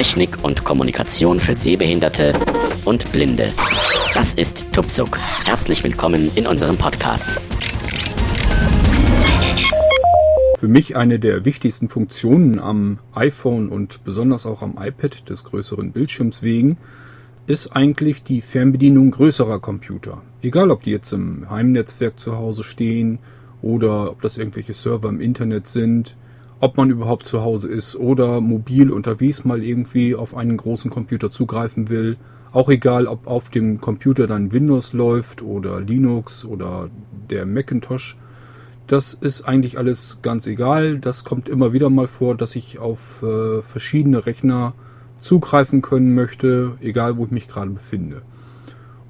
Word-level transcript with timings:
Technik 0.00 0.42
und 0.42 0.64
Kommunikation 0.64 1.40
für 1.40 1.52
Sehbehinderte 1.52 2.32
und 2.86 3.12
Blinde. 3.12 3.52
Das 4.14 4.32
ist 4.32 4.72
Tupsuk. 4.72 5.18
Herzlich 5.44 5.84
willkommen 5.84 6.30
in 6.36 6.46
unserem 6.46 6.78
Podcast. 6.78 7.38
Für 10.58 10.68
mich 10.68 10.96
eine 10.96 11.18
der 11.18 11.44
wichtigsten 11.44 11.90
Funktionen 11.90 12.58
am 12.58 13.00
iPhone 13.12 13.68
und 13.68 14.02
besonders 14.02 14.46
auch 14.46 14.62
am 14.62 14.78
iPad 14.80 15.28
des 15.28 15.44
größeren 15.44 15.92
Bildschirms 15.92 16.42
wegen 16.42 16.78
ist 17.46 17.76
eigentlich 17.76 18.22
die 18.22 18.40
Fernbedienung 18.40 19.10
größerer 19.10 19.60
Computer. 19.60 20.22
Egal, 20.40 20.70
ob 20.70 20.82
die 20.82 20.92
jetzt 20.92 21.12
im 21.12 21.50
Heimnetzwerk 21.50 22.18
zu 22.18 22.38
Hause 22.38 22.64
stehen 22.64 23.18
oder 23.60 24.12
ob 24.12 24.22
das 24.22 24.38
irgendwelche 24.38 24.72
Server 24.72 25.10
im 25.10 25.20
Internet 25.20 25.66
sind 25.66 26.16
ob 26.60 26.76
man 26.76 26.90
überhaupt 26.90 27.26
zu 27.26 27.42
Hause 27.42 27.68
ist 27.68 27.96
oder 27.96 28.40
mobil 28.40 28.90
unterwegs 28.90 29.44
mal 29.44 29.64
irgendwie 29.64 30.14
auf 30.14 30.36
einen 30.36 30.56
großen 30.56 30.90
Computer 30.90 31.30
zugreifen 31.30 31.88
will. 31.88 32.18
Auch 32.52 32.68
egal, 32.68 33.06
ob 33.06 33.26
auf 33.26 33.48
dem 33.48 33.80
Computer 33.80 34.26
dann 34.26 34.52
Windows 34.52 34.92
läuft 34.92 35.40
oder 35.40 35.80
Linux 35.80 36.44
oder 36.44 36.90
der 37.30 37.46
Macintosh. 37.46 38.18
Das 38.86 39.14
ist 39.14 39.42
eigentlich 39.42 39.78
alles 39.78 40.18
ganz 40.20 40.46
egal. 40.46 40.98
Das 40.98 41.24
kommt 41.24 41.48
immer 41.48 41.72
wieder 41.72 41.90
mal 41.90 42.08
vor, 42.08 42.36
dass 42.36 42.56
ich 42.56 42.78
auf 42.78 43.22
äh, 43.22 43.62
verschiedene 43.62 44.26
Rechner 44.26 44.74
zugreifen 45.18 45.80
können 45.80 46.14
möchte, 46.14 46.76
egal 46.80 47.16
wo 47.16 47.24
ich 47.24 47.30
mich 47.30 47.48
gerade 47.48 47.70
befinde. 47.70 48.22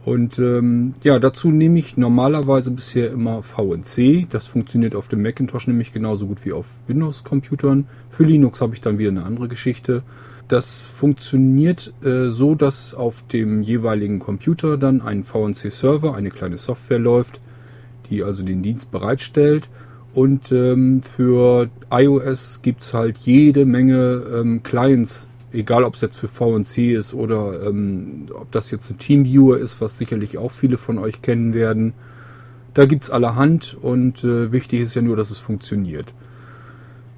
Und 0.05 0.39
ähm, 0.39 0.95
ja, 1.03 1.19
dazu 1.19 1.51
nehme 1.51 1.79
ich 1.79 1.97
normalerweise 1.97 2.71
bisher 2.71 3.11
immer 3.11 3.43
VNC. 3.43 4.29
Das 4.31 4.47
funktioniert 4.47 4.95
auf 4.95 5.09
dem 5.09 5.23
Macintosh 5.23 5.67
nämlich 5.67 5.93
genauso 5.93 6.27
gut 6.27 6.45
wie 6.45 6.53
auf 6.53 6.67
Windows-Computern. 6.87 7.87
Für 8.09 8.25
Linux 8.25 8.63
habe 8.63 8.75
ich 8.75 8.81
dann 8.81 8.99
wieder 8.99 9.11
eine 9.11 9.25
andere 9.25 9.49
Geschichte. 9.49 10.03
Das 10.49 10.87
funktioniert 10.87 11.93
äh, 12.03 12.31
so, 12.31 12.55
dass 12.55 12.95
auf 12.95 13.23
dem 13.29 13.63
jeweiligen 13.63 14.19
Computer 14.19 14.79
dann 14.79 15.01
ein 15.03 15.23
VNC-Server, 15.23 16.15
eine 16.15 16.31
kleine 16.31 16.57
Software 16.57 16.99
läuft, 16.99 17.39
die 18.09 18.25
also 18.25 18.43
den 18.43 18.63
Dienst 18.63 18.91
bereitstellt. 18.91 19.69
Und 20.13 20.51
ähm, 20.51 21.03
für 21.03 21.69
iOS 21.91 22.63
gibt's 22.63 22.95
halt 22.95 23.19
jede 23.19 23.65
Menge 23.65 24.25
ähm, 24.35 24.63
Clients, 24.63 25.29
egal 25.53 25.85
ob 25.85 25.95
es 25.95 26.01
jetzt 26.01 26.17
für 26.17 26.29
VNC 26.29 26.79
ist 26.93 27.15
oder 27.15 27.67
ähm, 27.67 28.29
ob 28.35 28.51
das 28.53 28.71
jetzt 28.71 28.91
ein 28.91 28.99
Teamviewer 28.99 29.59
ist, 29.59 29.81
was 29.81 29.99
sicherlich 29.99 30.39
auch 30.39 30.53
viele 30.53 30.79
von 30.79 30.99
euch 30.99 31.23
kennen 31.23 31.55
werden. 31.55 31.95
Da 32.75 32.87
gibt's 32.87 33.11
allerhand 33.11 33.77
und 33.81 34.23
äh, 34.23 34.53
wichtig 34.53 34.81
ist 34.81 34.95
ja 34.95 35.03
nur, 35.03 35.17
dass 35.17 35.31
es 35.31 35.39
funktioniert. 35.39 36.15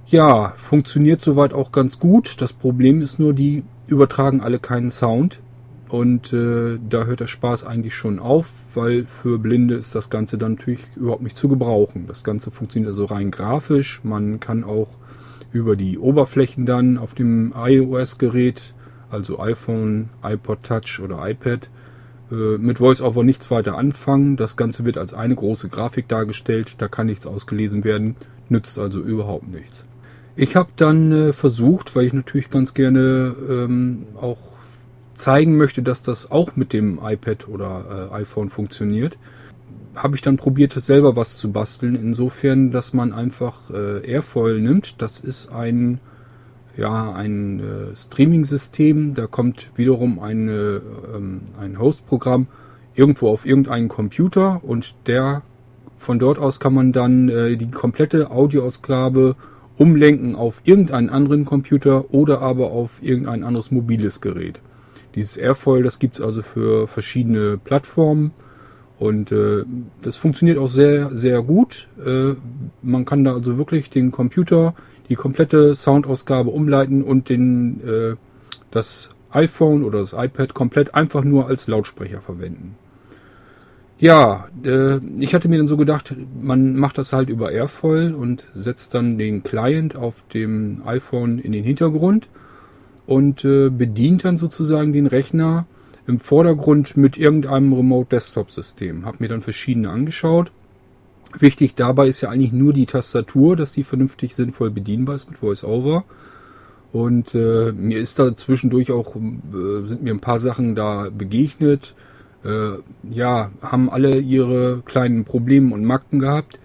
Ja, 0.07 0.55
funktioniert 0.57 1.21
soweit 1.21 1.53
auch 1.53 1.73
ganz 1.73 1.99
gut. 1.99 2.41
Das 2.41 2.53
Problem 2.53 3.01
ist 3.01 3.19
nur, 3.19 3.33
die 3.33 3.65
übertragen 3.87 4.41
alle 4.41 4.59
keinen 4.59 4.91
Sound. 4.91 5.41
Und 5.89 6.33
äh, 6.33 6.79
da 6.89 7.05
hört 7.05 7.21
der 7.21 7.27
Spaß 7.27 7.67
eigentlich 7.67 7.95
schon 7.95 8.19
auf, 8.19 8.49
weil 8.73 9.05
für 9.05 9.39
Blinde 9.39 9.75
ist 9.75 9.95
das 9.95 10.09
Ganze 10.09 10.39
dann 10.39 10.55
natürlich 10.55 10.81
überhaupt 10.97 11.23
nicht 11.23 11.37
zu 11.37 11.49
gebrauchen. 11.49 12.07
Das 12.09 12.25
Ganze 12.25 12.51
funktioniert 12.51 12.89
also 12.89 13.05
rein 13.05 13.31
grafisch. 13.31 14.01
Man 14.03 14.41
kann 14.41 14.65
auch 14.65 14.89
über 15.53 15.77
die 15.77 15.99
Oberflächen 15.99 16.67
dann 16.67 16.99
auf 16.99 17.15
dem 17.15 17.53
iOS-Gerät, 17.57 18.75
also 19.11 19.39
iPhone, 19.39 20.09
iPod 20.23 20.63
Touch 20.63 21.01
oder 21.03 21.29
iPad, 21.29 21.69
äh, 22.31 22.59
mit 22.59 22.81
VoiceOver 22.81 23.23
nichts 23.23 23.51
weiter 23.51 23.77
anfangen. 23.77 24.37
Das 24.37 24.57
Ganze 24.57 24.85
wird 24.85 24.99
als 24.99 25.15
eine 25.15 25.35
große 25.35 25.69
Grafik 25.69 26.09
dargestellt, 26.09 26.77
da 26.79 26.89
kann 26.89 27.07
nichts 27.07 27.27
ausgelesen 27.27 27.85
werden, 27.85 28.17
nützt 28.49 28.79
also 28.79 29.01
überhaupt 29.01 29.49
nichts. 29.49 29.85
Ich 30.35 30.57
habe 30.57 30.71
dann 30.77 31.13
äh, 31.13 31.33
versucht, 31.35 31.95
weil 31.95 32.07
ich 32.07 32.13
natürlich 32.15 32.49
ganz 32.49 32.73
gerne 32.73 33.35
ähm, 33.51 34.07
auch 34.19 34.39
zeigen 35.15 35.57
möchte, 35.57 35.83
dass 35.83 36.03
das 36.03 36.31
auch 36.31 36.57
mit 36.57 36.73
dem 36.73 36.99
iPad 37.03 37.49
oder 37.49 38.11
äh, 38.11 38.15
iPhone 38.15 38.49
funktioniert, 38.49 39.19
habe 39.95 40.17
ich 40.17 40.23
dann 40.23 40.37
probiert, 40.37 40.73
selber 40.73 41.17
was 41.17 41.39
zu 41.39 41.53
basteln. 41.53 41.95
Insofern, 41.95 42.71
dass 42.71 42.93
man 42.93 43.13
einfach 43.13 43.71
äh, 43.71 44.07
Airfoil 44.11 44.61
nimmt. 44.61 45.01
Das 45.03 45.21
ist 45.21 45.53
ein, 45.53 46.01
ja, 46.77 47.13
ein 47.13 47.61
äh, 47.61 47.97
Streaming-System. 47.97 49.15
Da 49.15 49.27
kommt 49.27 49.71
wiederum 49.77 50.19
eine, 50.19 50.81
ähm, 51.15 51.43
ein 51.61 51.79
Host-Programm 51.79 52.47
irgendwo 52.95 53.29
auf 53.29 53.47
irgendeinen 53.47 53.89
Computer 53.89 54.63
und 54.65 54.95
der 55.07 55.43
von 55.97 56.19
dort 56.19 56.39
aus 56.39 56.59
kann 56.61 56.75
man 56.75 56.93
dann 56.93 57.29
äh, 57.29 57.57
die 57.57 57.71
komplette 57.71 58.31
Audioausgabe 58.31 59.37
umlenken 59.79 60.35
auf 60.35 60.61
irgendeinen 60.65 61.09
anderen 61.09 61.45
Computer 61.45 62.13
oder 62.13 62.41
aber 62.43 62.73
auf 62.73 63.03
irgendein 63.03 63.45
anderes 63.45 63.71
mobiles 63.71 64.21
Gerät. 64.21 64.61
Dieses 65.15 65.37
Airfoil, 65.37 65.83
das 65.83 65.99
gibt's 65.99 66.21
also 66.21 66.43
für 66.43 66.89
verschiedene 66.89 67.57
Plattformen 67.57 68.33
und 69.03 69.33
äh, 69.33 69.65
das 70.01 70.17
funktioniert 70.17 70.59
auch 70.59 70.69
sehr, 70.69 71.11
sehr 71.17 71.43
gut. 71.43 71.89
Äh, 72.07 72.35
man 72.83 73.05
kann 73.05 73.25
da 73.25 73.33
also 73.35 73.59
wirklich 73.59 73.91
den 73.91 74.13
Computer, 74.13 74.75
die 75.09 75.17
komplette 75.17 75.75
Soundausgabe 75.75 76.51
umleiten 76.51 77.03
und 77.03 77.29
den, 77.29 77.81
äh, 77.85 78.15
das 78.71 79.11
iPhone 79.33 79.83
oder 79.83 79.99
das 79.99 80.13
iPad 80.13 80.55
komplett 80.55 80.95
einfach 80.95 81.25
nur 81.25 81.49
als 81.49 81.67
Lautsprecher 81.67 82.21
verwenden. 82.21 82.77
Ja, 83.99 84.47
äh, 84.63 84.99
ich 85.19 85.35
hatte 85.35 85.49
mir 85.49 85.59
dann 85.59 85.67
so 85.67 85.77
gedacht, 85.77 86.15
man 86.41 86.77
macht 86.77 86.97
das 86.97 87.13
halt 87.13 87.29
über 87.29 87.51
Airfoil 87.51 88.15
und 88.15 88.47
setzt 88.55 88.95
dann 88.95 89.19
den 89.19 89.43
Client 89.43 89.97
auf 89.97 90.23
dem 90.33 90.81
iPhone 90.87 91.41
in 91.41 91.51
den 91.51 91.65
Hintergrund 91.65 92.29
und 93.07 93.45
äh, 93.45 93.69
bedient 93.69 94.25
dann 94.25 94.39
sozusagen 94.39 94.93
den 94.93 95.09
Rechner 95.09 95.67
im 96.07 96.19
Vordergrund 96.19 96.97
mit 96.97 97.17
irgendeinem 97.17 97.73
Remote 97.73 98.09
Desktop 98.11 98.51
System. 98.51 99.05
Hab 99.05 99.21
mir 99.21 99.29
dann 99.29 99.43
verschiedene 99.43 99.91
angeschaut. 99.91 100.51
Wichtig 101.39 101.75
dabei 101.75 102.09
ist 102.09 102.21
ja 102.21 102.29
eigentlich 102.29 102.53
nur 102.53 102.73
die 102.73 102.87
Tastatur, 102.87 103.57
dass 103.57 103.73
die 103.73 103.85
vernünftig 103.85 104.35
sinnvoll 104.35 104.71
bedienbar 104.71 105.15
ist 105.15 105.31
mit 105.31 105.43
VoiceOver. 105.43 106.05
Und 106.93 107.35
äh, 107.35 107.73
mir 107.73 108.01
ist 108.01 108.19
da 108.19 108.37
zwischendurch 108.37 108.93
auch, 108.93 109.17
äh, 109.17 109.87
sind 109.87 110.03
mir 110.03 110.13
ein 110.13 110.21
paar 110.21 110.39
Sachen 110.39 110.75
da 110.75 111.09
begegnet. 111.11 111.95
Äh, 112.45 112.81
ja, 113.11 113.51
haben 113.63 113.89
alle 113.89 114.19
ihre 114.19 114.83
kleinen 114.85 115.25
Probleme 115.25 115.75
und 115.75 115.85
Macken 115.85 116.19
gehabt. 116.19 116.59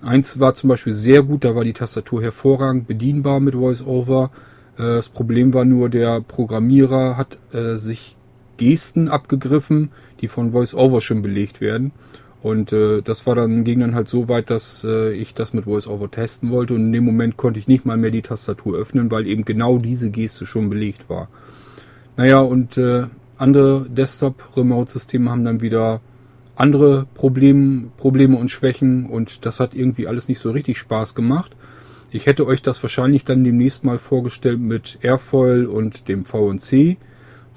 Eins 0.00 0.38
war 0.40 0.54
zum 0.54 0.68
Beispiel 0.68 0.92
sehr 0.92 1.22
gut, 1.22 1.44
da 1.44 1.54
war 1.54 1.64
die 1.64 1.72
Tastatur 1.72 2.22
hervorragend 2.22 2.86
bedienbar 2.86 3.40
mit 3.40 3.54
VoiceOver. 3.54 4.30
Äh, 4.78 4.82
das 4.82 5.10
Problem 5.10 5.52
war 5.52 5.66
nur, 5.66 5.90
der 5.90 6.20
Programmierer 6.22 7.18
hat 7.18 7.38
äh, 7.52 7.76
sich 7.76 8.16
Gesten 8.56 9.08
abgegriffen, 9.08 9.90
die 10.20 10.28
von 10.28 10.52
VoiceOver 10.52 11.00
schon 11.00 11.22
belegt 11.22 11.60
werden. 11.60 11.92
Und 12.42 12.72
äh, 12.72 13.00
das 13.00 13.26
war 13.26 13.34
dann, 13.34 13.64
ging 13.64 13.80
dann 13.80 13.94
halt 13.94 14.08
so 14.08 14.28
weit, 14.28 14.50
dass 14.50 14.84
äh, 14.84 15.12
ich 15.12 15.34
das 15.34 15.54
mit 15.54 15.66
VoiceOver 15.66 16.10
testen 16.10 16.50
wollte. 16.50 16.74
Und 16.74 16.82
in 16.82 16.92
dem 16.92 17.04
Moment 17.04 17.36
konnte 17.36 17.58
ich 17.58 17.68
nicht 17.68 17.86
mal 17.86 17.96
mehr 17.96 18.10
die 18.10 18.22
Tastatur 18.22 18.76
öffnen, 18.76 19.10
weil 19.10 19.26
eben 19.26 19.44
genau 19.44 19.78
diese 19.78 20.10
Geste 20.10 20.44
schon 20.44 20.68
belegt 20.68 21.08
war. 21.08 21.28
Naja, 22.16 22.40
und 22.40 22.76
äh, 22.76 23.06
andere 23.38 23.86
Desktop-Remote-Systeme 23.88 25.30
haben 25.30 25.44
dann 25.44 25.62
wieder 25.62 26.00
andere 26.56 27.06
Problem, 27.14 27.90
Probleme 27.96 28.36
und 28.36 28.50
Schwächen 28.50 29.06
und 29.06 29.44
das 29.44 29.58
hat 29.58 29.74
irgendwie 29.74 30.06
alles 30.06 30.28
nicht 30.28 30.38
so 30.38 30.50
richtig 30.50 30.78
Spaß 30.78 31.14
gemacht. 31.14 31.56
Ich 32.10 32.26
hätte 32.26 32.46
euch 32.46 32.62
das 32.62 32.80
wahrscheinlich 32.82 33.24
dann 33.24 33.42
demnächst 33.42 33.84
mal 33.84 33.98
vorgestellt 33.98 34.60
mit 34.60 34.98
Airfoil 35.02 35.66
und 35.66 36.08
dem 36.08 36.24
VNC 36.24 36.96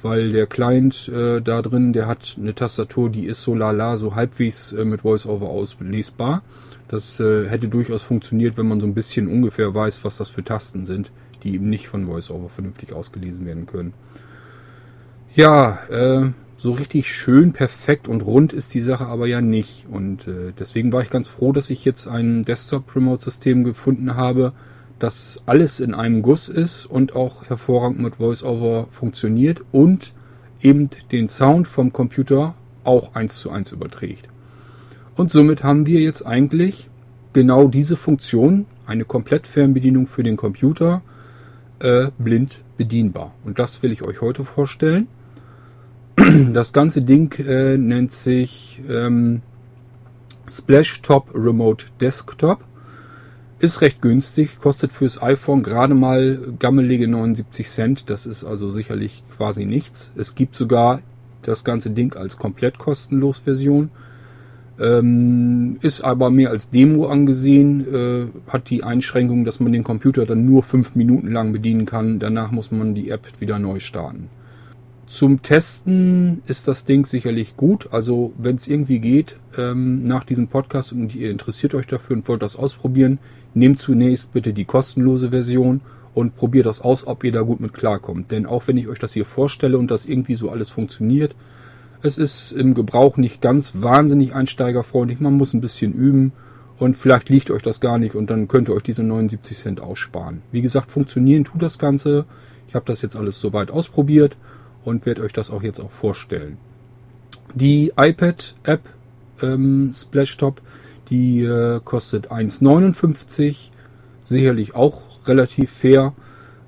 weil 0.02 0.31
der 0.31 0.47
Client 0.47 1.09
äh, 1.09 1.41
da 1.41 1.62
drin, 1.62 1.94
der 1.94 2.08
hat 2.08 2.35
eine 2.38 2.53
Tastatur, 2.53 3.09
die 3.09 3.25
ist 3.25 3.41
so 3.41 3.56
lala, 3.56 3.97
so 3.97 4.16
halbwegs 4.16 4.74
äh, 4.74 4.86
mit 4.86 5.04
VoiceOver 5.04 5.50
auslesbar. 5.50 6.44
Das 6.88 7.19
äh, 7.19 7.48
hätte 7.48 7.68
durchaus 7.68 8.04
funktioniert, 8.04 8.57
wenn 8.57 8.68
man 8.68 8.80
so 8.80 8.88
ein 8.88 8.94
bisschen 8.94 9.27
ungefähr 9.27 9.74
weiß, 9.74 10.04
was 10.04 10.18
das 10.18 10.30
für 10.30 10.44
Tasten 10.44 10.86
sind, 10.86 11.12
die 11.44 11.56
eben 11.56 11.69
nicht 11.69 11.88
von 11.88 12.07
VoiceOver 12.07 12.50
vernünftig 12.50 12.94
ausgelesen 12.94 13.45
werden 13.45 13.66
können. 13.66 13.94
Ja, 15.36 15.80
äh, 15.89 16.31
so 16.57 16.72
richtig 16.72 17.13
schön, 17.13 17.54
perfekt 17.54 18.07
und 18.07 18.22
rund 18.22 18.54
ist 18.54 18.74
die 18.74 18.81
Sache 18.81 19.06
aber 19.06 19.27
ja 19.27 19.42
nicht. 19.42 19.86
Und 19.89 20.27
äh, 20.27 20.54
deswegen 20.57 20.92
war 20.92 21.01
ich 21.01 21.10
ganz 21.10 21.27
froh, 21.27 21.51
dass 21.51 21.69
ich 21.69 21.86
jetzt 21.86 22.07
ein 22.07 22.44
Desktop-Remote-System 22.44 23.63
gefunden 23.63 24.16
habe, 24.16 24.54
dass 25.00 25.42
alles 25.46 25.80
in 25.80 25.94
einem 25.94 26.22
Guss 26.22 26.50
ist 26.50 26.86
und 26.86 27.16
auch 27.16 27.46
hervorragend 27.46 28.00
mit 28.00 28.20
VoiceOver 28.20 28.88
funktioniert 28.92 29.64
und 29.72 30.14
eben 30.62 30.90
den 31.12 31.28
Sound 31.28 31.68
vom 31.68 31.94
Computer 31.94 32.56
auch 32.84 33.14
eins 33.16 33.38
zu 33.38 33.52
eins 33.52 33.72
überträgt. 33.72 34.28
Und 35.16 35.32
somit 35.32 35.64
haben 35.64 35.86
wir 35.86 36.02
jetzt 36.02 36.26
eigentlich 36.26 36.90
genau 37.34 37.68
diese 37.68 37.98
Funktion, 37.98 38.66
eine 38.86 39.06
Komplettfernbedienung 39.06 40.08
für 40.08 40.24
den 40.24 40.38
Computer, 40.38 41.02
äh, 41.80 42.08
blind 42.18 42.64
bedienbar. 42.78 43.34
Und 43.44 43.60
das 43.60 43.84
will 43.84 43.92
ich 43.92 44.04
euch 44.04 44.22
heute 44.22 44.46
vorstellen. 44.46 45.08
Das 46.54 46.74
ganze 46.74 47.04
Ding 47.04 47.32
äh, 47.40 47.78
nennt 47.78 48.12
sich 48.12 48.82
ähm, 48.90 49.42
Splash 50.50 51.02
Top 51.02 51.30
Remote 51.34 51.86
Desktop 52.02 52.64
Ist 53.59 53.81
recht 53.81 54.04
günstig, 54.04 54.59
kostet 54.59 54.92
fürs 54.92 55.21
iPhone 55.21 55.63
gerade 55.63 55.95
mal 55.95 56.54
gammelige 56.59 57.07
79 57.07 57.68
Cent. 57.69 58.09
Das 58.09 58.27
ist 58.27 58.44
also 58.44 58.69
sicherlich 58.69 59.24
quasi 59.36 59.65
nichts. 59.65 60.12
Es 60.15 60.36
gibt 60.36 60.56
sogar 60.56 61.01
das 61.42 61.63
ganze 61.63 61.89
Ding 61.89 62.13
als 62.15 62.38
komplett 62.38 62.77
kostenlos 62.77 63.39
Version. 63.39 63.89
Ähm, 64.80 65.77
ist 65.81 66.01
aber 66.01 66.30
mehr 66.30 66.51
als 66.51 66.69
Demo 66.69 67.07
angesehen, 67.07 67.81
äh, 67.92 68.51
hat 68.51 68.69
die 68.69 68.83
Einschränkung, 68.83 69.44
dass 69.44 69.60
man 69.60 69.74
den 69.74 69.83
Computer 69.83 70.27
dann 70.27 70.45
nur 70.45 70.62
fünf 70.62 70.94
Minuten 70.94 71.31
lang 71.31 71.51
bedienen 71.51 71.88
kann. 71.88 72.19
Danach 72.19 72.51
muss 72.51 72.71
man 72.71 72.94
die 72.94 73.10
App 73.10 73.25
wieder 73.39 73.57
neu 73.57 73.80
starten. 73.80 74.30
Zum 75.07 75.42
Testen 75.42 76.44
ist 76.48 76.68
das 76.68 76.83
Ding 76.83 77.06
sicherlich 77.06 77.56
gut. 77.56 77.88
Also 77.92 78.33
wenn 78.38 78.57
es 78.57 78.68
irgendwie 78.68 79.00
geht, 79.00 79.38
ähm, 79.57 80.06
nach 80.06 80.25
diesem 80.25 80.50
Podcast 80.50 80.92
und 80.92 81.15
ihr 81.15 81.31
interessiert 81.31 81.74
euch 81.75 81.88
dafür 81.88 82.18
und 82.18 82.27
wollt 82.27 82.42
das 82.42 82.57
ausprobieren, 82.57 83.19
nehmt 83.54 83.80
zunächst 83.80 84.33
bitte 84.33 84.51
die 84.51 84.65
kostenlose 84.65 85.30
Version 85.30 85.80
und 86.13 86.36
probiert 86.36 86.65
das 86.65 86.81
aus, 86.81 87.07
ob 87.07 87.24
ihr 87.24 87.31
da 87.31 87.42
gut 87.42 87.62
mit 87.62 87.74
klarkommt. 87.74 88.31
Denn 88.31 88.45
auch 88.45 88.68
wenn 88.68 88.75
ich 88.75 88.89
euch 88.89 89.00
das 89.00 89.13
hier 89.13 89.24
vorstelle 89.24 89.77
und 89.77 89.89
das 89.89 90.06
irgendwie 90.06 90.36
so 90.36 90.50
alles 90.50 90.68
funktioniert, 90.68 91.36
es 92.01 92.18
ist 92.18 92.51
im 92.51 92.74
Gebrauch 92.74 93.15
nicht 93.15 93.42
ganz 93.42 93.71
wahnsinnig 93.75 94.36
einsteigerfreundlich. 94.36 95.21
Man 95.21 95.38
muss 95.38 95.53
ein 95.53 95.62
bisschen 95.62 95.94
üben 95.94 96.33
und 96.80 96.98
vielleicht 96.98 97.30
liegt 97.30 97.50
euch 97.50 97.62
das 97.62 97.80
gar 97.80 97.98
nicht 97.98 98.15
und 98.15 98.30
dann 98.30 98.50
könnt 98.50 98.68
ihr 98.68 98.75
euch 98.75 98.83
diese 98.83 99.03
79 99.03 99.57
Cent 99.57 99.80
aussparen. 99.80 100.42
Wie 100.51 100.62
gesagt, 100.62 100.92
funktionieren 100.92 101.45
tut 101.45 101.62
das 101.62 101.80
Ganze. 101.80 102.25
Ich 102.68 102.75
habe 102.75 102.86
das 102.86 103.01
jetzt 103.01 103.15
alles 103.15 103.39
soweit 103.39 103.71
ausprobiert 103.71 104.36
und 104.83 105.06
werde 105.06 105.21
euch 105.24 105.33
das 105.33 105.51
auch 105.51 105.63
jetzt 105.63 105.79
auch 105.79 105.91
vorstellen. 105.91 106.57
Die 107.53 107.94
iPad-App 107.97 108.81
ähm, 109.41 109.91
Splashtop, 109.94 110.62
die 111.09 111.44
äh, 111.44 111.79
kostet 111.83 112.31
1,59. 112.31 113.69
Sicherlich 114.24 114.75
auch 114.75 115.01
relativ 115.27 115.71
fair. 115.71 116.13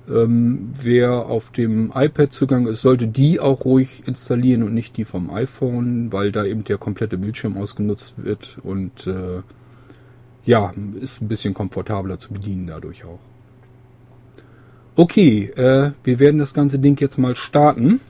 Ähm, 0.08 0.70
wer 0.80 1.26
auf 1.26 1.50
dem 1.52 1.92
iPad 1.94 2.32
Zugang 2.32 2.66
ist, 2.66 2.82
sollte 2.82 3.06
die 3.06 3.38
auch 3.38 3.64
ruhig 3.64 4.02
installieren 4.06 4.62
und 4.62 4.74
nicht 4.74 4.96
die 4.96 5.04
vom 5.04 5.30
iPhone, 5.30 6.12
weil 6.12 6.32
da 6.32 6.44
eben 6.44 6.64
der 6.64 6.78
komplette 6.78 7.18
Bildschirm 7.18 7.56
ausgenutzt 7.56 8.14
wird 8.16 8.58
und 8.62 9.06
äh, 9.06 9.42
ja, 10.44 10.72
ist 11.00 11.20
ein 11.20 11.28
bisschen 11.28 11.54
komfortabler 11.54 12.18
zu 12.18 12.32
bedienen 12.32 12.66
dadurch 12.66 13.04
auch. 13.04 13.20
Okay, 15.00 15.44
äh, 15.56 15.92
wir 16.04 16.18
werden 16.18 16.38
das 16.38 16.52
ganze 16.52 16.78
Ding 16.78 17.00
jetzt 17.00 17.16
mal 17.16 17.34
starten. 17.34 18.00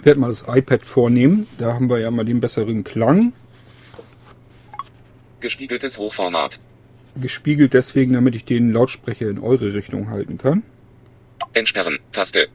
Ich 0.00 0.04
werde 0.04 0.18
mal 0.18 0.26
das 0.26 0.44
iPad 0.48 0.82
vornehmen. 0.84 1.46
Da 1.58 1.74
haben 1.74 1.88
wir 1.88 2.00
ja 2.00 2.10
mal 2.10 2.24
den 2.24 2.40
besseren 2.40 2.82
Klang. 2.82 3.32
Gespiegeltes 5.38 5.96
Hochformat. 5.96 6.58
Gespiegelt 7.14 7.72
deswegen, 7.72 8.14
damit 8.14 8.34
ich 8.34 8.44
den 8.44 8.72
Lautsprecher 8.72 9.30
in 9.30 9.38
eure 9.38 9.74
Richtung 9.74 10.10
halten 10.10 10.38
kann. 10.38 10.64
Entsperren. 11.52 12.00
Taste. 12.10 12.48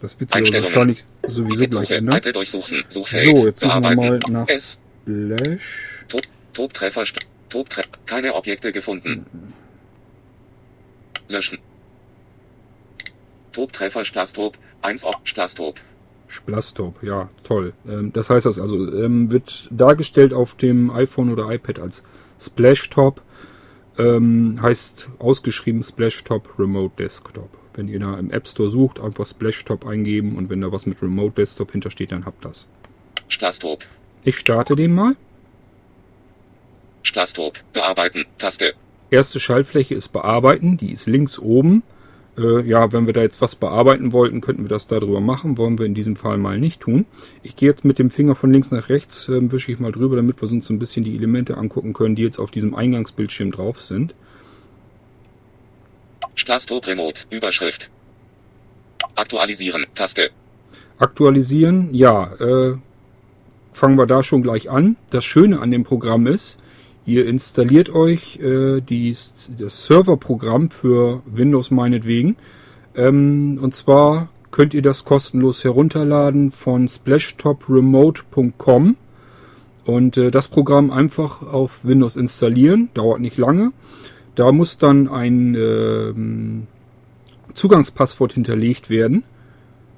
Das 0.00 0.18
wird 0.18 0.32
sich 0.32 0.54
wahrscheinlich 0.54 1.04
sowieso 1.28 1.68
gleich 1.68 1.90
ändern. 1.90 2.16
iPad 2.16 2.34
durchsuchen. 2.34 2.82
Suchfeld. 2.88 3.36
So, 3.36 3.46
jetzt 3.46 3.60
suchen 3.60 3.82
wir 3.82 3.94
mal 3.94 4.18
nach 4.30 4.48
S. 4.48 4.80
Splash. 5.02 6.04
Top, 6.08 6.22
Toptreffer. 6.54 7.02
Sp- 7.04 7.28
Toptre 7.50 7.82
Keine 8.06 8.34
Objekte 8.34 8.72
gefunden. 8.72 9.26
Löschen. 11.28 11.58
Toptreffer 13.60 14.06
Splastop. 14.06 14.56
1 14.80 15.04
Ob 15.04 15.20
Splastop. 15.24 15.78
Splastop, 16.28 17.02
ja, 17.02 17.28
toll. 17.42 17.74
Ähm, 17.86 18.10
das 18.10 18.30
heißt 18.30 18.46
das 18.46 18.58
also, 18.58 18.76
ähm, 18.90 19.30
wird 19.30 19.68
dargestellt 19.70 20.32
auf 20.32 20.54
dem 20.54 20.90
iPhone 20.90 21.30
oder 21.30 21.50
iPad 21.50 21.78
als 21.78 22.02
Splashtop, 22.40 23.20
ähm, 23.98 24.58
heißt 24.62 25.10
ausgeschrieben 25.18 25.82
Splashtop 25.82 26.58
Remote 26.58 26.94
Desktop. 26.98 27.50
Wenn 27.74 27.88
ihr 27.88 28.00
da 28.00 28.18
im 28.18 28.30
App 28.30 28.48
Store 28.48 28.70
sucht, 28.70 28.98
einfach 28.98 29.26
Splashtop 29.26 29.86
eingeben 29.86 30.38
und 30.38 30.48
wenn 30.48 30.62
da 30.62 30.72
was 30.72 30.86
mit 30.86 31.02
Remote 31.02 31.34
Desktop 31.34 31.72
hintersteht, 31.72 32.12
dann 32.12 32.24
habt 32.24 32.42
das. 32.46 32.66
Splastop. 33.28 33.84
Ich 34.24 34.38
starte 34.38 34.74
den 34.74 34.94
mal. 34.94 35.16
Splastop. 37.02 37.58
Bearbeiten. 37.74 38.24
Taste. 38.38 38.72
Erste 39.10 39.38
Schaltfläche 39.38 39.94
ist 39.94 40.08
bearbeiten, 40.08 40.78
die 40.78 40.92
ist 40.92 41.06
links 41.06 41.38
oben. 41.38 41.82
Äh, 42.38 42.62
ja, 42.62 42.92
wenn 42.92 43.06
wir 43.06 43.12
da 43.12 43.22
jetzt 43.22 43.40
was 43.40 43.56
bearbeiten 43.56 44.12
wollten, 44.12 44.40
könnten 44.40 44.64
wir 44.64 44.68
das 44.68 44.86
darüber 44.86 45.20
machen. 45.20 45.58
Wollen 45.58 45.78
wir 45.78 45.86
in 45.86 45.94
diesem 45.94 46.16
Fall 46.16 46.38
mal 46.38 46.58
nicht 46.58 46.80
tun. 46.80 47.06
Ich 47.42 47.56
gehe 47.56 47.68
jetzt 47.68 47.84
mit 47.84 47.98
dem 47.98 48.10
Finger 48.10 48.34
von 48.34 48.52
links 48.52 48.70
nach 48.70 48.88
rechts, 48.88 49.28
äh, 49.28 49.50
wische 49.50 49.72
ich 49.72 49.80
mal 49.80 49.92
drüber, 49.92 50.16
damit 50.16 50.40
wir 50.40 50.50
uns 50.50 50.66
so 50.66 50.74
ein 50.74 50.78
bisschen 50.78 51.04
die 51.04 51.16
Elemente 51.16 51.56
angucken 51.56 51.92
können, 51.92 52.16
die 52.16 52.22
jetzt 52.22 52.38
auf 52.38 52.50
diesem 52.50 52.74
Eingangsbildschirm 52.74 53.52
drauf 53.52 53.80
sind. 53.80 54.14
Splastop 56.34 56.86
Remote. 56.86 57.22
Überschrift. 57.30 57.90
Aktualisieren. 59.14 59.86
Taste. 59.94 60.30
Aktualisieren, 60.98 61.94
ja, 61.94 62.32
äh, 62.34 62.76
fangen 63.72 63.96
wir 63.96 64.06
da 64.06 64.22
schon 64.22 64.42
gleich 64.42 64.70
an. 64.70 64.96
Das 65.10 65.24
Schöne 65.24 65.60
an 65.60 65.70
dem 65.70 65.84
Programm 65.84 66.26
ist, 66.26 66.58
ihr 67.10 67.26
installiert 67.26 67.90
euch 67.90 68.40
äh, 68.40 68.80
die, 68.80 69.14
das 69.58 69.86
Serverprogramm 69.86 70.70
für 70.70 71.22
Windows 71.26 71.70
meinetwegen. 71.70 72.36
Ähm, 72.94 73.58
und 73.60 73.74
zwar 73.74 74.30
könnt 74.50 74.72
ihr 74.74 74.82
das 74.82 75.04
kostenlos 75.04 75.62
herunterladen 75.64 76.50
von 76.50 76.88
splashtop-remote.com 76.88 78.96
und 79.84 80.16
äh, 80.16 80.30
das 80.30 80.48
Programm 80.48 80.90
einfach 80.90 81.42
auf 81.42 81.84
Windows 81.84 82.16
installieren. 82.16 82.88
Dauert 82.94 83.20
nicht 83.20 83.36
lange. 83.36 83.72
Da 84.34 84.52
muss 84.52 84.78
dann 84.78 85.08
ein 85.08 85.54
ähm, 85.54 86.66
Zugangspasswort 87.54 88.34
hinterlegt 88.34 88.90
werden. 88.90 89.24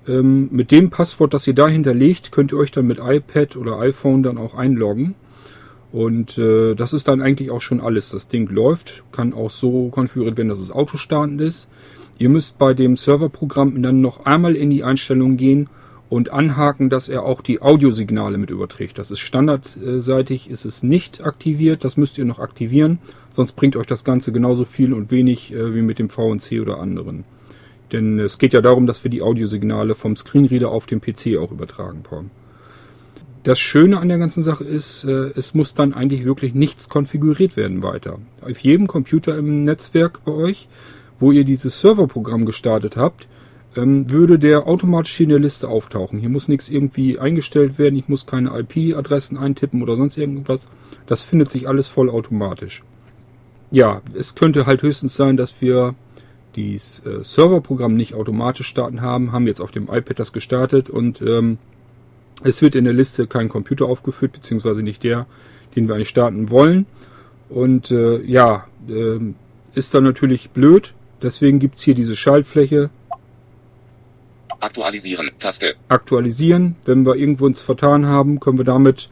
Ähm, 0.08 0.48
mit 0.50 0.70
dem 0.70 0.90
Passwort, 0.90 1.34
das 1.34 1.46
ihr 1.46 1.54
da 1.54 1.68
hinterlegt, 1.68 2.32
könnt 2.32 2.52
ihr 2.52 2.58
euch 2.58 2.72
dann 2.72 2.86
mit 2.86 2.98
iPad 2.98 3.56
oder 3.56 3.78
iPhone 3.78 4.22
dann 4.22 4.38
auch 4.38 4.54
einloggen. 4.54 5.14
Und 5.92 6.38
äh, 6.38 6.74
das 6.74 6.94
ist 6.94 7.06
dann 7.06 7.20
eigentlich 7.20 7.50
auch 7.50 7.60
schon 7.60 7.80
alles. 7.80 8.08
Das 8.08 8.28
Ding 8.28 8.48
läuft, 8.48 9.04
kann 9.12 9.34
auch 9.34 9.50
so 9.50 9.90
konfiguriert 9.90 10.38
werden, 10.38 10.48
dass 10.48 10.58
es 10.58 10.70
autostartend 10.70 11.40
ist. 11.40 11.68
Ihr 12.18 12.30
müsst 12.30 12.58
bei 12.58 12.72
dem 12.72 12.96
Serverprogramm 12.96 13.82
dann 13.82 14.00
noch 14.00 14.24
einmal 14.24 14.56
in 14.56 14.70
die 14.70 14.84
Einstellungen 14.84 15.36
gehen 15.36 15.68
und 16.08 16.30
anhaken, 16.30 16.88
dass 16.88 17.08
er 17.08 17.24
auch 17.24 17.42
die 17.42 17.60
Audiosignale 17.60 18.38
mit 18.38 18.50
überträgt. 18.50 18.98
Das 18.98 19.10
ist 19.10 19.20
standardseitig, 19.20 20.50
ist 20.50 20.64
es 20.64 20.82
nicht 20.82 21.24
aktiviert. 21.24 21.84
Das 21.84 21.96
müsst 21.96 22.16
ihr 22.16 22.24
noch 22.24 22.38
aktivieren, 22.38 22.98
sonst 23.30 23.52
bringt 23.52 23.76
euch 23.76 23.86
das 23.86 24.04
Ganze 24.04 24.32
genauso 24.32 24.64
viel 24.64 24.94
und 24.94 25.10
wenig 25.10 25.54
äh, 25.54 25.74
wie 25.74 25.82
mit 25.82 25.98
dem 25.98 26.08
VNC 26.08 26.60
oder 26.60 26.78
anderen. 26.78 27.24
Denn 27.92 28.18
es 28.18 28.38
geht 28.38 28.54
ja 28.54 28.62
darum, 28.62 28.86
dass 28.86 29.04
wir 29.04 29.10
die 29.10 29.22
Audiosignale 29.22 29.94
vom 29.94 30.16
Screenreader 30.16 30.70
auf 30.70 30.86
dem 30.86 31.02
PC 31.02 31.36
auch 31.38 31.50
übertragen 31.50 32.02
können. 32.02 32.30
Das 33.44 33.58
Schöne 33.58 33.98
an 33.98 34.08
der 34.08 34.18
ganzen 34.18 34.42
Sache 34.42 34.62
ist, 34.62 35.04
äh, 35.04 35.30
es 35.34 35.52
muss 35.52 35.74
dann 35.74 35.94
eigentlich 35.94 36.24
wirklich 36.24 36.54
nichts 36.54 36.88
konfiguriert 36.88 37.56
werden 37.56 37.82
weiter. 37.82 38.18
Auf 38.40 38.58
jedem 38.60 38.86
Computer 38.86 39.36
im 39.36 39.64
Netzwerk 39.64 40.24
bei 40.24 40.32
euch, 40.32 40.68
wo 41.18 41.32
ihr 41.32 41.44
dieses 41.44 41.80
Serverprogramm 41.80 42.46
gestartet 42.46 42.96
habt, 42.96 43.26
ähm, 43.74 44.10
würde 44.10 44.38
der 44.38 44.68
automatisch 44.68 45.18
in 45.20 45.30
der 45.30 45.40
Liste 45.40 45.68
auftauchen. 45.68 46.20
Hier 46.20 46.28
muss 46.28 46.46
nichts 46.46 46.68
irgendwie 46.68 47.18
eingestellt 47.18 47.78
werden, 47.78 47.96
ich 47.96 48.08
muss 48.08 48.26
keine 48.26 48.56
IP-Adressen 48.58 49.36
eintippen 49.36 49.82
oder 49.82 49.96
sonst 49.96 50.18
irgendwas. 50.18 50.68
Das 51.06 51.22
findet 51.22 51.50
sich 51.50 51.66
alles 51.66 51.88
vollautomatisch. 51.88 52.84
Ja, 53.72 54.02
es 54.14 54.34
könnte 54.34 54.66
halt 54.66 54.82
höchstens 54.82 55.16
sein, 55.16 55.36
dass 55.36 55.60
wir 55.60 55.94
das 56.54 57.02
äh, 57.06 57.24
Serverprogramm 57.24 57.96
nicht 57.96 58.14
automatisch 58.14 58.68
starten 58.68 59.00
haben, 59.00 59.32
haben 59.32 59.46
jetzt 59.46 59.60
auf 59.60 59.72
dem 59.72 59.84
iPad 59.84 60.18
das 60.18 60.32
gestartet 60.32 60.90
und 60.90 61.22
ähm, 61.22 61.58
es 62.44 62.62
wird 62.62 62.74
in 62.74 62.84
der 62.84 62.92
Liste 62.92 63.26
kein 63.26 63.48
Computer 63.48 63.86
aufgeführt, 63.86 64.32
beziehungsweise 64.32 64.82
nicht 64.82 65.04
der, 65.04 65.26
den 65.76 65.88
wir 65.88 65.94
eigentlich 65.94 66.08
starten 66.08 66.50
wollen. 66.50 66.86
Und 67.48 67.90
äh, 67.90 68.22
ja, 68.22 68.66
äh, 68.88 69.18
ist 69.74 69.94
dann 69.94 70.04
natürlich 70.04 70.50
blöd. 70.50 70.94
Deswegen 71.22 71.58
gibt's 71.58 71.82
hier 71.82 71.94
diese 71.94 72.16
Schaltfläche. 72.16 72.90
Aktualisieren. 74.60 75.30
Taste. 75.38 75.74
Aktualisieren. 75.88 76.76
Wenn 76.84 77.04
wir 77.04 77.16
irgendwo 77.16 77.46
uns 77.46 77.62
vertan 77.62 78.06
haben, 78.06 78.40
können 78.40 78.58
wir 78.58 78.64
damit 78.64 79.08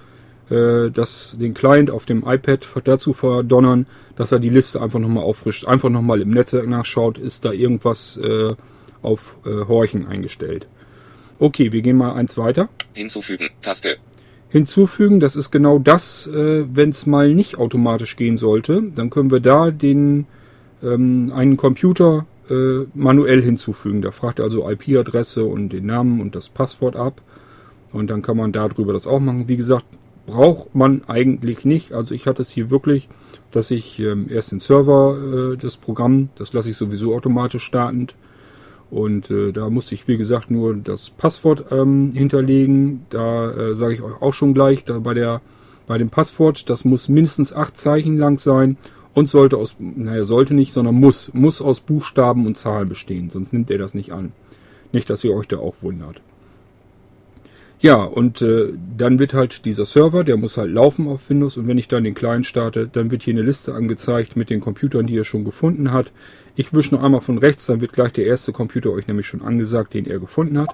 äh, 0.49 0.91
das, 0.91 1.37
den 1.39 1.55
Client 1.55 1.91
auf 1.91 2.07
dem 2.07 2.25
iPad 2.27 2.69
dazu 2.85 3.13
verdonnern, 3.13 3.87
dass 4.17 4.33
er 4.33 4.39
die 4.39 4.49
Liste 4.49 4.81
einfach 4.81 4.99
nochmal 4.99 5.25
auffrischt. 5.25 5.67
Einfach 5.67 5.89
nochmal 5.89 6.21
im 6.21 6.31
Netzwerk 6.31 6.69
nachschaut, 6.69 7.19
ist 7.19 7.45
da 7.45 7.53
irgendwas 7.53 8.17
äh, 8.17 8.55
auf 9.03 9.37
äh, 9.45 9.67
Horchen 9.67 10.07
eingestellt. 10.07 10.69
Okay, 11.41 11.73
wir 11.73 11.81
gehen 11.81 11.97
mal 11.97 12.13
eins 12.13 12.37
weiter. 12.37 12.69
Hinzufügen. 12.93 13.49
Taste. 13.63 13.97
Hinzufügen, 14.51 15.21
das 15.21 15.37
ist 15.37 15.51
genau 15.51 15.79
das, 15.79 16.27
äh, 16.27 16.65
wenn 16.71 16.91
es 16.91 17.07
mal 17.07 17.35
nicht 17.35 17.57
automatisch 17.57 18.17
gehen 18.17 18.37
sollte, 18.37 18.83
dann 18.95 19.09
können 19.09 19.31
wir 19.31 19.41
da 19.41 19.71
den 19.71 20.27
ähm, 20.83 21.33
einen 21.35 21.57
Computer 21.57 22.27
äh, 22.51 22.85
manuell 22.95 23.41
hinzufügen. 23.41 24.03
Da 24.03 24.11
fragt 24.11 24.39
er 24.39 24.45
also 24.45 24.69
IP-Adresse 24.69 25.45
und 25.45 25.71
den 25.71 25.87
Namen 25.87 26.21
und 26.21 26.35
das 26.35 26.51
Passwort 26.51 26.95
ab. 26.95 27.23
Und 27.93 28.11
dann 28.11 28.21
kann 28.21 28.37
man 28.37 28.53
darüber 28.53 28.93
das 28.93 29.07
auch 29.07 29.21
machen. 29.21 29.49
Wie 29.49 29.57
gesagt, 29.57 29.87
braucht 30.27 30.75
man 30.75 31.03
eigentlich 31.07 31.65
nicht. 31.65 31.93
Also 31.93 32.15
ich 32.15 32.27
hatte 32.27 32.43
es 32.43 32.51
hier 32.51 32.69
wirklich, 32.69 33.09
dass 33.51 33.71
ich 33.71 33.99
ähm, 33.99 34.27
erst 34.29 34.53
den 34.53 34.61
Server, 34.61 35.55
äh, 35.55 35.57
das 35.57 35.79
Programm, 35.79 36.29
das 36.37 36.53
lasse 36.53 36.69
ich 36.69 36.77
sowieso 36.77 37.15
automatisch 37.15 37.65
startend. 37.65 38.15
Und 38.91 39.31
äh, 39.31 39.53
da 39.53 39.71
musste 39.71 39.95
ich, 39.95 40.09
wie 40.09 40.17
gesagt, 40.17 40.51
nur 40.51 40.75
das 40.75 41.11
Passwort 41.11 41.67
ähm, 41.71 42.13
hinterlegen. 42.13 43.07
Da 43.11 43.51
äh, 43.51 43.75
sage 43.75 43.95
ich 43.95 44.03
euch 44.03 44.21
auch 44.21 44.35
schon 44.35 44.55
gleich, 44.55 44.85
da 44.85 44.99
bei 44.99 45.15
der 45.15 45.41
bei 45.91 45.99
dem 45.99 46.09
Passwort, 46.09 46.71
das 46.71 46.85
muss 46.85 47.09
mindestens 47.09 47.53
acht 47.53 47.77
Zeichen 47.77 48.17
lang 48.17 48.39
sein 48.39 48.77
und 49.13 49.29
sollte 49.29 49.57
aus, 49.57 49.75
naja, 49.81 50.23
sollte 50.23 50.55
nicht, 50.55 50.73
sondern 50.73 50.95
muss, 50.95 51.35
muss 51.35 51.61
aus 51.61 51.81
Buchstaben 51.81 52.47
und 52.47 52.57
Zahlen 52.57 52.89
bestehen, 52.89 53.29
sonst 53.29 53.53
nimmt 53.53 53.73
er 53.73 53.79
das 53.79 53.93
nicht 53.93 54.13
an. 54.13 54.31
Nicht, 54.93 55.11
dass 55.11 55.25
ihr 55.25 55.35
euch 55.35 55.49
da 55.49 55.59
auch 55.59 55.75
wundert. 55.81 56.21
Ja, 57.81 58.05
und 58.05 58.41
äh, 58.41 58.75
dann 58.97 59.19
wird 59.19 59.35
halt 59.35 59.65
dieser 59.65 59.85
Server, 59.85 60.23
der 60.23 60.37
muss 60.37 60.59
halt 60.59 60.71
laufen 60.71 61.09
auf 61.09 61.29
Windows 61.29 61.57
und 61.57 61.67
wenn 61.67 61.79
ich 61.79 61.89
dann 61.89 62.05
den 62.05 62.15
Client 62.15 62.47
starte, 62.47 62.87
dann 62.87 63.11
wird 63.11 63.25
hier 63.25 63.35
eine 63.35 63.43
Liste 63.43 63.75
angezeigt 63.75 64.37
mit 64.37 64.49
den 64.49 64.61
Computern, 64.61 65.09
die 65.09 65.17
er 65.17 65.25
schon 65.25 65.45
gefunden 65.45 65.91
hat. 65.91 66.13
Ich 66.61 66.75
wische 66.75 66.95
noch 66.95 67.03
einmal 67.03 67.23
von 67.23 67.39
rechts, 67.39 67.65
dann 67.65 67.81
wird 67.81 67.95
gleich 67.95 68.13
der 68.13 68.27
erste 68.27 68.53
Computer 68.53 68.91
euch 68.91 69.07
nämlich 69.07 69.27
schon 69.27 69.41
angesagt, 69.41 69.95
den 69.95 70.05
er 70.05 70.19
gefunden 70.19 70.59
hat. 70.59 70.69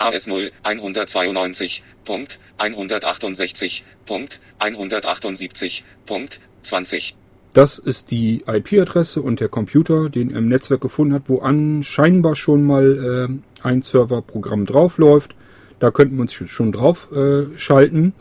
AS0 0.00 0.50
192. 0.64 1.84
Punkt 2.04 2.40
168. 2.58 3.84
Punkt 4.04 4.40
178. 4.58 5.84
Punkt 6.06 6.40
20. 6.62 7.14
Das 7.52 7.78
ist 7.78 8.10
die 8.10 8.42
IP-Adresse 8.44 9.22
und 9.22 9.38
der 9.38 9.48
Computer, 9.48 10.10
den 10.10 10.32
er 10.32 10.38
im 10.38 10.48
Netzwerk 10.48 10.80
gefunden 10.80 11.14
hat, 11.14 11.28
wo 11.28 11.38
anscheinbar 11.38 12.34
schon 12.34 12.64
mal 12.64 13.30
äh, 13.62 13.64
ein 13.64 13.82
Serverprogramm 13.82 14.66
draufläuft. 14.66 15.36
Da 15.78 15.92
könnten 15.92 16.16
wir 16.16 16.22
uns 16.22 16.32
schon 16.32 16.72
drauf 16.72 17.12
äh, 17.12 17.56
schalten. 17.56 18.12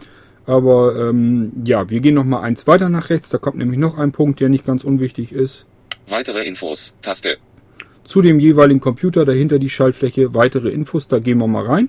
Aber 0.45 0.95
ähm, 1.09 1.51
ja, 1.65 1.89
wir 1.89 1.99
gehen 1.99 2.13
noch 2.13 2.25
mal 2.25 2.41
eins 2.41 2.67
weiter 2.67 2.89
nach 2.89 3.09
rechts. 3.09 3.29
Da 3.29 3.39
kommt 3.39 3.57
nämlich 3.57 3.79
noch 3.79 3.97
ein 3.97 4.11
Punkt, 4.11 4.39
der 4.39 4.49
nicht 4.49 4.67
ganz 4.67 4.83
unwichtig 4.83 5.33
ist. 5.33 5.65
Weitere 6.09 6.43
Infos. 6.43 6.95
Taste. 7.01 7.37
Zu 8.03 8.21
dem 8.21 8.39
jeweiligen 8.39 8.79
Computer 8.79 9.25
dahinter 9.25 9.59
die 9.59 9.69
Schaltfläche 9.69 10.33
weitere 10.33 10.69
Infos. 10.69 11.07
Da 11.07 11.19
gehen 11.19 11.37
wir 11.37 11.47
mal 11.47 11.65
rein. 11.65 11.87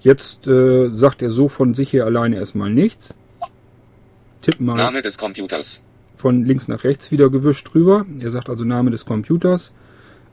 Jetzt 0.00 0.46
äh, 0.46 0.88
sagt 0.88 1.20
er 1.22 1.30
so 1.30 1.48
von 1.48 1.74
sich 1.74 1.92
her 1.92 2.06
alleine 2.06 2.36
erstmal 2.36 2.70
nichts. 2.70 3.14
Tipp 4.40 4.60
mal 4.60 4.76
Name 4.76 5.02
des 5.02 5.18
Computers. 5.18 5.82
von 6.16 6.44
links 6.44 6.68
nach 6.68 6.84
rechts 6.84 7.10
wieder 7.10 7.28
gewischt 7.30 7.72
drüber. 7.72 8.06
Er 8.20 8.30
sagt 8.30 8.48
also 8.48 8.64
Name 8.64 8.90
des 8.90 9.04
Computers. 9.04 9.74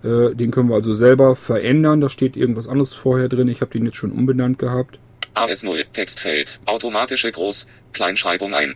Äh, 0.03 0.35
den 0.35 0.51
können 0.51 0.69
wir 0.69 0.75
also 0.75 0.93
selber 0.93 1.35
verändern. 1.35 2.01
Da 2.01 2.09
steht 2.09 2.37
irgendwas 2.37 2.67
anderes 2.67 2.93
vorher 2.93 3.29
drin. 3.29 3.47
Ich 3.47 3.61
habe 3.61 3.71
den 3.71 3.85
jetzt 3.85 3.97
schon 3.97 4.11
umbenannt 4.11 4.59
gehabt. 4.59 4.99
AS0 5.35 5.85
Textfeld. 5.91 6.59
Automatische 6.65 7.31
Groß 7.31 7.67
Kleinschreibung 7.91 8.53
ein. 8.53 8.75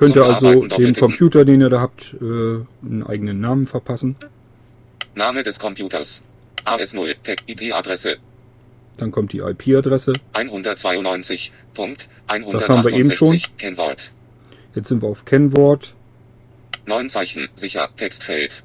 Könnt 0.00 0.16
ihr 0.16 0.24
also 0.24 0.66
dem. 0.66 0.94
Computer, 0.94 1.44
den 1.44 1.60
ihr 1.60 1.68
da 1.68 1.82
habt, 1.82 2.14
äh, 2.14 2.24
einen 2.24 3.04
eigenen 3.06 3.38
Namen 3.38 3.66
verpassen. 3.66 4.16
Name 5.14 5.42
des 5.42 5.58
Computers. 5.58 6.22
AS0 6.64 7.16
Text 7.22 7.48
IP-Adresse 7.48 8.16
Dann 8.96 9.10
kommt 9.10 9.34
die 9.34 9.40
IP-Adresse. 9.40 10.14
192. 10.32 11.52
Punkt 11.74 12.08
Das 12.26 12.68
haben 12.70 12.82
wir 12.84 12.92
eben 12.92 13.10
schon. 13.10 13.28
168. 13.28 13.58
Kennwort. 13.58 14.12
Jetzt 14.74 14.88
sind 14.88 15.02
wir 15.02 15.08
auf 15.08 15.26
Kennwort. 15.26 15.94
Neun 16.86 17.10
Zeichen. 17.10 17.50
Sicher. 17.54 17.90
Textfeld. 17.94 18.64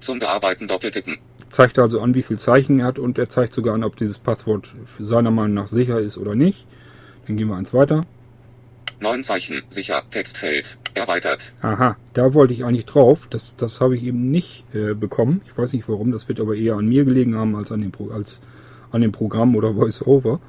Zum 0.00 0.18
Bearbeiten 0.18 0.68
doppeltippen. 0.68 1.16
Zeigt 1.48 1.78
also 1.78 2.02
an, 2.02 2.14
wie 2.14 2.22
viel 2.22 2.38
Zeichen 2.38 2.80
er 2.80 2.86
hat 2.86 2.98
und 2.98 3.18
er 3.18 3.30
zeigt 3.30 3.54
sogar 3.54 3.74
an, 3.74 3.84
ob 3.84 3.96
dieses 3.96 4.18
Passwort 4.18 4.68
seiner 4.98 5.30
Meinung 5.30 5.54
nach 5.54 5.66
sicher 5.66 5.98
ist 5.98 6.18
oder 6.18 6.34
nicht. 6.34 6.66
Dann 7.26 7.38
gehen 7.38 7.48
wir 7.48 7.56
eins 7.56 7.72
weiter. 7.72 8.02
Neun 9.00 9.22
Zeichen. 9.22 9.62
Sicher. 9.68 10.02
Textfeld. 10.10 10.78
Erweitert. 10.94 11.52
Aha, 11.62 11.96
da 12.14 12.34
wollte 12.34 12.52
ich 12.52 12.64
eigentlich 12.64 12.86
drauf. 12.86 13.28
Das, 13.30 13.56
das 13.56 13.80
habe 13.80 13.96
ich 13.96 14.02
eben 14.02 14.30
nicht 14.30 14.64
äh, 14.74 14.94
bekommen. 14.94 15.40
Ich 15.44 15.56
weiß 15.56 15.72
nicht 15.72 15.88
warum. 15.88 16.10
Das 16.10 16.28
wird 16.28 16.40
aber 16.40 16.56
eher 16.56 16.74
an 16.74 16.88
mir 16.88 17.04
gelegen 17.04 17.36
haben 17.36 17.54
als 17.54 17.70
an 17.70 17.80
dem, 17.80 17.92
Pro 17.92 18.10
als 18.10 18.40
an 18.90 19.00
dem 19.00 19.12
Programm 19.12 19.54
oder 19.54 19.76
VoiceOver. 19.76 20.40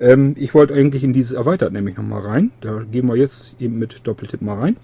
Ähm, 0.00 0.34
ich 0.36 0.54
wollte 0.54 0.74
eigentlich 0.74 1.04
in 1.04 1.12
dieses 1.12 1.32
Erweitert 1.32 1.72
nämlich 1.72 1.96
nochmal 1.96 2.22
rein. 2.22 2.50
Da 2.60 2.82
gehen 2.90 3.06
wir 3.06 3.16
jetzt 3.16 3.54
eben 3.60 3.78
mit 3.78 4.06
Doppeltipp 4.06 4.42
mal 4.42 4.58
rein. 4.58 4.76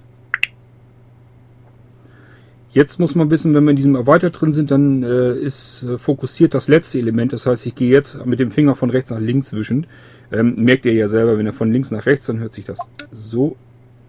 Jetzt 2.72 3.00
muss 3.00 3.16
man 3.16 3.30
wissen, 3.30 3.52
wenn 3.52 3.64
wir 3.64 3.70
in 3.70 3.76
diesem 3.76 3.96
Erweitert 3.96 4.40
drin 4.40 4.52
sind, 4.52 4.70
dann 4.70 5.02
äh, 5.02 5.34
ist 5.34 5.82
äh, 5.82 5.98
fokussiert 5.98 6.54
das 6.54 6.68
letzte 6.68 7.00
Element. 7.00 7.32
Das 7.32 7.44
heißt, 7.46 7.66
ich 7.66 7.74
gehe 7.74 7.90
jetzt 7.90 8.24
mit 8.24 8.38
dem 8.38 8.52
Finger 8.52 8.76
von 8.76 8.90
rechts 8.90 9.10
nach 9.10 9.18
links 9.18 9.52
wischend. 9.52 9.88
Ähm, 10.32 10.54
merkt 10.56 10.84
ihr 10.86 10.92
ja 10.92 11.08
selber, 11.08 11.38
wenn 11.38 11.46
er 11.46 11.52
von 11.52 11.72
links 11.72 11.90
nach 11.90 12.06
rechts, 12.06 12.26
dann 12.26 12.38
hört 12.38 12.54
sich 12.54 12.64
das 12.64 12.78
so 13.12 13.56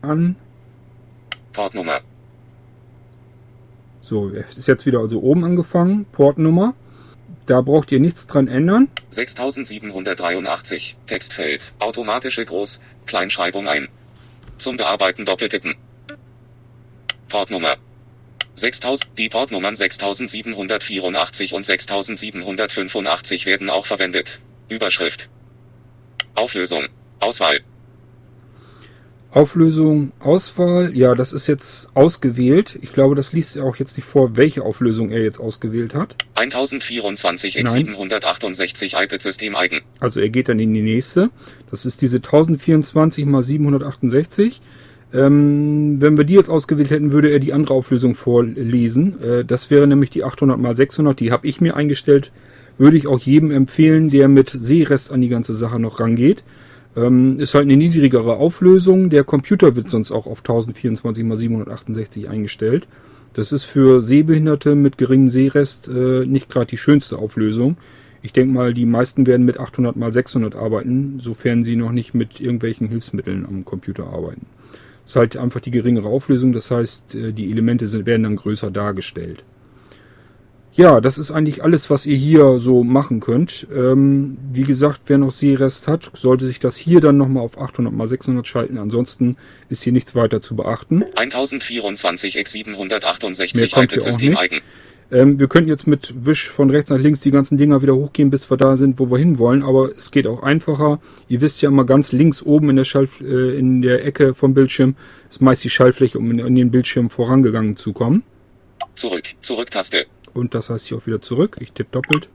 an. 0.02 0.36
Portnummer. 1.54 2.02
So, 4.02 4.30
ist 4.30 4.68
jetzt 4.68 4.86
wieder 4.86 5.00
also 5.00 5.22
oben 5.22 5.44
angefangen. 5.44 6.06
Portnummer. 6.12 6.74
Da 7.46 7.62
braucht 7.62 7.92
ihr 7.92 8.00
nichts 8.00 8.28
dran 8.28 8.48
ändern. 8.48 8.90
6783. 9.10 10.98
Textfeld. 11.08 11.74
Automatische 11.80 12.46
Groß 12.46 12.80
Kleinschreibung 13.06 13.68
ein. 13.68 13.88
Zum 14.58 14.78
Bearbeiten 14.78 15.26
doppeltippen. 15.26 15.76
Portnummer. 17.30 17.78
6000, 18.56 19.18
die 19.18 19.30
Portnummern 19.30 19.76
6784 19.76 21.54
und 21.54 21.66
6785 21.66 23.46
werden 23.46 23.70
auch 23.70 23.86
verwendet. 23.86 24.40
Überschrift. 24.68 25.30
Auflösung. 26.42 26.88
Auswahl. 27.20 27.60
Auflösung, 29.30 30.12
Auswahl. 30.20 30.92
Ja, 30.94 31.14
das 31.16 31.32
ist 31.32 31.48
jetzt 31.48 31.90
ausgewählt. 31.94 32.78
Ich 32.82 32.92
glaube, 32.94 33.16
das 33.16 33.32
liest 33.32 33.56
er 33.56 33.64
auch 33.64 33.78
jetzt 33.78 33.96
nicht 33.96 34.06
vor, 34.06 34.36
welche 34.36 34.64
Auflösung 34.64 35.12
er 35.12 35.24
jetzt 35.24 35.40
ausgewählt 35.40 35.94
hat. 35.94 36.16
1024 36.36 37.58
x 37.58 37.74
Nein. 37.74 37.86
768 37.86 38.94
iPad-System 38.96 39.56
eigen. 39.56 39.82
Also 40.00 40.20
er 40.20 40.30
geht 40.30 40.50
dann 40.50 40.60
in 40.60 40.74
die 40.74 40.82
nächste. 40.82 41.30
Das 41.70 41.86
ist 41.86 42.02
diese 42.02 42.18
1024 42.18 43.26
mal 43.26 43.44
768. 43.44 44.62
Ähm, 45.14 46.02
wenn 46.02 46.18
wir 46.18 46.24
die 46.24 46.34
jetzt 46.34 46.50
ausgewählt 46.50 46.90
hätten, 46.90 47.12
würde 47.12 47.30
er 47.30 47.40
die 47.40 47.54
andere 47.54 47.76
Auflösung 47.76 48.16
vorlesen. 48.16 49.22
Äh, 49.22 49.46
das 49.46 49.70
wäre 49.70 49.86
nämlich 49.86 50.10
die 50.10 50.24
800 50.24 50.60
mal 50.60 50.76
600. 50.76 51.20
Die 51.20 51.32
habe 51.32 51.48
ich 51.48 51.62
mir 51.62 51.76
eingestellt. 51.76 52.32
Würde 52.78 52.98
ich 52.98 53.08
auch 53.08 53.20
jedem 53.20 53.52
empfehlen, 53.52 54.10
der 54.10 54.28
mit 54.28 54.50
Sehrest 54.50 55.12
an 55.12 55.22
die 55.22 55.30
ganze 55.30 55.54
Sache 55.54 55.80
noch 55.80 56.00
rangeht. 56.00 56.44
Ähm, 56.96 57.36
ist 57.40 57.54
halt 57.54 57.64
eine 57.64 57.78
niedrigere 57.78 58.38
Auflösung. 58.38 59.10
Der 59.10 59.24
Computer 59.24 59.76
wird 59.76 59.90
sonst 59.90 60.12
auch 60.12 60.26
auf 60.26 60.40
1024 60.40 61.24
mal 61.24 61.38
768 61.38 62.28
eingestellt. 62.28 62.88
Das 63.34 63.54
ist 63.54 63.64
für 63.64 64.02
Sehbehinderte 64.02 64.76
mit 64.76 64.98
geringem 64.98 65.30
Sehrest 65.30 65.88
äh, 65.88 66.26
nicht 66.26 66.50
gerade 66.50 66.68
die 66.68 66.78
schönste 66.78 67.18
Auflösung. 67.18 67.78
Ich 68.22 68.34
denke 68.34 68.54
mal, 68.54 68.74
die 68.74 68.86
meisten 68.86 69.26
werden 69.26 69.46
mit 69.46 69.60
800 69.60 69.96
mal 69.96 70.14
600 70.14 70.56
arbeiten, 70.56 71.20
sofern 71.20 71.64
sie 71.64 71.76
noch 71.76 71.92
nicht 71.92 72.14
mit 72.14 72.40
irgendwelchen 72.40 72.88
Hilfsmitteln 72.88 73.46
am 73.46 73.66
Computer 73.66 74.08
arbeiten. 74.08 74.46
ist 75.06 75.16
halt 75.16 75.38
einfach 75.38 75.62
die 75.62 75.72
geringere 75.72 76.08
Auflösung, 76.08 76.52
das 76.52 76.70
heißt, 76.70 77.16
äh, 77.16 77.32
die 77.32 77.50
Elemente 77.50 77.88
sind, 77.88 78.06
werden 78.06 78.24
dann 78.24 78.36
größer 78.36 78.70
dargestellt. 78.70 79.44
Ja, 80.74 81.02
das 81.02 81.18
ist 81.18 81.32
eigentlich 81.32 81.64
alles, 81.64 81.90
was 81.90 82.06
ihr 82.06 82.16
hier 82.16 82.60
so 82.60 82.84
machen 82.84 83.20
könnt. 83.20 83.68
Ähm, 83.76 84.38
wie 84.54 84.64
gesagt, 84.64 85.02
wer 85.08 85.18
noch 85.18 85.32
Sehrest 85.32 85.88
hat, 85.88 86.10
sollte 86.14 86.46
sich 86.46 86.60
das 86.60 86.78
hier 86.78 87.02
dann 87.02 87.18
nochmal 87.18 87.44
auf 87.44 87.60
800 87.60 87.94
mal 87.94 88.08
600 88.08 88.48
schalten. 88.48 88.78
Ansonsten 88.78 89.36
ist 89.70 89.84
hier 89.84 89.92
nichts 89.92 90.16
weiter 90.16 90.42
zu 90.42 90.56
beachten. 90.56 91.04
1024 91.16 92.38
x 92.38 92.54
Mehr 92.54 92.64
768 92.64 93.72
kommt 93.72 93.92
hier 93.92 94.02
auch 94.02 94.06
iPad-System 94.06 94.30
nicht. 94.30 94.40
eigen. 94.40 94.62
Ähm, 95.12 95.40
wir 95.40 95.50
könnten 95.50 95.70
jetzt 95.70 95.88
mit 95.88 96.14
Wisch 96.26 96.50
von 96.50 96.70
rechts 96.70 96.90
nach 96.90 96.98
links 96.98 97.20
die 97.20 97.32
ganzen 97.32 97.58
Dinger 97.58 97.82
wieder 97.82 97.96
hochgehen, 97.96 98.30
bis 98.30 98.50
wir 98.50 98.56
da 98.56 98.78
sind, 98.78 98.98
wo 98.98 99.12
wir 99.12 99.18
hinwollen. 99.18 99.64
Aber 99.64 99.92
es 99.98 100.12
geht 100.12 100.26
auch 100.26 100.42
einfacher. 100.42 101.02
Ihr 101.28 101.42
wisst 101.42 101.62
ja 101.62 101.68
immer 101.68 101.84
ganz 101.84 102.14
links 102.14 102.42
oben 102.42 102.70
in 102.70 102.78
der, 102.78 102.86
Schall, 102.86 103.10
äh, 103.20 103.58
in 103.58 103.82
der 103.82 104.06
Ecke 104.06 104.34
vom 104.34 104.54
Bildschirm 104.54 104.96
ist 105.30 105.42
meist 105.42 105.66
die 105.66 105.70
Schaltfläche, 105.70 106.18
um 106.18 106.32
in, 106.32 106.40
in 106.40 106.56
den 106.56 106.72
Bildschirm 106.72 107.10
vorangegangen 107.10 107.76
zu 107.76 107.92
kommen. 107.92 108.24
Zurück. 108.96 109.26
Zurück-Taste. 109.42 110.06
Und 110.34 110.54
das 110.54 110.70
heißt 110.70 110.88
hier 110.88 110.98
auch 110.98 111.08
wieder 111.08 111.22
zurück. 111.22 111.58
Ich 111.60 111.72
tippe 111.74 111.92
doppelt. 111.92 112.30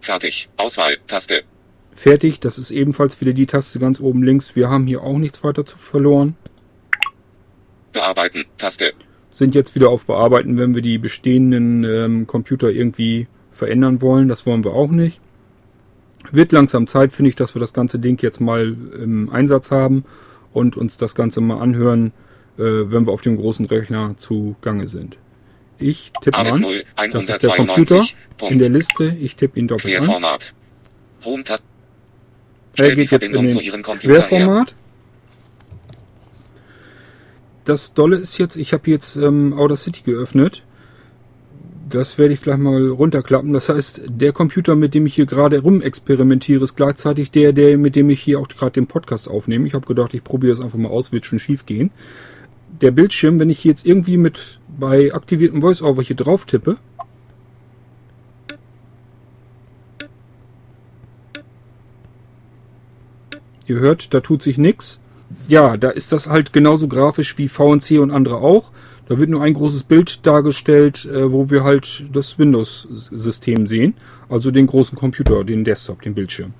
Fertig. 0.00 0.48
Auswahl. 0.56 0.98
Taste. 1.06 1.42
Fertig. 1.94 2.40
Das 2.40 2.58
ist 2.58 2.70
ebenfalls 2.70 3.20
wieder 3.20 3.32
die 3.32 3.46
Taste 3.46 3.78
ganz 3.78 4.00
oben 4.00 4.22
links. 4.22 4.56
Wir 4.56 4.70
haben 4.70 4.86
hier 4.86 5.02
auch 5.02 5.18
nichts 5.18 5.42
weiter 5.44 5.64
zu 5.66 5.78
verloren. 5.78 6.36
Bearbeiten. 7.92 8.44
Taste. 8.58 8.92
Sind 9.30 9.54
jetzt 9.54 9.74
wieder 9.74 9.90
auf 9.90 10.04
Bearbeiten, 10.06 10.58
wenn 10.58 10.74
wir 10.74 10.82
die 10.82 10.98
bestehenden 10.98 11.84
ähm, 11.84 12.26
Computer 12.26 12.70
irgendwie 12.70 13.28
verändern 13.52 14.00
wollen. 14.00 14.28
Das 14.28 14.46
wollen 14.46 14.64
wir 14.64 14.72
auch 14.72 14.90
nicht. 14.90 15.20
Wird 16.30 16.52
langsam 16.52 16.86
Zeit, 16.86 17.12
finde 17.12 17.30
ich, 17.30 17.36
dass 17.36 17.54
wir 17.54 17.60
das 17.60 17.72
ganze 17.72 17.98
Ding 17.98 18.20
jetzt 18.20 18.40
mal 18.40 18.76
im 19.00 19.30
Einsatz 19.30 19.70
haben 19.70 20.04
und 20.52 20.76
uns 20.76 20.98
das 20.98 21.14
Ganze 21.14 21.40
mal 21.40 21.60
anhören, 21.60 22.12
äh, 22.58 22.62
wenn 22.62 23.06
wir 23.06 23.12
auf 23.12 23.20
dem 23.20 23.36
großen 23.36 23.66
Rechner 23.66 24.14
zugange 24.16 24.88
sind. 24.88 25.18
Ich 25.78 26.12
tippe 26.22 26.36
an. 26.36 26.60
0 26.60 26.84
Das 27.12 27.28
ist 27.28 27.42
der 27.42 27.50
Computer 27.54 28.00
192. 28.00 28.16
in 28.40 28.58
der 28.58 28.64
Punkt. 28.64 28.76
Liste. 28.76 29.16
Ich 29.20 29.36
tippe 29.36 29.58
ihn 29.58 29.68
doppelt 29.68 29.96
an. 29.96 30.26
Er 32.76 32.94
geht 32.94 33.10
jetzt 33.10 33.30
in 33.30 33.32
den 33.32 33.48
her. 33.48 33.82
Querformat. 33.82 34.74
das 37.68 37.92
Dolle 37.94 38.16
ist 38.16 38.38
jetzt, 38.38 38.56
ich 38.56 38.72
habe 38.72 38.90
jetzt 38.90 39.16
ähm, 39.16 39.52
Outer 39.52 39.76
City 39.76 40.02
geöffnet. 40.02 40.62
Das 41.90 42.18
werde 42.18 42.34
ich 42.34 42.42
gleich 42.42 42.58
mal 42.58 42.88
runterklappen. 42.88 43.52
Das 43.52 43.68
heißt, 43.68 44.02
der 44.08 44.32
Computer, 44.32 44.76
mit 44.76 44.94
dem 44.94 45.06
ich 45.06 45.14
hier 45.14 45.26
gerade 45.26 45.60
rumexperimentiere, 45.60 46.64
ist 46.64 46.76
gleichzeitig 46.76 47.30
der, 47.30 47.52
der, 47.52 47.78
mit 47.78 47.96
dem 47.96 48.10
ich 48.10 48.20
hier 48.20 48.40
auch 48.40 48.48
gerade 48.48 48.72
den 48.72 48.86
Podcast 48.86 49.28
aufnehme. 49.28 49.66
Ich 49.66 49.74
habe 49.74 49.86
gedacht, 49.86 50.12
ich 50.14 50.22
probiere 50.22 50.54
das 50.54 50.60
einfach 50.62 50.78
mal 50.78 50.90
aus, 50.90 51.12
wird 51.12 51.24
schon 51.24 51.38
schief 51.38 51.64
gehen. 51.66 51.90
Der 52.80 52.90
Bildschirm, 52.90 53.40
wenn 53.40 53.50
ich 53.50 53.64
jetzt 53.64 53.84
irgendwie 53.84 54.16
mit 54.16 54.60
bei 54.78 55.12
aktiviertem 55.12 55.62
VoiceOver 55.62 56.02
hier 56.02 56.16
drauf 56.16 56.44
tippe, 56.44 56.76
ihr 63.66 63.78
hört, 63.80 64.14
da 64.14 64.20
tut 64.20 64.42
sich 64.42 64.58
nichts. 64.58 65.00
Ja, 65.46 65.76
da 65.76 65.90
ist 65.90 66.12
das 66.12 66.28
halt 66.28 66.52
genauso 66.52 66.88
grafisch 66.88 67.36
wie 67.38 67.48
VNC 67.48 67.98
und 68.00 68.10
andere 68.10 68.36
auch. 68.36 68.70
Da 69.08 69.18
wird 69.18 69.30
nur 69.30 69.42
ein 69.42 69.54
großes 69.54 69.84
Bild 69.84 70.26
dargestellt, 70.26 71.06
äh, 71.06 71.32
wo 71.32 71.50
wir 71.50 71.64
halt 71.64 72.04
das 72.12 72.38
Windows-System 72.38 73.66
sehen. 73.66 73.94
Also 74.28 74.50
den 74.50 74.66
großen 74.66 74.98
Computer, 74.98 75.44
den 75.44 75.64
Desktop, 75.64 76.02
den 76.02 76.14
Bildschirm. 76.14 76.52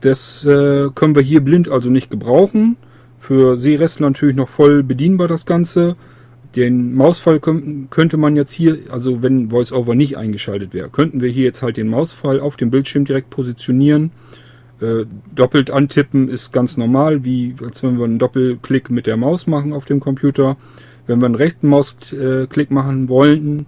Das 0.00 0.44
äh, 0.44 0.88
können 0.94 1.14
wir 1.14 1.22
hier 1.22 1.40
blind 1.40 1.68
also 1.68 1.90
nicht 1.90 2.10
gebrauchen. 2.10 2.76
Für 3.22 3.56
Seerestler 3.56 4.10
natürlich 4.10 4.34
noch 4.34 4.48
voll 4.48 4.82
bedienbar 4.82 5.28
das 5.28 5.46
Ganze. 5.46 5.94
Den 6.56 6.94
Mausfall 6.94 7.40
könnte 7.40 8.16
man 8.16 8.34
jetzt 8.34 8.52
hier, 8.52 8.78
also 8.90 9.22
wenn 9.22 9.52
VoiceOver 9.52 9.94
nicht 9.94 10.18
eingeschaltet 10.18 10.74
wäre, 10.74 10.90
könnten 10.90 11.20
wir 11.20 11.30
hier 11.30 11.44
jetzt 11.44 11.62
halt 11.62 11.76
den 11.76 11.88
Mausfall 11.88 12.40
auf 12.40 12.56
dem 12.56 12.70
Bildschirm 12.70 13.04
direkt 13.04 13.30
positionieren 13.30 14.10
äh, 14.82 15.06
doppelt 15.34 15.70
antippen 15.70 16.28
ist 16.28 16.52
ganz 16.52 16.76
normal, 16.76 17.24
wie 17.24 17.54
als 17.64 17.84
wenn 17.84 17.98
wir 17.98 18.04
einen 18.04 18.18
Doppelklick 18.18 18.90
mit 18.90 19.06
der 19.06 19.16
Maus 19.16 19.46
machen 19.46 19.72
auf 19.72 19.84
dem 19.84 20.00
Computer. 20.00 20.56
Wenn 21.06 21.20
wir 21.20 21.26
einen 21.26 21.36
rechten 21.36 21.68
Mausklick 21.68 22.70
machen 22.70 23.08
wollen, 23.08 23.66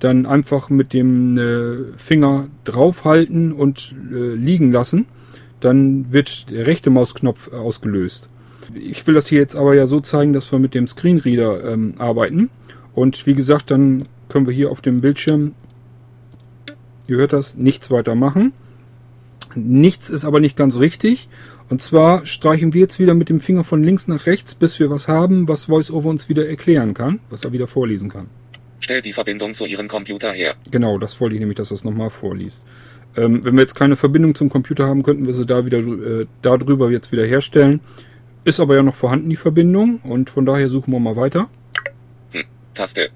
dann 0.00 0.26
einfach 0.26 0.68
mit 0.68 0.92
dem 0.92 1.38
äh, 1.38 1.96
Finger 1.96 2.48
draufhalten 2.64 3.52
und 3.52 3.94
äh, 4.12 4.34
liegen 4.34 4.70
lassen. 4.70 5.06
Dann 5.60 6.12
wird 6.12 6.50
der 6.50 6.66
rechte 6.66 6.90
Mausknopf 6.90 7.52
ausgelöst. 7.52 8.28
Ich 8.74 9.06
will 9.06 9.14
das 9.14 9.28
hier 9.28 9.40
jetzt 9.40 9.56
aber 9.56 9.74
ja 9.74 9.86
so 9.86 10.00
zeigen, 10.00 10.32
dass 10.32 10.50
wir 10.52 10.58
mit 10.58 10.74
dem 10.74 10.86
Screenreader 10.86 11.72
ähm, 11.72 11.94
arbeiten. 11.98 12.50
Und 12.94 13.26
wie 13.26 13.34
gesagt, 13.34 13.70
dann 13.70 14.04
können 14.28 14.46
wir 14.46 14.54
hier 14.54 14.70
auf 14.70 14.80
dem 14.80 15.00
Bildschirm, 15.00 15.54
ihr 17.08 17.16
hört 17.16 17.32
das, 17.32 17.56
nichts 17.56 17.90
weiter 17.90 18.14
machen. 18.14 18.52
Nichts 19.54 20.10
ist 20.10 20.24
aber 20.24 20.40
nicht 20.40 20.56
ganz 20.56 20.78
richtig. 20.78 21.28
Und 21.68 21.82
zwar 21.82 22.26
streichen 22.26 22.74
wir 22.74 22.80
jetzt 22.80 22.98
wieder 22.98 23.14
mit 23.14 23.28
dem 23.28 23.40
Finger 23.40 23.64
von 23.64 23.82
links 23.82 24.08
nach 24.08 24.26
rechts, 24.26 24.54
bis 24.54 24.80
wir 24.80 24.90
was 24.90 25.08
haben, 25.08 25.48
was 25.48 25.68
VoiceOver 25.68 26.08
uns 26.08 26.28
wieder 26.28 26.48
erklären 26.48 26.94
kann, 26.94 27.20
was 27.30 27.44
er 27.44 27.52
wieder 27.52 27.68
vorlesen 27.68 28.10
kann. 28.10 28.26
Stell 28.80 29.02
die 29.02 29.12
Verbindung 29.12 29.54
zu 29.54 29.66
Ihrem 29.66 29.88
Computer 29.88 30.32
her. 30.32 30.54
Genau, 30.70 30.98
das 30.98 31.20
wollte 31.20 31.34
ich 31.34 31.40
nämlich, 31.40 31.56
dass 31.56 31.70
er 31.70 31.76
es 31.76 31.84
nochmal 31.84 32.10
vorliest. 32.10 32.64
Ähm, 33.16 33.44
wenn 33.44 33.54
wir 33.54 33.60
jetzt 33.60 33.74
keine 33.74 33.96
Verbindung 33.96 34.34
zum 34.34 34.48
Computer 34.48 34.86
haben, 34.86 35.02
könnten 35.02 35.26
wir 35.26 35.34
sie 35.34 35.46
da 35.46 35.64
wieder 35.66 35.78
äh, 35.78 36.26
darüber 36.42 36.90
jetzt 36.90 37.12
wieder 37.12 37.24
herstellen. 37.24 37.80
Ist 38.44 38.60
aber 38.60 38.74
ja 38.74 38.82
noch 38.82 38.94
vorhanden, 38.94 39.28
die 39.28 39.36
Verbindung, 39.36 40.00
und 40.02 40.30
von 40.30 40.46
daher 40.46 40.70
suchen 40.70 40.92
wir 40.92 41.00
mal 41.00 41.16
weiter. 41.16 41.48
Hm, 42.32 42.44
Taste. 42.74 43.10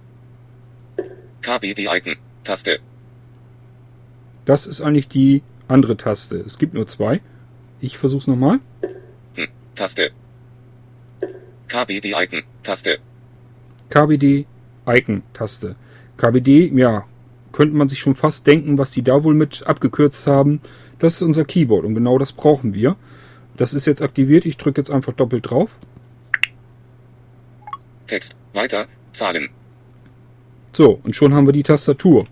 KBD-Icon, 1.42 2.16
Taste. 2.44 2.78
Das 4.44 4.66
ist 4.66 4.80
eigentlich 4.80 5.08
die 5.08 5.42
andere 5.68 5.96
Taste. 5.96 6.36
Es 6.36 6.58
gibt 6.58 6.74
nur 6.74 6.86
zwei. 6.86 7.20
Ich 7.80 7.96
versuch's 7.96 8.26
nochmal. 8.26 8.60
Hm, 9.34 9.48
Taste. 9.74 10.10
KBD 11.68 12.14
Icon, 12.14 12.42
Taste. 12.62 12.98
KBD 13.88 14.46
Icon, 14.86 15.22
Taste. 15.32 15.76
KBD, 16.16 16.70
ja, 16.74 17.04
könnte 17.52 17.76
man 17.76 17.88
sich 17.88 17.98
schon 17.98 18.14
fast 18.14 18.46
denken, 18.46 18.78
was 18.78 18.90
die 18.90 19.02
da 19.02 19.24
wohl 19.24 19.34
mit 19.34 19.66
abgekürzt 19.66 20.26
haben. 20.26 20.60
Das 20.98 21.14
ist 21.14 21.22
unser 21.22 21.44
Keyboard 21.44 21.84
und 21.84 21.94
genau 21.94 22.18
das 22.18 22.32
brauchen 22.32 22.74
wir. 22.74 22.96
Das 23.56 23.74
ist 23.74 23.86
jetzt 23.86 24.02
aktiviert. 24.02 24.46
Ich 24.46 24.56
drücke 24.56 24.80
jetzt 24.80 24.90
einfach 24.90 25.12
doppelt 25.12 25.50
drauf. 25.50 25.70
Text, 28.06 28.34
weiter, 28.52 28.86
Zahlen. 29.12 29.50
So, 30.72 31.00
und 31.02 31.14
schon 31.14 31.34
haben 31.34 31.46
wir 31.46 31.52
die 31.52 31.62
Tastatur. 31.62 32.26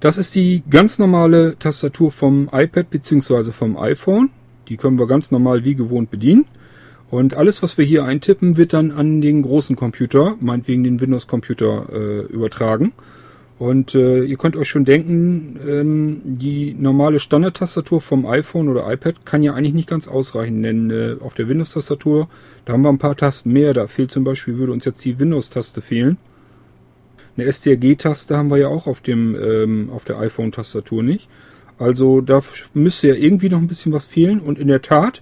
Das 0.00 0.16
ist 0.16 0.34
die 0.34 0.62
ganz 0.68 0.98
normale 0.98 1.58
Tastatur 1.58 2.10
vom 2.10 2.48
iPad 2.52 2.90
bzw. 2.90 3.52
vom 3.52 3.76
iPhone. 3.76 4.30
Die 4.68 4.76
können 4.76 4.98
wir 4.98 5.06
ganz 5.06 5.30
normal 5.30 5.64
wie 5.64 5.74
gewohnt 5.74 6.10
bedienen. 6.10 6.46
Und 7.10 7.34
alles, 7.34 7.62
was 7.62 7.76
wir 7.76 7.84
hier 7.84 8.04
eintippen, 8.04 8.56
wird 8.56 8.72
dann 8.72 8.92
an 8.92 9.20
den 9.20 9.42
großen 9.42 9.74
Computer, 9.74 10.36
meinetwegen 10.40 10.84
den 10.84 11.00
Windows-Computer, 11.00 11.88
äh, 11.92 12.20
übertragen. 12.32 12.92
Und 13.60 13.94
äh, 13.94 14.24
ihr 14.24 14.38
könnt 14.38 14.56
euch 14.56 14.70
schon 14.70 14.86
denken, 14.86 15.60
ähm, 15.68 16.22
die 16.24 16.72
normale 16.72 17.20
Standard-Tastatur 17.20 18.00
vom 18.00 18.24
iPhone 18.24 18.70
oder 18.70 18.90
iPad 18.90 19.26
kann 19.26 19.42
ja 19.42 19.52
eigentlich 19.52 19.74
nicht 19.74 19.88
ganz 19.90 20.08
ausreichen, 20.08 20.62
denn 20.62 20.90
äh, 20.90 21.16
auf 21.20 21.34
der 21.34 21.46
Windows-Tastatur, 21.46 22.30
da 22.64 22.72
haben 22.72 22.80
wir 22.80 22.88
ein 22.88 22.96
paar 22.96 23.16
Tasten 23.16 23.52
mehr. 23.52 23.74
Da 23.74 23.86
fehlt 23.86 24.12
zum 24.12 24.24
Beispiel, 24.24 24.56
würde 24.56 24.72
uns 24.72 24.86
jetzt 24.86 25.04
die 25.04 25.18
Windows-Taste 25.18 25.82
fehlen. 25.82 26.16
Eine 27.36 27.52
STRG-Taste 27.52 28.34
haben 28.34 28.50
wir 28.50 28.56
ja 28.56 28.68
auch 28.68 28.86
auf 28.86 29.02
dem 29.02 29.36
ähm, 29.36 29.90
auf 29.92 30.06
der 30.06 30.18
iPhone-Tastatur 30.20 31.02
nicht. 31.02 31.28
Also 31.78 32.22
da 32.22 32.40
müsste 32.72 33.08
ja 33.08 33.14
irgendwie 33.14 33.50
noch 33.50 33.58
ein 33.58 33.68
bisschen 33.68 33.92
was 33.92 34.06
fehlen. 34.06 34.40
Und 34.40 34.58
in 34.58 34.68
der 34.68 34.80
Tat 34.80 35.20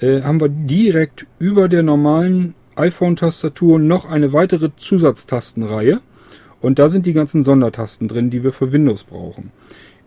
äh, 0.00 0.22
haben 0.22 0.40
wir 0.40 0.48
direkt 0.48 1.28
über 1.38 1.68
der 1.68 1.84
normalen 1.84 2.54
iPhone-Tastatur 2.74 3.78
noch 3.78 4.04
eine 4.04 4.32
weitere 4.32 4.70
Zusatztastenreihe. 4.76 6.00
Und 6.60 6.78
da 6.78 6.88
sind 6.88 7.06
die 7.06 7.12
ganzen 7.12 7.44
Sondertasten 7.44 8.08
drin, 8.08 8.30
die 8.30 8.42
wir 8.42 8.52
für 8.52 8.72
Windows 8.72 9.04
brauchen. 9.04 9.52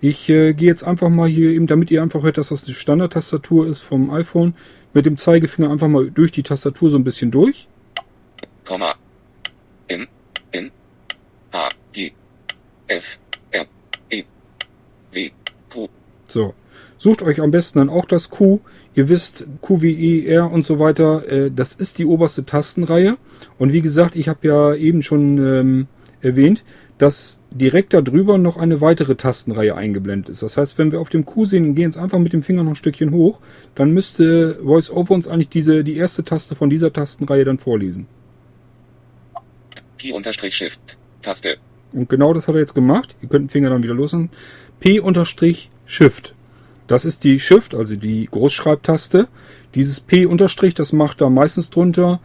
Ich 0.01 0.29
äh, 0.29 0.53
gehe 0.53 0.67
jetzt 0.67 0.83
einfach 0.83 1.09
mal 1.09 1.29
hier 1.29 1.51
eben, 1.51 1.67
damit 1.67 1.91
ihr 1.91 2.01
einfach 2.01 2.23
hört, 2.23 2.37
dass 2.37 2.49
das 2.49 2.63
die 2.63 2.73
Standard-Tastatur 2.73 3.67
ist 3.67 3.81
vom 3.81 4.09
iPhone, 4.09 4.55
mit 4.93 5.05
dem 5.05 5.17
Zeigefinger 5.17 5.69
einfach 5.69 5.87
mal 5.87 6.09
durch 6.09 6.31
die 6.31 6.43
Tastatur 6.43 6.89
so 6.89 6.97
ein 6.97 7.03
bisschen 7.03 7.31
durch. 7.31 7.67
Komma. 8.65 8.95
In. 9.87 10.07
In. 10.51 10.71
A, 11.51 11.69
G, 11.93 12.11
F, 12.87 13.03
R, 13.51 13.65
E, 14.09 14.23
W, 15.11 15.31
Q. 15.69 15.87
So. 16.27 16.53
Sucht 16.97 17.21
euch 17.23 17.41
am 17.41 17.51
besten 17.51 17.79
dann 17.79 17.89
auch 17.89 18.05
das 18.05 18.29
Q. 18.29 18.59
Ihr 18.93 19.09
wisst, 19.09 19.45
Q, 19.61 19.81
W, 19.81 19.91
E, 19.91 20.25
R 20.25 20.51
und 20.51 20.65
so 20.65 20.79
weiter, 20.79 21.27
äh, 21.27 21.51
das 21.51 21.73
ist 21.73 21.97
die 21.97 22.05
oberste 22.05 22.45
Tastenreihe. 22.45 23.17
Und 23.57 23.73
wie 23.73 23.81
gesagt, 23.81 24.15
ich 24.15 24.27
habe 24.29 24.47
ja 24.47 24.75
eben 24.75 25.01
schon 25.01 25.37
ähm, 25.37 25.87
erwähnt, 26.21 26.63
dass 26.97 27.39
direkt 27.49 27.93
darüber 27.93 28.37
noch 28.37 28.57
eine 28.57 28.79
weitere 28.79 29.15
Tastenreihe 29.15 29.75
eingeblendet 29.75 30.29
ist. 30.29 30.43
Das 30.43 30.57
heißt, 30.57 30.77
wenn 30.77 30.91
wir 30.91 31.01
auf 31.01 31.09
dem 31.09 31.25
Q 31.25 31.45
sehen, 31.45 31.75
gehen 31.75 31.87
jetzt 31.87 31.97
einfach 31.97 32.19
mit 32.19 32.31
dem 32.31 32.43
Finger 32.43 32.63
noch 32.63 32.71
ein 32.71 32.75
Stückchen 32.75 33.11
hoch, 33.11 33.39
dann 33.75 33.91
müsste 33.91 34.59
VoiceOver 34.63 35.13
uns 35.13 35.27
eigentlich 35.27 35.49
diese, 35.49 35.83
die 35.83 35.97
erste 35.97 36.23
Taste 36.23 36.55
von 36.55 36.69
dieser 36.69 36.93
Tastenreihe 36.93 37.43
dann 37.43 37.57
vorlesen. 37.57 38.07
P-Shift. 39.97 40.79
Taste. 41.21 41.57
Und 41.91 42.09
genau 42.09 42.33
das 42.33 42.47
hat 42.47 42.55
er 42.55 42.61
jetzt 42.61 42.75
gemacht. 42.75 43.15
Ihr 43.21 43.29
könnt 43.29 43.45
den 43.45 43.49
Finger 43.49 43.69
dann 43.69 43.83
wieder 43.83 43.93
loslassen. 43.93 44.29
P-Shift. 44.79 46.33
Das 46.87 47.05
ist 47.05 47.23
die 47.23 47.39
Shift, 47.39 47.75
also 47.75 47.95
die 47.95 48.27
Großschreibtaste. 48.29 49.27
Dieses 49.75 49.99
P 49.99 50.27
das 50.75 50.93
macht 50.93 51.21
da 51.21 51.29
meistens 51.29 51.69
drunter. 51.69 52.19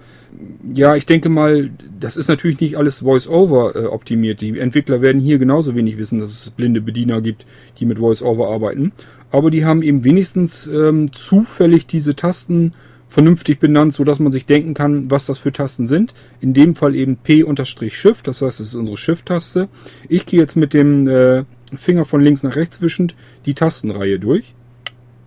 Ja, 0.74 0.96
ich 0.96 1.06
denke 1.06 1.28
mal, 1.28 1.70
das 1.98 2.16
ist 2.16 2.28
natürlich 2.28 2.60
nicht 2.60 2.76
alles 2.76 3.00
Voice-Over 3.00 3.76
äh, 3.76 3.86
optimiert. 3.86 4.40
Die 4.40 4.58
Entwickler 4.58 5.00
werden 5.00 5.20
hier 5.20 5.38
genauso 5.38 5.74
wenig 5.74 5.98
wissen, 5.98 6.18
dass 6.18 6.30
es 6.30 6.50
blinde 6.50 6.80
Bediener 6.80 7.20
gibt, 7.20 7.46
die 7.78 7.86
mit 7.86 7.98
Voice-Over 7.98 8.48
arbeiten. 8.48 8.92
Aber 9.30 9.50
die 9.50 9.64
haben 9.64 9.82
eben 9.82 10.04
wenigstens 10.04 10.66
ähm, 10.66 11.12
zufällig 11.12 11.86
diese 11.86 12.16
Tasten 12.16 12.74
vernünftig 13.08 13.60
benannt, 13.60 13.94
so 13.94 14.04
dass 14.04 14.18
man 14.18 14.32
sich 14.32 14.46
denken 14.46 14.74
kann, 14.74 15.10
was 15.10 15.26
das 15.26 15.38
für 15.38 15.52
Tasten 15.52 15.86
sind. 15.86 16.14
In 16.40 16.54
dem 16.54 16.74
Fall 16.76 16.94
eben 16.94 17.16
P-Shift, 17.16 18.26
das 18.26 18.42
heißt, 18.42 18.60
es 18.60 18.68
ist 18.68 18.74
unsere 18.74 18.96
Shift-Taste. 18.96 19.68
Ich 20.08 20.26
gehe 20.26 20.40
jetzt 20.40 20.56
mit 20.56 20.74
dem 20.74 21.08
äh, 21.08 21.44
Finger 21.76 22.04
von 22.04 22.20
links 22.20 22.42
nach 22.42 22.56
rechts 22.56 22.80
wischend 22.80 23.14
die 23.46 23.54
Tastenreihe 23.54 24.18
durch. 24.18 24.54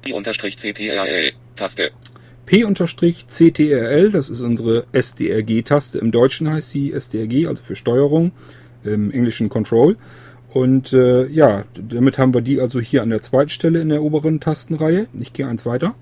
P-CTRL 0.04 1.34
Taste. 1.56 1.92
P-CTRL, 2.50 4.10
das 4.12 4.32
ist 4.32 4.42
unsere 4.42 4.86
SDRG-Taste. 4.92 6.00
Im 6.00 6.12
Deutschen 6.12 6.50
heißt 6.50 6.72
sie 6.72 6.92
SDRG, 6.92 7.46
also 7.46 7.64
für 7.64 7.76
Steuerung, 7.76 8.32
im 8.84 9.12
Englischen 9.12 9.50
Control. 9.50 9.98
Und 10.52 10.92
äh, 10.92 11.28
ja, 11.28 11.66
damit 11.76 12.18
haben 12.18 12.34
wir 12.34 12.42
die 12.42 12.60
also 12.60 12.80
hier 12.80 13.04
an 13.04 13.12
der 13.12 13.22
zweiten 13.22 13.52
Stelle 13.52 13.82
in 13.82 13.90
der 13.90 14.02
oberen 14.02 14.40
Tastenreihe. 14.40 15.06
Ich 15.14 15.32
gehe 15.34 15.48
eins 15.48 15.68
weiter. 15.68 15.94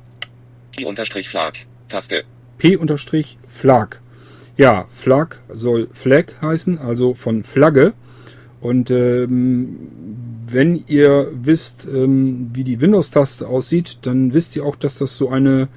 P-Flag, 0.78 1.54
Taste. 1.90 2.24
P-Flag. 2.60 3.98
Ja, 4.56 4.86
Flag 4.88 5.36
soll 5.50 5.90
Flag 5.92 6.42
heißen, 6.42 6.78
also 6.78 7.14
von 7.14 7.44
Flagge. 7.44 7.92
Und 8.62 8.90
ähm, 8.90 9.78
wenn 10.48 10.86
ihr 10.88 11.30
wisst, 11.34 11.86
ähm, 11.86 12.52
wie 12.54 12.64
die 12.64 12.80
Windows-Taste 12.80 13.46
aussieht, 13.46 14.00
dann 14.04 14.34
wisst 14.34 14.56
ihr 14.56 14.66
auch, 14.66 14.78
dass 14.78 14.98
das 14.98 15.18
so 15.18 15.28
eine 15.28 15.68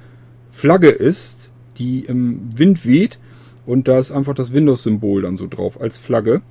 Flagge 0.51 0.89
ist, 0.89 1.51
die 1.77 2.01
im 2.01 2.49
Wind 2.55 2.85
weht. 2.85 3.19
Und 3.65 3.87
da 3.87 3.99
ist 3.99 4.11
einfach 4.11 4.33
das 4.33 4.53
Windows-Symbol 4.53 5.23
dann 5.23 5.37
so 5.37 5.47
drauf 5.47 5.79
als 5.79 5.97
Flagge. 5.97 6.41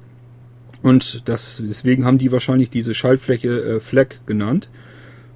Und 0.82 1.28
das, 1.28 1.62
deswegen 1.64 2.04
haben 2.04 2.18
die 2.18 2.32
wahrscheinlich 2.32 2.70
diese 2.70 2.94
Schaltfläche 2.94 3.48
äh, 3.48 3.80
Flag 3.80 4.16
genannt. 4.26 4.70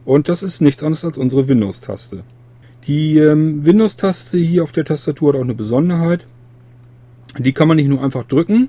Und 0.04 0.28
das 0.28 0.42
ist 0.42 0.60
nichts 0.60 0.82
anderes 0.82 1.04
als 1.04 1.18
unsere 1.18 1.48
Windows-Taste. 1.48 2.24
Die 2.86 3.18
ähm, 3.18 3.64
Windows-Taste 3.64 4.38
hier 4.38 4.62
auf 4.62 4.72
der 4.72 4.84
Tastatur 4.84 5.32
hat 5.32 5.38
auch 5.38 5.44
eine 5.44 5.54
Besonderheit. 5.54 6.26
Die 7.38 7.52
kann 7.52 7.68
man 7.68 7.76
nicht 7.76 7.88
nur 7.88 8.02
einfach 8.02 8.24
drücken. 8.24 8.68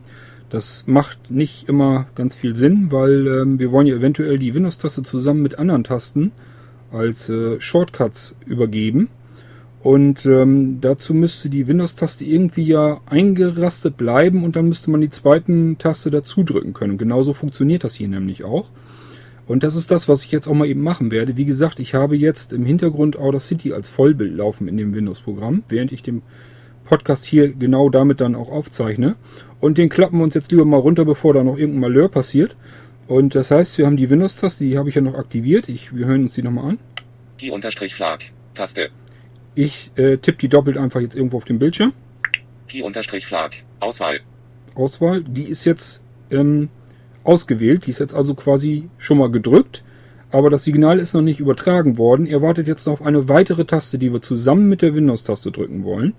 Das 0.50 0.88
macht 0.88 1.32
nicht 1.32 1.68
immer 1.68 2.08
ganz 2.16 2.36
viel 2.36 2.56
Sinn, 2.56 2.92
weil 2.92 3.28
ähm, 3.28 3.60
wir 3.60 3.72
wollen 3.72 3.88
ja 3.88 3.96
eventuell 3.96 4.40
die 4.40 4.54
Windows-Taste 4.54 5.04
zusammen 5.04 5.42
mit 5.42 5.60
anderen 5.60 5.84
Tasten 5.84 6.32
als 6.92 7.30
äh, 7.30 7.60
Shortcuts 7.60 8.38
übergeben. 8.46 9.10
Und 9.86 10.26
ähm, 10.26 10.80
dazu 10.82 11.14
müsste 11.14 11.48
die 11.48 11.68
Windows-Taste 11.68 12.26
irgendwie 12.26 12.64
ja 12.64 13.02
eingerastet 13.06 13.98
bleiben 13.98 14.44
und 14.44 14.56
dann 14.56 14.68
müsste 14.68 14.90
man 14.90 15.00
die 15.00 15.12
zweiten 15.12 15.78
Taste 15.78 16.10
dazu 16.10 16.42
drücken 16.42 16.74
können. 16.74 16.98
Genauso 16.98 17.36
funktioniert 17.36 17.84
das 17.84 17.94
hier 17.94 18.08
nämlich 18.08 18.44
auch. 18.44 18.66
Und 19.46 19.62
das 19.62 19.76
ist 19.76 19.92
das, 19.92 20.10
was 20.10 20.24
ich 20.24 20.32
jetzt 20.32 20.48
auch 20.48 20.56
mal 20.56 20.68
eben 20.68 20.82
machen 20.82 21.12
werde. 21.12 21.38
Wie 21.38 21.46
gesagt, 21.46 21.80
ich 21.80 21.94
habe 21.94 22.18
jetzt 22.18 22.52
im 22.52 22.66
Hintergrund 22.66 23.16
Audacity 23.16 23.74
als 23.74 23.88
Vollbild 23.88 24.36
laufen 24.36 24.68
in 24.68 24.76
dem 24.78 24.96
Windows-Programm, 24.96 25.62
während 25.68 25.92
ich 25.92 26.02
den 26.02 26.24
Podcast 26.86 27.24
hier 27.24 27.50
genau 27.54 27.90
damit 27.90 28.22
dann 28.22 28.34
auch 28.34 28.50
aufzeichne. 28.50 29.18
Und 29.60 29.78
den 29.78 29.90
klappen 29.90 30.18
wir 30.18 30.24
uns 30.24 30.34
jetzt 30.34 30.50
lieber 30.50 30.66
mal 30.66 30.78
runter, 30.78 31.06
bevor 31.06 31.36
da 31.36 31.44
noch 31.44 31.60
irgendein 31.60 31.82
Malheur 31.82 32.10
passiert. 32.10 32.56
Und 33.06 33.36
das 33.36 33.52
heißt, 33.52 33.78
wir 33.78 33.86
haben 33.86 33.98
die 33.98 34.10
Windows-Taste, 34.10 34.66
die 34.66 34.80
habe 34.80 34.90
ich 34.90 34.96
ja 34.96 35.02
noch 35.02 35.14
aktiviert. 35.14 35.70
Ich, 35.70 35.96
wir 35.96 36.08
hören 36.08 36.24
uns 36.24 36.34
die 36.34 36.42
nochmal 36.42 36.72
an. 36.72 36.80
Die 37.40 37.52
Unterstrich 37.52 37.94
Flag. 37.94 38.22
Taste. 38.56 38.90
Ich 39.56 39.92
äh, 39.96 40.18
tippe 40.18 40.38
die 40.38 40.50
doppelt 40.50 40.78
einfach 40.78 41.00
jetzt 41.00 41.16
irgendwo 41.16 41.38
auf 41.38 41.46
dem 41.46 41.60
Bildschirm. 41.60 41.94
Die 42.72 42.82
Unterstrich 42.82 43.26
Flag. 43.26 43.52
Auswahl. 43.80 44.20
Auswahl, 44.76 45.24
die 45.24 45.44
ist 45.44 45.66
jetzt 45.66 46.04
ähm, 46.30 46.70
ausgewählt. 47.24 47.88
Die 47.88 47.92
ist 47.92 48.00
jetzt 48.00 48.14
also 48.14 48.36
quasi 48.36 48.90
schon 48.98 49.18
mal 49.18 49.32
gedrückt. 49.32 49.84
Aber 50.32 50.50
das 50.50 50.66
Signal 50.66 51.00
ist 51.00 51.14
noch 51.14 51.22
nicht 51.22 51.40
übertragen 51.40 51.98
worden. 51.98 52.26
Er 52.26 52.42
wartet 52.42 52.68
jetzt 52.68 52.86
noch 52.86 52.94
auf 52.94 53.02
eine 53.02 53.30
weitere 53.30 53.64
Taste, 53.64 53.98
die 53.98 54.12
wir 54.12 54.22
zusammen 54.22 54.68
mit 54.68 54.82
der 54.82 54.94
Windows-Taste 54.94 55.52
drücken 55.52 55.86
wollen. 55.86 56.14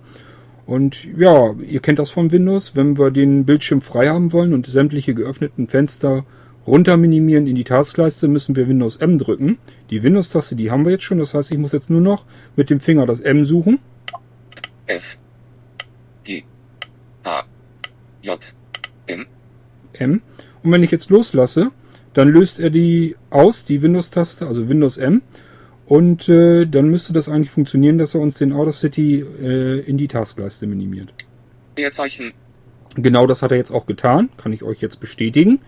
Und 0.65 1.05
ja, 1.17 1.55
ihr 1.61 1.81
kennt 1.81 1.99
das 1.99 2.11
von 2.11 2.33
Windows. 2.33 2.75
Wenn 2.75 2.97
wir 2.97 3.11
den 3.11 3.45
Bildschirm 3.45 3.83
frei 3.83 4.09
haben 4.09 4.33
wollen 4.33 4.55
und 4.55 4.67
sämtliche 4.67 5.15
geöffneten 5.15 5.69
Fenster 5.69 6.25
runter 6.67 6.97
minimieren 6.97 7.47
in 7.47 7.55
die 7.55 7.65
Taskleiste, 7.65 8.29
müssen 8.29 8.57
wir 8.57 8.69
Windows 8.69 8.97
M 8.97 9.19
drücken. 9.19 9.59
Die 9.91 10.03
Windows-Taste, 10.03 10.57
die 10.57 10.71
haben 10.71 10.85
wir 10.85 10.93
jetzt 10.93 11.05
schon. 11.05 11.19
Das 11.19 11.35
heißt, 11.35 11.53
ich 11.53 11.59
muss 11.59 11.73
jetzt 11.73 11.91
nur 11.91 12.01
noch 12.01 12.25
mit 12.57 12.71
dem 12.71 12.81
Finger 12.81 13.07
das 13.07 13.21
M 13.21 13.45
suchen. 13.45 13.79
F. 14.87 15.17
G. 16.25 16.45
A. 17.25 17.43
J. 18.23 18.55
M. 19.07 19.27
M. 19.93 20.23
Und 20.63 20.73
wenn 20.73 20.83
ich 20.83 20.91
jetzt 20.91 21.11
loslasse, 21.11 21.71
dann 22.15 22.29
löst 22.29 22.59
er 22.59 22.71
die 22.71 23.17
aus, 23.31 23.65
die 23.65 23.83
Windows-Taste, 23.83 24.47
also 24.47 24.69
Windows 24.69 24.97
M. 24.97 25.23
Und 25.87 26.29
äh, 26.29 26.67
dann 26.67 26.89
müsste 26.89 27.13
das 27.13 27.29
eigentlich 27.29 27.51
funktionieren, 27.51 27.99
dass 27.99 28.15
er 28.15 28.21
uns 28.21 28.39
den 28.39 28.53
Audacity 28.53 29.21
äh, 29.21 29.81
in 29.81 29.99
die 29.99 30.09
Taskleiste 30.09 30.67
minimiert. 30.67 31.13
Leerzeichen. 31.77 32.33
Genau 32.97 33.27
das 33.27 33.43
hat 33.43 33.53
er 33.53 33.59
jetzt 33.59 33.71
auch 33.71 33.87
getan, 33.87 34.31
kann 34.37 34.53
ich 34.53 34.63
euch 34.63 34.81
jetzt 34.81 35.01
bestätigen. 35.01 35.61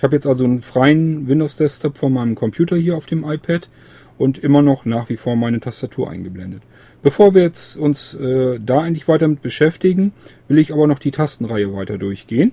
Ich 0.00 0.02
habe 0.02 0.16
jetzt 0.16 0.26
also 0.26 0.44
einen 0.44 0.62
freien 0.62 1.28
Windows-Desktop 1.28 1.98
von 1.98 2.14
meinem 2.14 2.34
Computer 2.34 2.74
hier 2.74 2.96
auf 2.96 3.04
dem 3.04 3.22
iPad 3.22 3.68
und 4.16 4.38
immer 4.38 4.62
noch 4.62 4.86
nach 4.86 5.10
wie 5.10 5.18
vor 5.18 5.36
meine 5.36 5.60
Tastatur 5.60 6.08
eingeblendet. 6.08 6.62
Bevor 7.02 7.34
wir 7.34 7.42
jetzt 7.42 7.76
uns 7.76 8.14
äh, 8.14 8.58
da 8.64 8.80
eigentlich 8.80 9.08
weiter 9.08 9.28
mit 9.28 9.42
beschäftigen, 9.42 10.14
will 10.48 10.56
ich 10.56 10.72
aber 10.72 10.86
noch 10.86 11.00
die 11.00 11.10
Tastenreihe 11.10 11.74
weiter 11.74 11.98
durchgehen. 11.98 12.52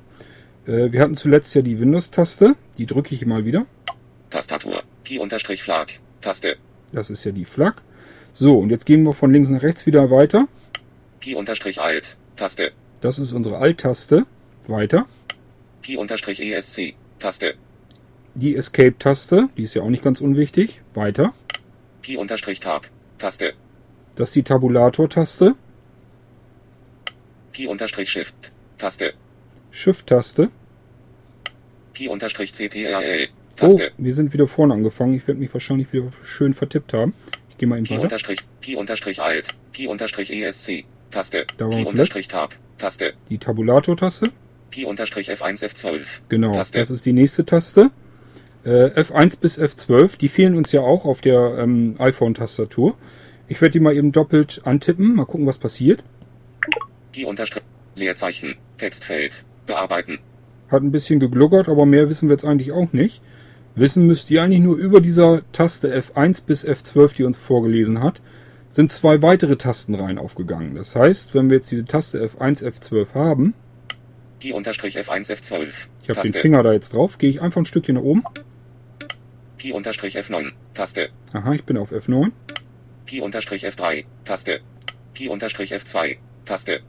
Äh, 0.66 0.92
wir 0.92 1.00
hatten 1.00 1.16
zuletzt 1.16 1.56
ja 1.56 1.62
die 1.62 1.80
Windows-Taste, 1.80 2.56
die 2.78 2.86
drücke 2.86 3.16
ich 3.16 3.26
mal 3.26 3.46
wieder. 3.46 3.66
Tastatur. 4.30 4.84
Key 5.06 5.18
unterstrich 5.18 5.64
Flag. 5.64 5.88
Taste. 6.20 6.58
Das 6.92 7.10
ist 7.10 7.24
ja 7.24 7.32
die 7.32 7.46
Flag. 7.46 7.76
So, 8.34 8.60
und 8.60 8.72
jetzt 8.72 8.86
gehen 8.86 9.04
wir 9.04 9.14
von 9.14 9.32
links 9.32 9.48
nach 9.48 9.64
rechts 9.64 9.86
wieder 9.86 10.12
weiter. 10.12 10.50
Key 11.22 11.34
unterstrich 11.34 11.80
Alt. 11.80 12.18
Taste. 12.36 12.74
Das 13.00 13.20
ist 13.20 13.32
unsere 13.32 13.60
Alt-Taste. 13.60 14.26
Weiter. 14.68 15.06
Key 15.82 15.96
unterstrich 15.96 16.42
ESC. 16.42 16.96
Taste. 17.20 17.56
Die 18.36 18.56
Escape-Taste, 18.56 19.50
die 19.58 19.64
ist 19.64 19.74
ja 19.74 19.82
auch 19.82 19.90
nicht 19.90 20.04
ganz 20.04 20.22
unwichtig. 20.22 20.82
Weiter. 20.94 21.34
Key 22.04 22.18
unterstrich 22.18 22.60
Tab. 22.60 22.88
Taste. 23.18 23.54
Das 24.16 24.30
ist 24.30 24.36
die 24.36 24.44
Tabulator-Taste. 24.44 25.56
Key 27.54 27.68
unterstrich 27.68 28.10
Shift. 28.10 28.52
Taste. 28.78 29.14
Shift-Taste. 29.72 30.50
Key 31.96 32.08
unterstrich 32.08 32.54
CTRL. 32.54 33.30
Oh, 33.62 33.80
wir 33.98 34.14
sind 34.14 34.34
wieder 34.34 34.48
vorne 34.48 34.76
angefangen. 34.76 35.16
Ich 35.16 35.28
werde 35.28 35.40
mich 35.40 35.52
wahrscheinlich 35.52 35.92
wieder 35.92 36.12
schön 36.24 36.54
vertippt 36.54 36.94
haben. 36.94 37.16
Ich 37.50 37.58
gehe 37.58 37.68
mal 37.68 37.80
eben 37.80 37.90
weiter. 37.90 38.04
unterstrich. 38.04 38.40
Key 38.62 38.76
unterstrich 38.76 39.20
Alt. 39.20 39.56
Key 39.74 39.88
unterstrich 39.88 40.32
ESC. 40.32 40.86
Taste. 41.10 41.48
Da 41.58 41.66
waren 41.66 41.80
wir 41.80 41.88
unterstrich 41.88 42.28
Tab. 42.28 42.54
Taste. 42.78 43.14
Die 43.30 43.40
Tabulator-Taste. 43.40 44.32
Key 44.72 44.86
unterstrich 44.86 45.30
F1 45.32 45.64
F12. 45.64 46.02
Genau, 46.30 46.54
Taste. 46.54 46.78
das 46.78 46.92
ist 46.92 47.06
die 47.06 47.14
nächste 47.14 47.46
Taste. 47.46 47.92
Äh, 48.64 48.88
F1 49.00 49.40
bis 49.40 49.60
F12, 49.60 50.18
die 50.18 50.28
fehlen 50.28 50.56
uns 50.56 50.72
ja 50.72 50.82
auch 50.82 51.06
auf 51.06 51.22
der 51.22 51.58
ähm, 51.60 51.96
iPhone-Tastatur. 52.00 52.96
Ich 53.48 53.62
werde 53.62 53.74
die 53.74 53.80
mal 53.80 53.96
eben 53.96 54.12
doppelt 54.12 54.62
antippen. 54.66 55.16
Mal 55.16 55.26
gucken, 55.26 55.46
was 55.46 55.58
passiert. 55.58 56.04
Key 57.14 57.26
unterstrich. 57.26 57.64
Leerzeichen. 57.96 58.56
Textfeld. 58.78 59.46
Bearbeiten. 59.66 60.20
Hat 60.70 60.82
ein 60.82 60.92
bisschen 60.92 61.20
gegluckert, 61.20 61.70
aber 61.70 61.86
mehr 61.86 62.10
wissen 62.10 62.28
wir 62.30 62.34
jetzt 62.34 62.46
eigentlich 62.46 62.72
auch 62.72 62.92
nicht. 62.94 63.22
Wissen 63.76 64.08
müsst 64.08 64.32
ihr 64.32 64.42
eigentlich 64.42 64.62
nur 64.62 64.76
über 64.76 65.02
dieser 65.02 65.44
Taste 65.52 65.96
F1 65.96 66.46
bis 66.46 66.68
F12, 66.68 67.16
die 67.16 67.24
uns 67.24 67.38
vorgelesen 67.38 68.02
hat, 68.02 68.22
sind 68.70 68.92
zwei 68.92 69.22
weitere 69.22 69.56
Tastenreihen 69.56 70.18
aufgegangen. 70.18 70.76
Das 70.76 70.96
heißt, 70.96 71.36
wenn 71.36 71.50
wir 71.50 71.58
jetzt 71.58 71.72
diese 71.72 71.86
Taste 71.86 72.24
F1, 72.24 72.66
F12 72.66 73.14
haben, 73.14 73.54
Key 74.40 74.54
unterstrich 74.54 74.98
F1 74.98 75.32
F12. 75.32 75.70
ich 76.04 76.10
habe 76.10 76.22
den. 76.22 76.34
Finger 76.34 76.64
da 76.64 76.74
jetzt 76.74 76.94
drauf, 76.94 77.18
gehe 77.18 77.30
ich 77.30 77.42
einfach 77.42 77.62
ein 77.62 77.66
Stückchen 77.66 77.96
nach 77.96 78.04
oben. 78.04 78.24
Key 79.58 79.72
unterstrich 79.72 80.18
F9. 80.18 80.52
Taste. 80.74 81.10
Aha, 81.34 81.54
ich 81.54 81.64
bin 81.64 81.78
auf 81.78 81.92
F9. 81.92 82.32
Key 83.08 83.22
unterstrich 83.22 83.66
F3. 83.66 84.06
Taste. 84.26 84.60
Key 85.16 85.30
unterstrich 85.30 85.74
F2. 85.74 86.18
Taste. 86.46 86.82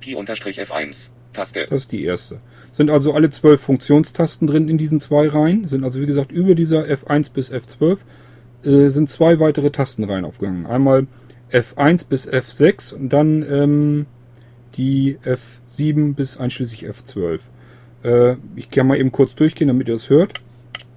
Key 0.00 0.14
unterstrich 0.14 0.60
F1. 0.60 1.10
Taste. 1.32 1.60
Das 1.60 1.82
ist 1.82 1.92
die 1.92 2.04
erste. 2.04 2.40
Sind 2.72 2.90
also 2.90 3.14
alle 3.14 3.30
zwölf 3.30 3.60
Funktionstasten 3.62 4.46
drin 4.46 4.68
in 4.68 4.76
diesen 4.76 5.00
zwei 5.00 5.28
Reihen. 5.28 5.66
Sind 5.66 5.84
also 5.84 6.00
wie 6.00 6.06
gesagt 6.06 6.32
über 6.32 6.54
dieser 6.54 6.84
F1 6.84 7.32
bis 7.32 7.50
F12 7.50 7.98
äh, 8.64 8.88
sind 8.88 9.08
zwei 9.10 9.40
weitere 9.40 9.70
Tastenreihen 9.70 10.24
aufgegangen. 10.24 10.66
Einmal 10.66 11.06
F1 11.50 12.08
bis 12.08 12.28
F6 12.28 12.94
und 12.94 13.12
dann 13.12 13.42
ähm, 13.42 14.06
die 14.76 15.18
F7 15.24 16.14
bis 16.14 16.38
einschließlich 16.38 16.86
F12. 16.86 17.40
Äh, 18.02 18.36
ich 18.56 18.70
kann 18.70 18.86
mal 18.86 18.98
eben 18.98 19.12
kurz 19.12 19.34
durchgehen, 19.34 19.68
damit 19.68 19.88
ihr 19.88 19.94
es 19.94 20.10
hört. 20.10 20.40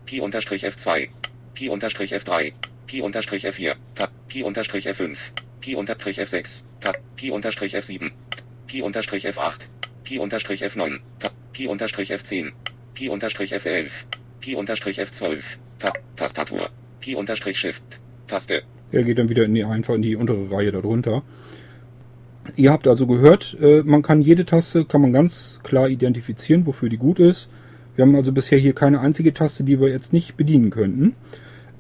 Key 0.06 0.20
unterstrich 0.22 0.66
F2. 0.66 1.10
Key 1.56 1.70
unterstrich 1.70 2.14
F3. 2.14 2.54
Key 2.88 3.02
unterstrich 3.02 3.46
F4. 3.46 3.76
Tab. 3.96 4.12
Key 4.30 4.44
unterstrich 4.44 4.88
F5. 4.88 5.18
Key 5.62 5.76
unterstrich 5.76 6.20
F6. 6.20 6.64
Tab. 6.82 6.96
Key 7.18 7.32
unterstrich 7.32 7.76
F7. 7.76 8.12
Key 8.68 8.82
unterstrich 8.82 9.28
F8. 9.28 9.62
Key 10.06 10.20
unterstrich 10.20 10.64
F9. 10.64 11.00
Tab. 11.20 11.34
Key 11.54 11.68
unterstrich 11.68 12.12
F10. 12.12 12.52
Key 12.96 13.10
unterstrich 13.10 13.54
F11. 13.54 13.90
Key 14.42 14.56
unterstrich 14.56 15.00
F12. 15.00 15.40
Tab. 15.80 15.98
Tastatur. 16.16 16.70
Key 17.02 17.16
unterstrich 17.16 17.58
Shift. 17.58 17.84
Taste. 18.28 18.64
Er 18.92 19.04
geht 19.04 19.18
dann 19.18 19.30
wieder 19.30 19.44
in 19.46 19.56
die 19.56 19.64
einfach 19.64 19.96
in 19.96 20.02
die 20.04 20.16
untere 20.16 20.52
Reihe 20.52 20.72
darunter. 20.72 21.24
Ihr 22.56 22.72
habt 22.72 22.88
also 22.88 23.08
gehört, 23.08 23.58
äh, 23.62 23.84
man 23.84 24.02
kann 24.02 24.22
jede 24.22 24.46
Taste 24.46 24.86
kann 24.86 25.02
man 25.02 25.14
ganz 25.14 25.60
klar 25.64 25.90
identifizieren, 25.90 26.66
wofür 26.66 26.90
die 26.90 26.98
gut 26.98 27.20
ist. 27.20 27.50
Wir 27.96 28.04
haben 28.04 28.16
also 28.16 28.34
bisher 28.34 28.58
hier 28.58 28.74
keine 28.74 29.00
einzige 29.00 29.34
Taste, 29.34 29.64
die 29.64 29.80
wir 29.80 29.90
jetzt 29.90 30.14
nicht 30.14 30.36
bedienen 30.36 30.70
könnten. 30.70 31.16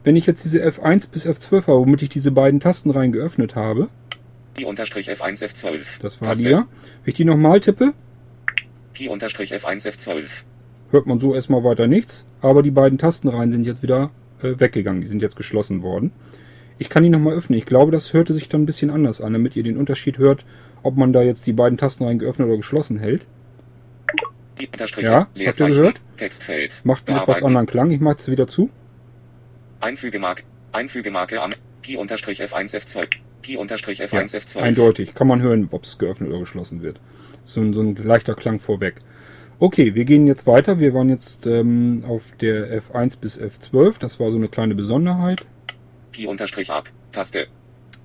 Wenn 0.03 0.15
ich 0.15 0.25
jetzt 0.25 0.43
diese 0.43 0.63
F1 0.65 1.11
bis 1.11 1.25
F12 1.27 1.67
habe, 1.67 1.79
womit 1.79 2.01
ich 2.01 2.09
diese 2.09 2.31
beiden 2.31 2.59
Tastenreihen 2.59 3.11
geöffnet 3.11 3.55
habe, 3.55 3.89
Key 4.55 4.65
unterstrich 4.65 5.09
F1 5.09 5.43
F12. 5.43 5.79
das 6.01 6.21
war 6.21 6.29
Taste. 6.29 6.43
die 6.43 6.49
ja. 6.51 6.67
Wenn 7.03 7.09
ich 7.09 7.15
die 7.15 7.25
nochmal 7.25 7.59
tippe, 7.59 7.93
Key 8.93 9.07
unterstrich 9.07 9.53
F1 9.53 9.87
F12. 9.87 10.25
hört 10.91 11.07
man 11.07 11.19
so 11.19 11.33
erstmal 11.33 11.63
weiter 11.63 11.87
nichts, 11.87 12.27
aber 12.41 12.61
die 12.61 12.71
beiden 12.71 12.99
Tastenreihen 12.99 13.51
sind 13.51 13.65
jetzt 13.65 13.81
wieder 13.81 14.11
äh, 14.43 14.59
weggegangen, 14.59 15.01
die 15.01 15.07
sind 15.07 15.21
jetzt 15.21 15.35
geschlossen 15.35 15.81
worden. 15.81 16.11
Ich 16.77 16.89
kann 16.89 17.03
die 17.03 17.09
nochmal 17.09 17.35
öffnen. 17.35 17.57
Ich 17.57 17.65
glaube, 17.65 17.91
das 17.91 18.13
hörte 18.13 18.33
sich 18.33 18.49
dann 18.49 18.63
ein 18.63 18.65
bisschen 18.65 18.89
anders 18.89 19.21
an, 19.21 19.33
damit 19.33 19.55
ihr 19.55 19.63
den 19.63 19.77
Unterschied 19.77 20.17
hört, 20.17 20.43
ob 20.81 20.97
man 20.97 21.13
da 21.13 21.21
jetzt 21.21 21.45
die 21.47 21.53
beiden 21.53 21.77
Tastenreihen 21.77 22.19
geöffnet 22.19 22.47
oder 22.47 22.57
geschlossen 22.57 22.97
hält. 22.97 23.25
Ja, 24.97 25.27
habt 25.45 25.59
ihr 25.59 25.67
gehört? 25.67 26.01
Textfeld. 26.17 26.81
Macht 26.83 27.07
einen 27.09 27.17
etwas 27.19 27.43
anderen 27.43 27.67
Klang. 27.67 27.91
Ich 27.91 27.99
mache 27.99 28.17
es 28.19 28.27
wieder 28.29 28.47
zu. 28.47 28.69
Einfügemarke. 29.79 30.43
Einfügemarke 30.71 31.41
am 31.41 31.51
Key 31.81 31.97
unterstrich 31.97 32.41
F1 32.41 32.73
F2. 32.75 33.07
Key 33.41 33.57
unterstrich 33.57 33.99
Ja, 33.99 34.05
F1 34.05 34.33
F12. 34.35 34.57
eindeutig. 34.61 35.15
Kann 35.15 35.27
man 35.27 35.41
hören, 35.41 35.67
ob 35.71 35.83
es 35.83 35.97
geöffnet 35.97 36.29
oder 36.29 36.39
geschlossen 36.39 36.81
wird. 36.81 36.99
So, 37.43 37.59
ein- 37.61 37.73
so 37.73 37.81
ein 37.81 37.95
leichter 37.95 38.35
Klang 38.35 38.59
vorweg. 38.59 38.95
Okay, 39.59 39.95
wir 39.95 40.05
gehen 40.05 40.27
jetzt 40.27 40.47
weiter. 40.47 40.79
Wir 40.79 40.93
waren 40.93 41.09
jetzt 41.09 41.45
ähm, 41.45 42.03
auf 42.07 42.23
der 42.39 42.81
F1 42.81 43.19
bis 43.19 43.39
F12. 43.39 43.99
Das 43.99 44.19
war 44.19 44.31
so 44.31 44.37
eine 44.37 44.47
kleine 44.47 44.75
Besonderheit. 44.75 45.45
Key 46.13 46.27
unterstrich 46.27 46.69
ab. 46.69 46.89
Taste. 47.11 47.47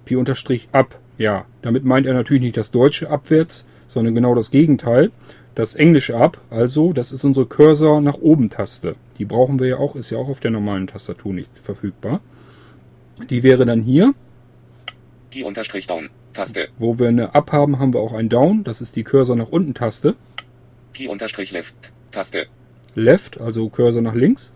Pi 0.04 0.16
unterstrich 0.16 0.68
ab. 0.72 0.98
Ja, 1.18 1.46
damit 1.62 1.84
meint 1.84 2.06
er 2.06 2.14
natürlich 2.14 2.42
nicht 2.42 2.56
das 2.56 2.70
deutsche 2.70 3.10
abwärts, 3.10 3.66
sondern 3.86 4.14
genau 4.14 4.34
das 4.34 4.50
Gegenteil. 4.50 5.10
Das 5.54 5.74
englische 5.74 6.16
ab, 6.16 6.40
also 6.50 6.92
das 6.92 7.12
ist 7.12 7.24
unsere 7.24 7.46
Cursor 7.46 8.00
nach 8.00 8.18
oben 8.18 8.48
Taste. 8.48 8.94
Die 9.18 9.24
brauchen 9.24 9.58
wir 9.58 9.66
ja 9.66 9.76
auch, 9.76 9.96
ist 9.96 10.10
ja 10.10 10.18
auch 10.18 10.28
auf 10.28 10.40
der 10.40 10.52
normalen 10.52 10.86
Tastatur 10.86 11.34
nicht 11.34 11.50
verfügbar. 11.58 12.20
Die 13.28 13.42
wäre 13.42 13.66
dann 13.66 13.82
hier. 13.82 14.14
Key 15.30 15.42
unterstrich 15.42 15.86
down. 15.86 16.10
Taste. 16.32 16.68
Wo 16.78 16.98
wir 16.98 17.08
eine 17.08 17.34
Up 17.34 17.50
haben, 17.50 17.80
haben 17.80 17.92
wir 17.92 18.00
auch 18.00 18.12
ein 18.12 18.28
Down. 18.28 18.62
Das 18.62 18.80
ist 18.80 18.94
die 18.94 19.02
Cursor 19.02 19.34
nach 19.34 19.48
unten 19.48 19.74
Taste. 19.74 20.14
Key 20.94 21.08
unterstrich 21.08 21.50
left. 21.50 21.74
Taste. 22.12 22.46
Left, 22.94 23.40
also 23.40 23.68
Cursor 23.68 24.02
nach 24.02 24.14
links. 24.14 24.52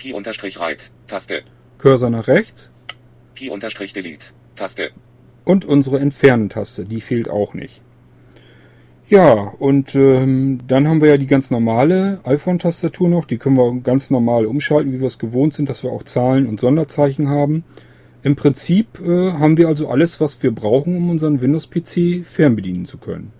Key 0.00 0.12
unterstrich 0.12 0.58
right. 0.58 0.90
Taste. 1.06 1.42
Cursor 1.78 2.10
nach 2.10 2.26
rechts. 2.26 2.72
Key 3.34 3.50
unterstrich 3.50 3.92
delete. 3.92 4.26
Taste. 4.56 4.90
Und 5.44 5.64
unsere 5.64 5.98
Entfernen-Taste, 5.98 6.84
die 6.84 7.00
fehlt 7.00 7.28
auch 7.28 7.54
nicht. 7.54 7.82
Ja, 9.08 9.32
und 9.58 9.96
ähm, 9.96 10.60
dann 10.68 10.86
haben 10.86 11.00
wir 11.00 11.08
ja 11.08 11.16
die 11.16 11.26
ganz 11.26 11.50
normale 11.50 12.20
iPhone-Tastatur 12.22 13.08
noch. 13.08 13.24
Die 13.24 13.38
können 13.38 13.56
wir 13.56 13.80
ganz 13.82 14.10
normal 14.10 14.46
umschalten, 14.46 14.92
wie 14.92 15.00
wir 15.00 15.08
es 15.08 15.18
gewohnt 15.18 15.54
sind, 15.54 15.68
dass 15.68 15.82
wir 15.82 15.90
auch 15.90 16.04
Zahlen 16.04 16.46
und 16.46 16.60
Sonderzeichen 16.60 17.28
haben. 17.28 17.64
Im 18.22 18.36
Prinzip 18.36 19.00
äh, 19.00 19.32
haben 19.32 19.56
wir 19.56 19.66
also 19.66 19.88
alles, 19.88 20.20
was 20.20 20.42
wir 20.42 20.52
brauchen, 20.52 20.96
um 20.96 21.10
unseren 21.10 21.40
Windows-PC 21.40 22.24
fernbedienen 22.24 22.84
zu 22.84 22.98
können. 22.98 23.32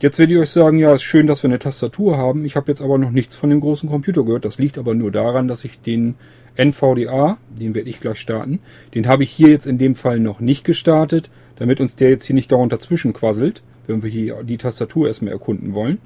Jetzt 0.00 0.18
werde 0.18 0.34
ich 0.34 0.38
euch 0.38 0.50
sagen, 0.50 0.78
ja, 0.78 0.94
ist 0.94 1.02
schön, 1.02 1.26
dass 1.26 1.42
wir 1.42 1.48
eine 1.48 1.58
Tastatur 1.58 2.18
haben. 2.18 2.44
Ich 2.44 2.56
habe 2.56 2.70
jetzt 2.70 2.82
aber 2.82 2.98
noch 2.98 3.10
nichts 3.10 3.36
von 3.36 3.50
dem 3.50 3.60
großen 3.60 3.88
Computer 3.88 4.24
gehört. 4.24 4.44
Das 4.44 4.58
liegt 4.58 4.78
aber 4.78 4.94
nur 4.94 5.10
daran, 5.10 5.46
dass 5.48 5.64
ich 5.64 5.80
den 5.80 6.16
NVDA, 6.56 7.38
den 7.48 7.74
werde 7.74 7.88
ich 7.88 8.00
gleich 8.00 8.18
starten, 8.18 8.60
den 8.94 9.06
habe 9.06 9.22
ich 9.22 9.30
hier 9.30 9.48
jetzt 9.48 9.66
in 9.66 9.78
dem 9.78 9.94
Fall 9.94 10.20
noch 10.20 10.40
nicht 10.40 10.64
gestartet, 10.64 11.30
damit 11.56 11.80
uns 11.80 11.96
der 11.96 12.10
jetzt 12.10 12.24
hier 12.24 12.34
nicht 12.34 12.52
dauernd 12.52 12.72
dazwischen 12.72 13.12
quasselt, 13.12 13.62
wenn 13.86 14.02
wir 14.02 14.10
hier 14.10 14.42
die 14.42 14.58
Tastatur 14.58 15.08
erstmal 15.08 15.32
erkunden 15.32 15.74
wollen. 15.74 15.98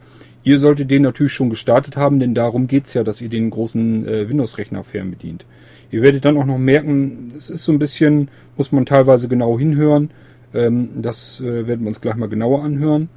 Ihr 0.42 0.58
solltet 0.58 0.90
den 0.90 1.02
natürlich 1.02 1.32
schon 1.32 1.48
gestartet 1.48 1.96
haben, 1.96 2.20
denn 2.20 2.34
darum 2.34 2.66
geht's 2.66 2.92
ja, 2.92 3.02
dass 3.02 3.22
ihr 3.22 3.30
den 3.30 3.48
großen 3.48 4.06
äh, 4.06 4.28
Windows-Rechner 4.28 4.84
fernbedient. 4.84 5.46
Ihr 5.90 6.02
werdet 6.02 6.24
dann 6.24 6.36
auch 6.36 6.44
noch 6.44 6.58
merken, 6.58 7.32
es 7.34 7.48
ist 7.48 7.64
so 7.64 7.72
ein 7.72 7.78
bisschen, 7.78 8.28
muss 8.56 8.72
man 8.72 8.84
teilweise 8.84 9.28
genau 9.28 9.58
hinhören. 9.58 10.10
Ähm, 10.52 10.90
das 10.96 11.40
äh, 11.40 11.66
werden 11.66 11.80
wir 11.80 11.88
uns 11.88 12.00
gleich 12.00 12.16
mal 12.16 12.28
genauer 12.28 12.62
anhören. 12.62 13.08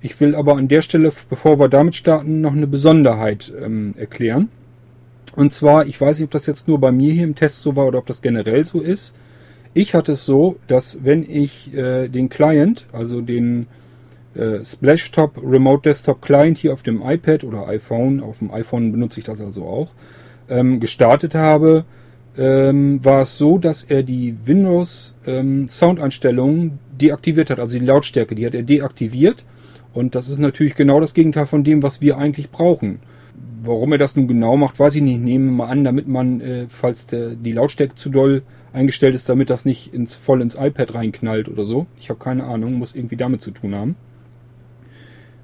Ich 0.00 0.20
will 0.20 0.34
aber 0.34 0.56
an 0.56 0.68
der 0.68 0.82
Stelle, 0.82 1.12
bevor 1.30 1.58
wir 1.58 1.68
damit 1.68 1.94
starten, 1.94 2.40
noch 2.40 2.52
eine 2.52 2.66
Besonderheit 2.66 3.52
ähm, 3.64 3.94
erklären. 3.96 4.48
Und 5.34 5.52
zwar, 5.52 5.86
ich 5.86 6.00
weiß 6.00 6.18
nicht, 6.18 6.26
ob 6.26 6.30
das 6.30 6.46
jetzt 6.46 6.68
nur 6.68 6.80
bei 6.80 6.92
mir 6.92 7.12
hier 7.12 7.24
im 7.24 7.34
Test 7.34 7.62
so 7.62 7.76
war 7.76 7.86
oder 7.86 7.98
ob 7.98 8.06
das 8.06 8.22
generell 8.22 8.64
so 8.64 8.80
ist. 8.80 9.14
Ich 9.74 9.94
hatte 9.94 10.12
es 10.12 10.24
so, 10.24 10.56
dass 10.66 11.04
wenn 11.04 11.22
ich 11.22 11.72
äh, 11.74 12.08
den 12.08 12.28
Client, 12.28 12.86
also 12.92 13.20
den 13.20 13.66
äh, 14.34 14.64
Splashtop 14.64 15.40
Remote 15.42 15.82
Desktop 15.82 16.22
Client 16.22 16.58
hier 16.58 16.72
auf 16.72 16.82
dem 16.82 17.02
iPad 17.02 17.44
oder 17.44 17.68
iPhone, 17.68 18.20
auf 18.20 18.38
dem 18.38 18.50
iPhone 18.50 18.92
benutze 18.92 19.20
ich 19.20 19.26
das 19.26 19.40
also 19.40 19.64
auch, 19.64 19.90
ähm, 20.48 20.80
gestartet 20.80 21.34
habe, 21.34 21.84
ähm, 22.36 23.04
war 23.04 23.22
es 23.22 23.36
so, 23.36 23.58
dass 23.58 23.82
er 23.84 24.02
die 24.02 24.36
Windows 24.44 25.16
ähm, 25.26 25.66
Soundeinstellungen 25.66 26.78
deaktiviert 27.00 27.50
hat, 27.50 27.58
also 27.58 27.78
die 27.78 27.84
Lautstärke, 27.84 28.34
die 28.34 28.46
hat 28.46 28.54
er 28.54 28.62
deaktiviert. 28.62 29.44
Und 29.92 30.14
das 30.14 30.28
ist 30.28 30.38
natürlich 30.38 30.76
genau 30.76 31.00
das 31.00 31.14
Gegenteil 31.14 31.46
von 31.46 31.64
dem, 31.64 31.82
was 31.82 32.00
wir 32.00 32.18
eigentlich 32.18 32.50
brauchen. 32.50 33.00
Warum 33.62 33.92
er 33.92 33.98
das 33.98 34.16
nun 34.16 34.28
genau 34.28 34.56
macht, 34.56 34.78
weiß 34.78 34.96
ich 34.96 35.02
nicht. 35.02 35.20
Nehmen 35.20 35.46
wir 35.46 35.52
mal 35.52 35.68
an, 35.68 35.84
damit 35.84 36.06
man, 36.06 36.40
äh, 36.40 36.66
falls 36.68 37.06
der, 37.06 37.30
die 37.30 37.52
Lautstärke 37.52 37.94
zu 37.96 38.10
doll 38.10 38.42
eingestellt 38.72 39.14
ist, 39.14 39.28
damit 39.28 39.50
das 39.50 39.64
nicht 39.64 39.92
ins, 39.92 40.16
voll 40.16 40.42
ins 40.42 40.54
iPad 40.54 40.94
reinknallt 40.94 41.48
oder 41.48 41.64
so. 41.64 41.86
Ich 41.98 42.10
habe 42.10 42.20
keine 42.20 42.44
Ahnung, 42.44 42.74
muss 42.74 42.94
irgendwie 42.94 43.16
damit 43.16 43.42
zu 43.42 43.50
tun 43.50 43.74
haben. 43.74 43.96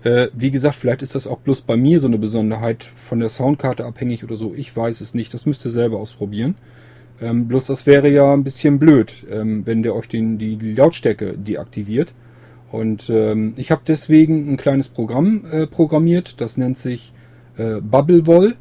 Äh, 0.04 0.28
wie 0.34 0.50
gesagt, 0.50 0.76
vielleicht 0.76 1.02
ist 1.02 1.14
das 1.14 1.26
auch 1.26 1.38
bloß 1.38 1.62
bei 1.62 1.76
mir 1.76 1.98
so 1.98 2.06
eine 2.06 2.18
Besonderheit 2.18 2.90
von 2.94 3.20
der 3.20 3.30
Soundkarte 3.30 3.86
abhängig 3.86 4.22
oder 4.22 4.36
so. 4.36 4.54
Ich 4.54 4.76
weiß 4.76 5.00
es 5.00 5.14
nicht. 5.14 5.32
Das 5.32 5.46
müsst 5.46 5.64
ihr 5.64 5.70
selber 5.70 5.98
ausprobieren. 5.98 6.56
Ähm, 7.20 7.48
bloß 7.48 7.66
das 7.66 7.86
wäre 7.86 8.08
ja 8.10 8.32
ein 8.32 8.44
bisschen 8.44 8.78
blöd, 8.78 9.26
ähm, 9.30 9.64
wenn 9.64 9.82
der 9.82 9.94
euch 9.94 10.08
den, 10.08 10.36
die, 10.36 10.56
Lautstärke 10.74 11.38
deaktiviert. 11.38 12.12
Und 12.70 13.08
ähm, 13.08 13.54
ich 13.56 13.70
habe 13.70 13.82
deswegen 13.86 14.52
ein 14.52 14.56
kleines 14.56 14.88
Programm 14.88 15.44
äh, 15.50 15.66
programmiert, 15.66 16.40
das 16.40 16.56
nennt 16.56 16.76
sich 16.76 17.12
äh, 17.56 17.80
Bubblewall. 17.80 18.56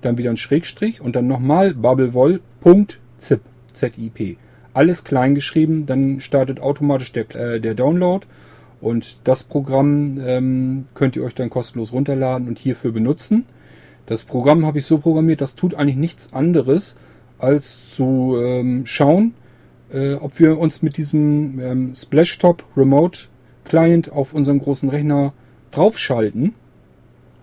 dann 0.00 0.18
wieder 0.18 0.30
ein 0.30 0.36
Schrägstrich 0.36 1.00
und 1.00 1.16
dann 1.16 1.26
nochmal 1.26 1.74
Bubblewall.zip, 1.74 3.40
Z-I-P. 3.72 4.36
Alles 4.74 5.02
klein 5.04 5.34
geschrieben, 5.34 5.86
dann 5.86 6.20
startet 6.20 6.60
automatisch 6.60 7.12
der, 7.12 7.34
äh, 7.34 7.60
der 7.60 7.74
Download 7.74 8.24
und 8.80 9.18
das 9.24 9.42
Programm 9.42 10.20
ähm, 10.24 10.86
könnt 10.94 11.16
ihr 11.16 11.24
euch 11.24 11.34
dann 11.34 11.50
kostenlos 11.50 11.92
runterladen 11.92 12.46
und 12.48 12.58
hierfür 12.58 12.92
benutzen. 12.92 13.46
Das 14.06 14.24
Programm 14.24 14.66
habe 14.66 14.78
ich 14.78 14.86
so 14.86 14.98
programmiert, 14.98 15.40
das 15.40 15.56
tut 15.56 15.74
eigentlich 15.74 15.96
nichts 15.96 16.32
anderes, 16.32 16.96
als 17.38 17.90
zu 17.90 18.36
ähm, 18.40 18.86
schauen, 18.86 19.34
äh, 19.92 20.14
ob 20.14 20.38
wir 20.38 20.58
uns 20.58 20.82
mit 20.82 20.96
diesem 20.96 21.60
ähm, 21.60 21.94
Splashtop 21.94 22.64
Remote 22.76 23.20
Client 23.64 24.12
auf 24.12 24.34
unseren 24.34 24.60
großen 24.60 24.88
Rechner 24.88 25.32
draufschalten. 25.70 26.54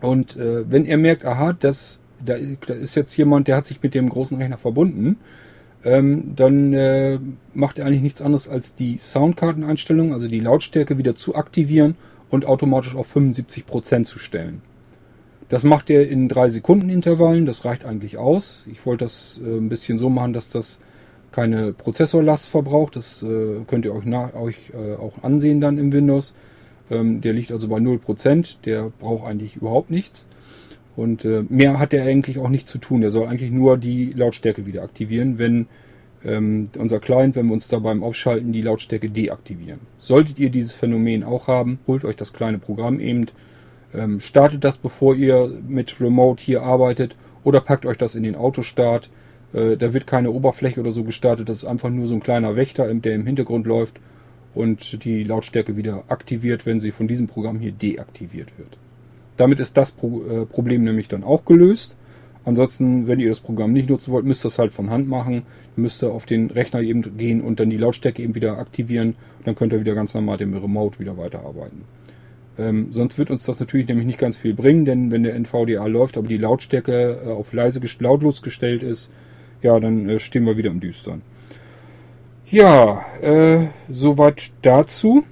Und 0.01 0.35
äh, 0.37 0.69
wenn 0.69 0.85
er 0.85 0.97
merkt, 0.97 1.25
aha, 1.25 1.53
das, 1.53 1.99
da, 2.23 2.35
ist 2.35 2.95
jetzt 2.95 3.15
jemand, 3.17 3.47
der 3.47 3.57
hat 3.57 3.65
sich 3.65 3.81
mit 3.81 3.93
dem 3.93 4.09
großen 4.09 4.37
Rechner 4.37 4.57
verbunden, 4.57 5.17
ähm, 5.83 6.33
dann 6.35 6.73
äh, 6.73 7.19
macht 7.53 7.79
er 7.79 7.85
eigentlich 7.85 8.01
nichts 8.01 8.21
anderes 8.21 8.49
als 8.49 8.75
die 8.75 8.97
Soundkarteneinstellung, 8.97 10.13
also 10.13 10.27
die 10.27 10.39
Lautstärke 10.39 10.97
wieder 10.97 11.15
zu 11.15 11.35
aktivieren 11.35 11.95
und 12.29 12.45
automatisch 12.45 12.95
auf 12.95 13.15
75% 13.15 14.03
zu 14.05 14.19
stellen. 14.19 14.61
Das 15.49 15.63
macht 15.63 15.91
er 15.91 16.07
in 16.09 16.27
drei 16.27 16.49
Sekunden 16.49 16.89
Intervallen, 16.89 17.45
das 17.45 17.65
reicht 17.65 17.85
eigentlich 17.85 18.17
aus. 18.17 18.65
Ich 18.69 18.85
wollte 18.85 19.05
das 19.05 19.39
äh, 19.45 19.57
ein 19.57 19.69
bisschen 19.69 19.99
so 19.99 20.09
machen, 20.09 20.33
dass 20.33 20.49
das 20.49 20.79
keine 21.35 21.73
Prozessorlast 21.73 22.47
verbraucht. 22.47 22.95
Das 22.95 23.21
äh, 23.21 23.65
könnt 23.67 23.83
ihr 23.83 23.93
euch, 23.93 24.05
nach, 24.05 24.33
euch 24.35 24.71
äh, 24.73 24.95
auch 24.95 25.21
ansehen 25.21 25.59
dann 25.59 25.77
im 25.77 25.91
Windows. 25.91 26.33
Ähm, 26.89 27.19
der 27.19 27.33
liegt 27.33 27.51
also 27.51 27.67
bei 27.67 27.77
0%, 27.77 28.57
der 28.63 28.91
braucht 28.99 29.27
eigentlich 29.27 29.57
überhaupt 29.57 29.91
nichts. 29.91 30.27
Und 30.95 31.25
äh, 31.25 31.43
mehr 31.49 31.77
hat 31.77 31.93
er 31.93 32.05
eigentlich 32.05 32.39
auch 32.39 32.47
nicht 32.47 32.69
zu 32.69 32.77
tun. 32.77 33.03
Er 33.03 33.11
soll 33.11 33.27
eigentlich 33.27 33.51
nur 33.51 33.77
die 33.77 34.13
Lautstärke 34.13 34.65
wieder 34.65 34.83
aktivieren, 34.83 35.37
wenn 35.37 35.67
ähm, 36.23 36.69
unser 36.77 36.99
Client, 37.01 37.35
wenn 37.35 37.47
wir 37.47 37.53
uns 37.53 37.67
da 37.67 37.79
beim 37.79 38.01
Aufschalten 38.01 38.53
die 38.53 38.61
Lautstärke 38.61 39.09
deaktivieren. 39.09 39.81
Solltet 39.99 40.39
ihr 40.39 40.49
dieses 40.49 40.73
Phänomen 40.73 41.25
auch 41.25 41.49
haben, 41.49 41.79
holt 41.85 42.05
euch 42.05 42.15
das 42.15 42.31
kleine 42.31 42.59
Programm 42.59 43.01
eben, 43.01 43.25
ähm, 43.93 44.21
startet 44.21 44.63
das, 44.63 44.77
bevor 44.77 45.15
ihr 45.15 45.51
mit 45.67 45.99
Remote 45.99 46.41
hier 46.41 46.63
arbeitet 46.63 47.17
oder 47.43 47.59
packt 47.59 47.85
euch 47.85 47.97
das 47.97 48.15
in 48.15 48.23
den 48.23 48.35
Autostart. 48.35 49.09
Äh, 49.55 49.77
da 49.77 49.93
wird 49.93 50.05
keine 50.05 50.31
Oberfläche 50.31 50.81
oder 50.81 50.91
so 50.91 51.03
gestartet, 51.03 51.49
das 51.49 51.59
ist 51.59 51.65
einfach 51.65 51.89
nur 51.89 52.07
so 52.07 52.15
ein 52.15 52.19
kleiner 52.19 52.55
Wächter, 52.55 52.93
der 52.93 53.15
im 53.15 53.25
Hintergrund 53.25 53.65
läuft 53.65 53.99
und 54.53 55.03
die 55.05 55.23
Lautstärke 55.23 55.77
wieder 55.77 56.03
aktiviert, 56.09 56.65
wenn 56.65 56.81
sie 56.81 56.91
von 56.91 57.07
diesem 57.07 57.27
Programm 57.27 57.59
hier 57.59 57.71
deaktiviert 57.71 58.57
wird. 58.57 58.77
Damit 59.37 59.59
ist 59.59 59.77
das 59.77 59.91
Pro 59.91 60.23
äh, 60.23 60.45
Problem 60.45 60.83
nämlich 60.83 61.07
dann 61.07 61.23
auch 61.23 61.45
gelöst. 61.45 61.97
Ansonsten, 62.45 63.07
wenn 63.07 63.19
ihr 63.19 63.29
das 63.29 63.39
Programm 63.39 63.73
nicht 63.73 63.89
nutzen 63.89 64.11
wollt, 64.11 64.25
müsst 64.25 64.45
ihr 64.45 64.49
es 64.49 64.59
halt 64.59 64.71
von 64.71 64.89
Hand 64.91 65.09
machen. 65.09 65.43
Müsst 65.75 66.03
ihr 66.03 66.11
auf 66.11 66.25
den 66.25 66.51
Rechner 66.51 66.81
eben 66.81 67.17
gehen 67.17 67.41
und 67.41 67.59
dann 67.59 67.69
die 67.69 67.77
Lautstärke 67.77 68.21
eben 68.21 68.35
wieder 68.35 68.59
aktivieren. 68.59 69.15
Dann 69.43 69.55
könnt 69.55 69.73
ihr 69.73 69.79
wieder 69.79 69.95
ganz 69.95 70.13
normal 70.13 70.37
dem 70.37 70.53
Remote 70.53 70.99
wieder 70.99 71.17
weiterarbeiten. 71.17 71.81
Ähm, 72.57 72.87
sonst 72.91 73.17
wird 73.17 73.31
uns 73.31 73.43
das 73.43 73.59
natürlich 73.59 73.87
nämlich 73.87 74.05
nicht 74.05 74.19
ganz 74.19 74.37
viel 74.37 74.53
bringen, 74.53 74.85
denn 74.85 75.11
wenn 75.11 75.23
der 75.23 75.35
NVDA 75.35 75.85
läuft, 75.87 76.17
aber 76.17 76.27
die 76.27 76.37
Lautstärke 76.37 77.23
äh, 77.25 77.29
auf 77.29 77.51
leise 77.51 77.81
lautlos 77.99 78.41
gestellt 78.41 78.83
ist, 78.83 79.11
ja, 79.65 79.79
dann 79.79 80.07
äh, 80.07 80.19
stehen 80.19 80.45
wir 80.45 80.57
wieder 80.57 80.69
im 80.69 80.79
Düstern. 80.79 81.23
Ja, 82.47 83.03
äh, 83.21 83.67
soweit 83.89 84.51
dazu. 84.61 85.25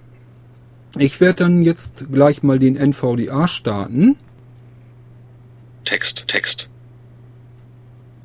Ich 0.97 1.21
werde 1.21 1.43
dann 1.43 1.63
jetzt 1.63 2.07
gleich 2.11 2.41
mal 2.41 2.57
den 2.57 2.75
NVDA 2.75 3.47
starten. 3.47 4.17
Text, 5.85 6.27
Text. 6.27 6.69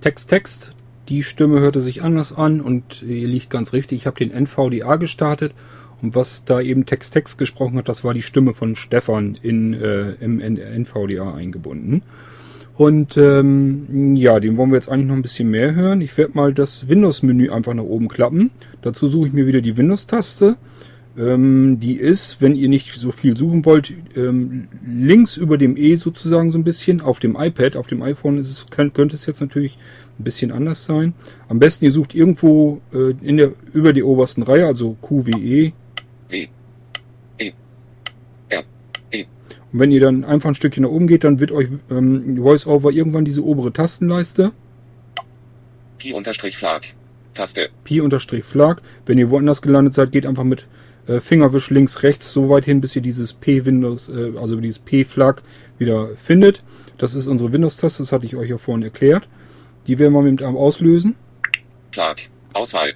Text, 0.00 0.30
Text. 0.30 0.70
Die 1.10 1.22
Stimme 1.22 1.60
hörte 1.60 1.80
sich 1.80 2.02
anders 2.02 2.32
an 2.32 2.60
und 2.60 3.02
ihr 3.02 3.28
liegt 3.28 3.50
ganz 3.50 3.72
richtig. 3.72 4.00
Ich 4.00 4.06
habe 4.06 4.18
den 4.18 4.30
NVDA 4.30 4.96
gestartet 4.96 5.54
und 6.00 6.14
was 6.14 6.44
da 6.44 6.60
eben 6.60 6.86
Text, 6.86 7.12
Text 7.12 7.36
gesprochen 7.38 7.76
hat, 7.76 7.88
das 7.88 8.04
war 8.04 8.14
die 8.14 8.22
Stimme 8.22 8.54
von 8.54 8.76
Stefan 8.76 9.38
in, 9.42 9.74
äh, 9.74 10.12
im 10.20 10.40
NVDA 10.40 11.34
eingebunden. 11.34 12.02
Und 12.78 13.16
ähm, 13.16 14.14
ja, 14.14 14.38
den 14.38 14.56
wollen 14.56 14.70
wir 14.70 14.76
jetzt 14.76 14.88
eigentlich 14.88 15.08
noch 15.08 15.16
ein 15.16 15.22
bisschen 15.22 15.50
mehr 15.50 15.74
hören. 15.74 16.00
Ich 16.00 16.16
werde 16.16 16.34
mal 16.34 16.54
das 16.54 16.88
Windows-Menü 16.88 17.50
einfach 17.50 17.74
nach 17.74 17.82
oben 17.82 18.06
klappen. 18.06 18.52
Dazu 18.82 19.08
suche 19.08 19.26
ich 19.26 19.32
mir 19.32 19.48
wieder 19.48 19.60
die 19.60 19.76
Windows-Taste. 19.76 20.56
Ähm, 21.18 21.80
die 21.80 21.96
ist, 21.96 22.40
wenn 22.40 22.54
ihr 22.54 22.68
nicht 22.68 22.94
so 22.94 23.10
viel 23.10 23.36
suchen 23.36 23.64
wollt, 23.64 23.92
ähm, 24.14 24.68
links 24.86 25.36
über 25.36 25.58
dem 25.58 25.76
E 25.76 25.96
sozusagen 25.96 26.52
so 26.52 26.58
ein 26.58 26.62
bisschen. 26.62 27.00
Auf 27.00 27.18
dem 27.18 27.34
iPad, 27.34 27.76
auf 27.76 27.88
dem 27.88 28.00
iPhone 28.00 28.38
ist 28.38 28.48
es, 28.48 28.70
kann, 28.70 28.92
könnte 28.92 29.16
es 29.16 29.26
jetzt 29.26 29.40
natürlich 29.40 29.76
ein 30.20 30.22
bisschen 30.22 30.52
anders 30.52 30.84
sein. 30.84 31.14
Am 31.48 31.58
besten 31.58 31.84
ihr 31.84 31.90
sucht 31.90 32.14
irgendwo 32.14 32.80
äh, 32.94 33.12
in 33.22 33.38
der, 33.38 33.54
über 33.72 33.92
die 33.92 34.04
obersten 34.04 34.44
Reihe, 34.44 34.66
also 34.66 34.96
QWE. 35.02 35.72
E. 36.30 37.52
R. 38.50 38.62
E. 39.10 39.24
Und 39.72 39.80
wenn 39.80 39.90
ihr 39.90 40.00
dann 40.00 40.24
einfach 40.24 40.48
ein 40.48 40.54
Stückchen 40.54 40.84
nach 40.84 40.90
oben 40.90 41.06
geht, 41.06 41.24
dann 41.24 41.40
wird 41.40 41.52
euch 41.52 41.68
ähm, 41.90 42.42
VoiceOver 42.42 42.90
irgendwann 42.90 43.24
diese 43.24 43.44
obere 43.44 43.72
Tastenleiste. 43.72 44.52
Pi-Flag. 45.98 46.82
Taste. 47.34 47.68
Pi-Flag. 47.84 48.80
Wenn 49.06 49.18
ihr 49.18 49.30
woanders 49.30 49.62
gelandet 49.62 49.94
seid, 49.94 50.12
geht 50.12 50.26
einfach 50.26 50.44
mit 50.44 50.66
äh, 51.06 51.20
Fingerwisch 51.20 51.70
links, 51.70 52.02
rechts 52.02 52.30
so 52.30 52.48
weit 52.48 52.64
hin, 52.64 52.80
bis 52.80 52.94
ihr 52.96 53.02
dieses 53.02 53.32
P-Windows, 53.32 54.08
äh, 54.08 54.32
also 54.38 54.56
dieses 54.56 54.78
P-Flag 54.78 55.42
wieder 55.78 56.10
findet. 56.16 56.62
Das 56.98 57.14
ist 57.14 57.26
unsere 57.26 57.52
Windows-Taste, 57.52 58.02
das 58.02 58.12
hatte 58.12 58.26
ich 58.26 58.36
euch 58.36 58.50
ja 58.50 58.58
vorhin 58.58 58.82
erklärt. 58.82 59.28
Die 59.86 59.98
werden 59.98 60.12
wir 60.12 60.22
mit 60.22 60.40
dem 60.40 60.56
auslösen. 60.56 61.14
Flag. 61.92 62.16
Auswahl. 62.52 62.94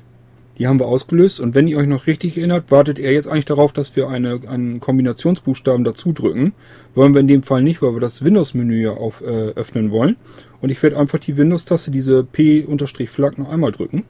Die 0.59 0.67
haben 0.67 0.79
wir 0.79 0.87
ausgelöst 0.87 1.41
und 1.41 1.55
wenn 1.55 1.67
ihr 1.67 1.79
euch 1.79 1.87
noch 1.87 2.07
richtig 2.07 2.37
erinnert, 2.37 2.71
wartet 2.71 2.99
er 2.99 3.12
jetzt 3.12 3.27
eigentlich 3.27 3.47
darauf, 3.47 3.73
dass 3.73 3.97
wir 3.97 4.09
eine, 4.09 4.41
einen 4.47 4.81
Kombinationsbuchstaben 4.81 5.83
dazu 5.83 6.12
drücken. 6.12 6.53
Wollen 6.95 7.15
wir 7.15 7.21
in 7.21 7.29
dem 7.29 7.43
Fall 7.43 7.62
nicht, 7.62 7.81
weil 7.81 7.95
wir 7.95 8.01
das 8.01 8.23
Windows-Menü 8.23 8.83
ja 8.83 8.93
auf, 8.93 9.23
äh, 9.23 9.25
öffnen 9.25 9.91
wollen. 9.91 10.17
Und 10.61 10.71
ich 10.71 10.83
werde 10.83 10.99
einfach 10.99 11.19
die 11.19 11.37
Windows-Taste, 11.37 11.91
diese 11.91 12.23
P-Flag 12.23 13.38
noch 13.38 13.49
einmal 13.49 13.73
drücken. 13.73 14.05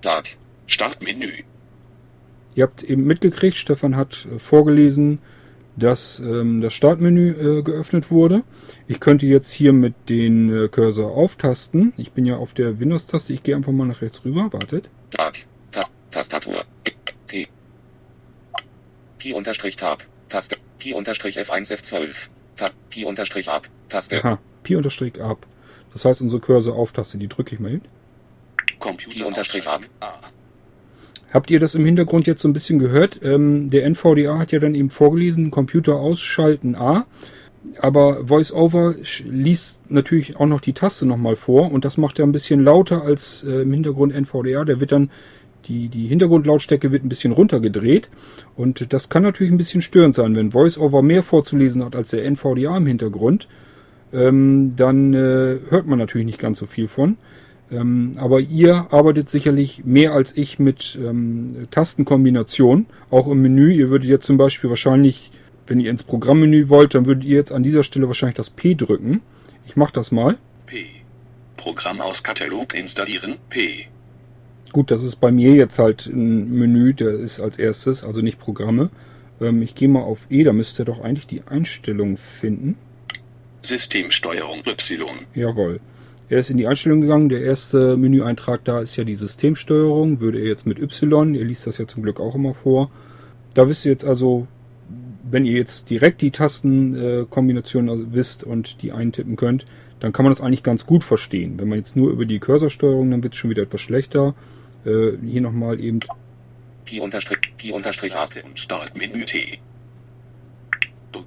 Flag. 0.00 0.24
Startmenü. 0.66 1.30
Ihr 2.54 2.64
habt 2.64 2.82
eben 2.82 3.04
mitgekriegt, 3.04 3.56
Stefan 3.56 3.96
hat 3.96 4.26
äh, 4.32 4.38
vorgelesen, 4.38 5.18
dass 5.76 6.20
ähm, 6.20 6.60
das 6.60 6.72
Startmenü 6.72 7.30
äh, 7.58 7.62
geöffnet 7.62 8.10
wurde. 8.10 8.44
Ich 8.86 9.00
könnte 9.00 9.26
jetzt 9.26 9.50
hier 9.50 9.72
mit 9.72 9.94
den 10.08 10.64
äh, 10.64 10.68
Cursor 10.68 11.10
auftasten. 11.10 11.92
Ich 11.96 12.12
bin 12.12 12.24
ja 12.24 12.36
auf 12.36 12.54
der 12.54 12.78
Windows-Taste. 12.78 13.32
Ich 13.32 13.42
gehe 13.42 13.56
einfach 13.56 13.72
mal 13.72 13.86
nach 13.86 14.00
rechts 14.00 14.24
rüber. 14.24 14.52
Wartet. 14.52 14.88
Tag. 15.16 15.44
Tast 15.72 15.92
Tastatur. 16.10 16.64
T. 17.28 17.48
Pi-Tab. 19.18 20.02
Taste. 20.28 20.56
Pi-F1 20.78 21.72
F12. 21.72 22.14
Tab. 22.56 22.72
Pi-Ab. 22.90 23.68
Taste. 23.88 24.24
Aha. 24.24 24.38
Pi-Ab. 24.62 25.46
Das 25.92 26.04
heißt, 26.04 26.22
unsere 26.22 26.40
Cursor-Auftaste, 26.40 27.18
die 27.18 27.28
drücke 27.28 27.54
ich 27.54 27.60
mal 27.60 27.70
hin. 27.70 27.82
Computer-Ab. 28.80 29.82
Habt 31.32 31.50
ihr 31.50 31.58
das 31.58 31.74
im 31.74 31.84
Hintergrund 31.84 32.26
jetzt 32.26 32.42
so 32.42 32.48
ein 32.48 32.52
bisschen 32.52 32.78
gehört? 32.78 33.20
Ähm, 33.22 33.70
der 33.70 33.84
NVDA 33.84 34.38
hat 34.38 34.52
ja 34.52 34.58
dann 34.58 34.74
eben 34.74 34.90
vorgelesen, 34.90 35.50
Computer 35.50 35.96
ausschalten 35.96 36.74
A. 36.76 37.06
Aber 37.80 38.28
VoiceOver 38.28 38.94
liest 39.24 39.90
natürlich 39.90 40.36
auch 40.36 40.46
noch 40.46 40.60
die 40.60 40.72
Taste 40.72 41.06
nochmal 41.06 41.36
vor 41.36 41.72
und 41.72 41.84
das 41.84 41.96
macht 41.96 42.18
er 42.18 42.26
ein 42.26 42.32
bisschen 42.32 42.62
lauter 42.62 43.02
als 43.02 43.44
äh, 43.44 43.62
im 43.62 43.72
Hintergrund 43.72 44.14
NVDA. 44.14 44.64
Der 44.64 44.80
wird 44.80 44.92
dann, 44.92 45.10
die, 45.66 45.88
die 45.88 46.06
Hintergrundlautstärke 46.06 46.92
wird 46.92 47.04
ein 47.04 47.08
bisschen 47.08 47.32
runtergedreht 47.32 48.10
und 48.56 48.92
das 48.92 49.08
kann 49.08 49.22
natürlich 49.22 49.52
ein 49.52 49.58
bisschen 49.58 49.82
störend 49.82 50.14
sein, 50.14 50.36
wenn 50.36 50.52
VoiceOver 50.52 51.02
mehr 51.02 51.22
vorzulesen 51.22 51.84
hat 51.84 51.96
als 51.96 52.10
der 52.10 52.24
NVDA 52.24 52.76
im 52.76 52.86
Hintergrund. 52.86 53.48
Ähm, 54.12 54.74
dann 54.76 55.12
äh, 55.14 55.58
hört 55.70 55.86
man 55.86 55.98
natürlich 55.98 56.26
nicht 56.26 56.40
ganz 56.40 56.58
so 56.58 56.66
viel 56.66 56.86
von. 56.86 57.16
Ähm, 57.72 58.12
aber 58.16 58.40
ihr 58.40 58.92
arbeitet 58.92 59.28
sicherlich 59.28 59.84
mehr 59.84 60.12
als 60.12 60.36
ich 60.36 60.58
mit 60.58 60.98
ähm, 61.02 61.66
Tastenkombinationen, 61.70 62.86
auch 63.10 63.26
im 63.26 63.42
Menü. 63.42 63.72
Ihr 63.72 63.90
würdet 63.90 64.08
jetzt 64.08 64.26
zum 64.26 64.36
Beispiel 64.36 64.70
wahrscheinlich 64.70 65.32
wenn 65.66 65.80
ihr 65.80 65.90
ins 65.90 66.02
Programmmenü 66.02 66.68
wollt, 66.68 66.94
dann 66.94 67.06
würdet 67.06 67.24
ihr 67.24 67.36
jetzt 67.36 67.52
an 67.52 67.62
dieser 67.62 67.84
Stelle 67.84 68.06
wahrscheinlich 68.06 68.36
das 68.36 68.50
P 68.50 68.74
drücken. 68.74 69.22
Ich 69.66 69.76
mache 69.76 69.92
das 69.92 70.12
mal. 70.12 70.36
P. 70.66 70.86
Programm 71.56 72.00
aus 72.00 72.22
Katalog 72.22 72.74
installieren. 72.74 73.36
P. 73.48 73.86
Gut, 74.72 74.90
das 74.90 75.02
ist 75.02 75.16
bei 75.16 75.30
mir 75.30 75.54
jetzt 75.54 75.78
halt 75.78 76.06
ein 76.06 76.50
Menü, 76.50 76.94
der 76.94 77.10
ist 77.10 77.40
als 77.40 77.58
erstes, 77.58 78.04
also 78.04 78.20
nicht 78.20 78.38
Programme. 78.38 78.90
Ähm, 79.40 79.62
ich 79.62 79.74
gehe 79.74 79.88
mal 79.88 80.02
auf 80.02 80.26
E, 80.30 80.44
da 80.44 80.52
müsst 80.52 80.78
ihr 80.78 80.84
doch 80.84 81.00
eigentlich 81.00 81.26
die 81.26 81.42
Einstellung 81.46 82.16
finden. 82.16 82.76
Systemsteuerung 83.62 84.62
Y. 84.66 85.08
Jawohl. 85.34 85.80
Er 86.28 86.38
ist 86.38 86.50
in 86.50 86.56
die 86.56 86.66
Einstellung 86.66 87.00
gegangen. 87.00 87.28
Der 87.28 87.42
erste 87.42 87.96
Menüeintrag 87.96 88.64
da 88.64 88.80
ist 88.80 88.96
ja 88.96 89.04
die 89.04 89.14
Systemsteuerung. 89.14 90.20
Würde 90.20 90.38
er 90.38 90.46
jetzt 90.46 90.66
mit 90.66 90.78
Y, 90.78 91.34
ihr 91.34 91.44
liest 91.44 91.66
das 91.66 91.78
ja 91.78 91.86
zum 91.86 92.02
Glück 92.02 92.18
auch 92.18 92.34
immer 92.34 92.54
vor. 92.54 92.90
Da 93.54 93.68
wisst 93.68 93.84
ihr 93.84 93.92
jetzt 93.92 94.04
also, 94.04 94.46
wenn 95.30 95.44
ihr 95.44 95.54
jetzt 95.54 95.90
direkt 95.90 96.20
die 96.20 96.30
Tastenkombination 96.30 97.88
äh, 97.88 98.14
wisst 98.14 98.44
und 98.44 98.82
die 98.82 98.92
eintippen 98.92 99.36
könnt, 99.36 99.66
dann 100.00 100.12
kann 100.12 100.24
man 100.24 100.32
das 100.32 100.40
eigentlich 100.40 100.62
ganz 100.62 100.86
gut 100.86 101.04
verstehen. 101.04 101.58
Wenn 101.58 101.68
man 101.68 101.78
jetzt 101.78 101.96
nur 101.96 102.10
über 102.10 102.26
die 102.26 102.38
Cursorsteuerung, 102.38 103.10
dann 103.10 103.22
wird 103.22 103.32
es 103.32 103.38
schon 103.38 103.50
wieder 103.50 103.62
etwas 103.62 103.80
schlechter. 103.80 104.34
Äh, 104.84 105.12
hier 105.24 105.40
nochmal 105.40 105.80
eben 105.80 106.00
Pi 106.84 107.00
unterstrich 107.00 107.38
Pi 107.56 107.72
unterstrich 107.72 108.12
und 108.14 108.58
Startmenü 108.58 109.24
T. 109.24 109.58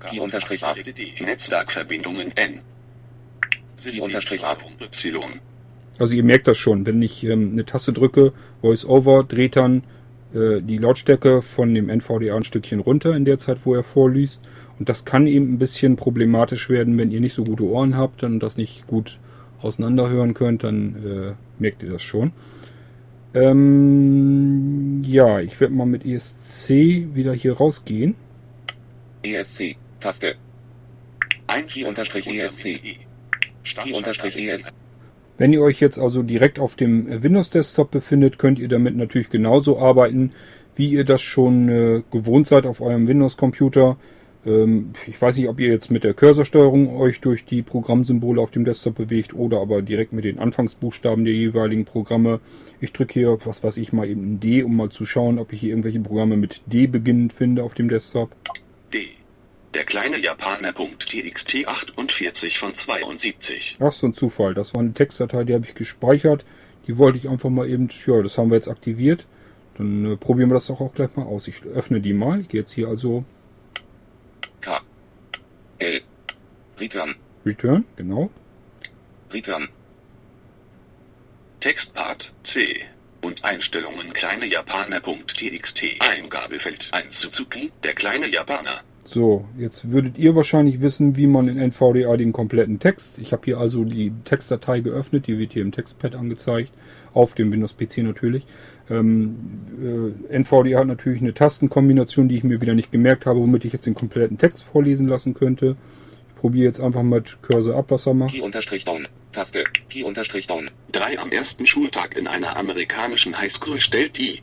Pi 0.10 0.20
unterstrich 0.20 0.62
Netzwerkverbindungen 1.20 2.32
N. 2.36 2.60
Pi 3.84 4.00
unterstrich 4.00 4.44
Y. 4.44 5.40
Also 6.00 6.14
ihr 6.14 6.24
merkt 6.24 6.48
das 6.48 6.58
schon, 6.58 6.86
wenn 6.86 7.02
ich 7.02 7.24
ähm, 7.24 7.52
eine 7.54 7.66
Taste 7.66 7.94
drücke, 7.94 8.34
VoiceOver 8.62 9.24
dreht 9.24 9.56
dann 9.56 9.84
die 10.34 10.78
Lautstärke 10.78 11.42
von 11.42 11.74
dem 11.74 11.90
NVDA 11.90 12.36
ein 12.36 12.44
Stückchen 12.44 12.80
runter 12.80 13.16
in 13.16 13.26
der 13.26 13.38
Zeit, 13.40 13.60
wo 13.64 13.74
er 13.74 13.84
vorliest. 13.84 14.44
Und 14.80 14.90
das 14.90 15.06
kann 15.06 15.26
eben 15.26 15.54
ein 15.54 15.58
bisschen 15.58 15.96
problematisch 15.96 16.70
werden, 16.70 16.98
wenn 16.98 17.12
ihr 17.12 17.20
nicht 17.20 17.34
so 17.34 17.44
gute 17.44 17.64
Ohren 17.64 17.98
habt 17.98 18.24
und 18.24 18.40
das 18.40 18.58
nicht 18.58 18.88
gut 18.88 19.20
auseinanderhören 19.62 20.34
könnt, 20.34 20.64
dann 20.64 20.96
äh, 21.04 21.34
merkt 21.60 21.82
ihr 21.84 21.92
das 21.92 22.04
schon. 22.04 22.32
Ähm, 23.34 25.02
ja, 25.06 25.40
ich 25.40 25.60
werde 25.60 25.74
mal 25.74 25.86
mit 25.86 26.06
ESC 26.06 26.70
wieder 27.14 27.34
hier 27.34 27.54
rausgehen. 27.54 28.16
ESC, 29.24 29.76
Taste. 30.00 30.36
Ein 31.48 31.66
ESC. 31.66 32.66
ESC. 34.38 34.77
Wenn 35.38 35.54
ihr 35.54 35.62
euch 35.62 35.80
jetzt 35.80 36.00
also 36.00 36.24
direkt 36.24 36.60
auf 36.60 36.76
dem 36.76 37.08
äh, 37.08 37.24
Windows 37.24 37.50
Desktop 37.50 37.92
befindet, 37.92 38.40
könnt 38.40 38.60
ihr 38.60 38.68
damit 38.68 38.96
natürlich 38.96 39.30
genauso 39.30 39.80
arbeiten, 39.80 40.32
wie 40.76 40.90
ihr 40.90 41.04
das 41.04 41.22
schon 41.22 41.70
äh, 41.70 42.04
gewohnt 42.12 42.48
seid 42.48 42.66
auf 42.66 42.82
eurem 42.82 43.08
Windows 43.08 43.38
Computer. 43.38 43.98
Ähm, 44.46 44.94
ich 45.06 45.22
weiß 45.22 45.38
nicht, 45.38 45.48
ob 45.48 45.60
ihr 45.60 45.68
jetzt 45.68 45.92
mit 45.92 46.04
der 46.04 46.14
Cursorsteuerung 46.14 46.96
euch 46.98 47.22
durch 47.22 47.46
die 47.46 47.62
Programmsymbole 47.62 48.42
auf 48.42 48.52
dem 48.52 48.66
Desktop 48.66 48.96
bewegt 48.96 49.36
oder 49.36 49.60
aber 49.62 49.82
direkt 49.82 50.14
mit 50.14 50.26
den 50.26 50.40
Anfangsbuchstaben 50.40 51.26
der 51.26 51.34
jeweiligen 51.34 51.86
Programme. 51.86 52.40
Ich 52.80 52.94
drücke 52.94 53.14
hier, 53.14 53.38
was 53.46 53.64
weiß 53.64 53.78
ich, 53.78 53.94
mal 53.94 54.08
eben 54.08 54.34
ein 54.34 54.40
D, 54.40 54.64
um 54.64 54.76
mal 54.76 54.90
zu 54.90 55.06
schauen, 55.06 55.38
ob 55.40 55.54
ich 55.54 55.60
hier 55.60 55.70
irgendwelche 55.70 56.00
Programme 56.00 56.38
mit 56.38 56.62
D 56.66 56.88
beginnend 56.88 57.34
finde 57.34 57.64
auf 57.64 57.74
dem 57.74 57.90
Desktop. 57.90 58.32
D. 58.94 59.10
Der 59.74 59.84
kleine 59.84 60.18
Japaner.txt 60.18 61.68
48 61.68 62.58
von 62.58 62.74
72. 62.74 63.78
Ach, 63.80 63.92
so 63.92 64.08
ein 64.08 64.14
Zufall. 64.14 64.54
Das 64.54 64.74
war 64.74 64.82
eine 64.82 64.94
Textdatei, 64.94 65.44
die 65.44 65.54
habe 65.54 65.66
ich 65.66 65.76
gespeichert. 65.76 66.46
Die 66.88 66.98
wollte 66.98 67.18
ich 67.18 67.30
einfach 67.30 67.50
mal 67.50 67.70
eben, 67.70 67.90
ja, 68.06 68.22
das 68.22 68.38
haben 68.38 68.50
wir 68.50 68.56
jetzt 68.56 68.70
aktiviert. 68.70 69.26
Dann 69.78 70.14
äh, 70.14 70.18
probieren 70.18 70.50
wir 70.50 70.56
das 70.56 70.68
doch 70.68 70.80
auch 70.82 70.94
gleich 70.94 71.16
mal 71.16 71.26
aus. 71.26 71.48
Ich 71.48 71.64
öffne 71.64 72.02
die 72.02 72.14
mal. 72.14 72.42
Ich 72.42 72.50
gehe 72.50 72.62
jetzt 72.62 72.72
hier 72.72 72.88
also. 72.88 73.26
K. 74.62 74.82
L. 75.80 76.02
Return. 76.80 77.16
Return, 77.46 77.86
genau. 77.96 78.30
Return. 79.32 79.70
Textpart 81.60 82.34
C. 82.44 82.86
Und 83.22 83.44
Einstellungen 83.44 84.14
kleine 84.14 84.46
Japaner.txt 84.46 85.84
Eingabefeld 86.00 86.90
1 86.92 87.20
Suzuki, 87.20 87.72
der 87.84 87.94
kleine 87.94 88.28
Japaner. 88.28 88.82
So, 89.10 89.46
jetzt 89.58 89.90
würdet 89.90 90.18
ihr 90.18 90.36
wahrscheinlich 90.36 90.82
wissen, 90.82 91.16
wie 91.16 91.28
man 91.28 91.48
in 91.48 91.58
NVDA 91.58 92.18
den 92.18 92.34
kompletten 92.34 92.82
Text. 92.82 93.20
Ich 93.20 93.32
habe 93.32 93.44
hier 93.46 93.58
also 93.58 93.86
die 93.86 94.12
Textdatei 94.26 94.82
geöffnet, 94.82 95.28
die 95.28 95.40
wird 95.40 95.54
hier 95.54 95.62
im 95.62 95.72
Textpad 95.72 96.14
angezeigt, 96.14 96.74
auf 97.14 97.34
dem 97.34 97.50
Windows 97.50 97.78
PC 97.78 98.00
natürlich. 98.00 98.46
Ähm, 98.90 100.14
äh, 100.30 100.36
NVDA 100.36 100.80
hat 100.80 100.88
natürlich 100.88 101.22
eine 101.22 101.34
Tastenkombination, 101.34 102.28
die 102.28 102.36
ich 102.36 102.44
mir 102.44 102.60
wieder 102.60 102.76
nicht 102.76 102.92
gemerkt 102.92 103.26
habe, 103.26 103.40
womit 103.40 103.64
ich 103.64 103.72
jetzt 103.72 103.86
den 103.86 103.96
kompletten 103.96 104.40
Text 104.40 104.66
vorlesen 104.66 105.08
lassen 105.08 105.34
könnte. 105.34 105.78
Ich 106.28 106.42
probiere 106.42 106.66
jetzt 106.66 106.82
einfach 106.82 107.04
mit 107.04 107.42
Cursor 107.42 107.78
ab, 107.78 107.86
was 107.88 108.08
er 108.08 108.14
macht. 108.14 108.34
Key-Down. 108.34 109.08
Taste. 109.32 109.64
Key-Down. 109.88 110.70
Drei 110.92 111.18
am 111.18 111.32
ersten 111.32 111.66
Schultag 111.66 112.18
in 112.18 112.28
einer 112.28 112.58
amerikanischen 112.58 113.38
Highschool 113.38 113.80
stellt 113.80 114.18
die 114.18 114.42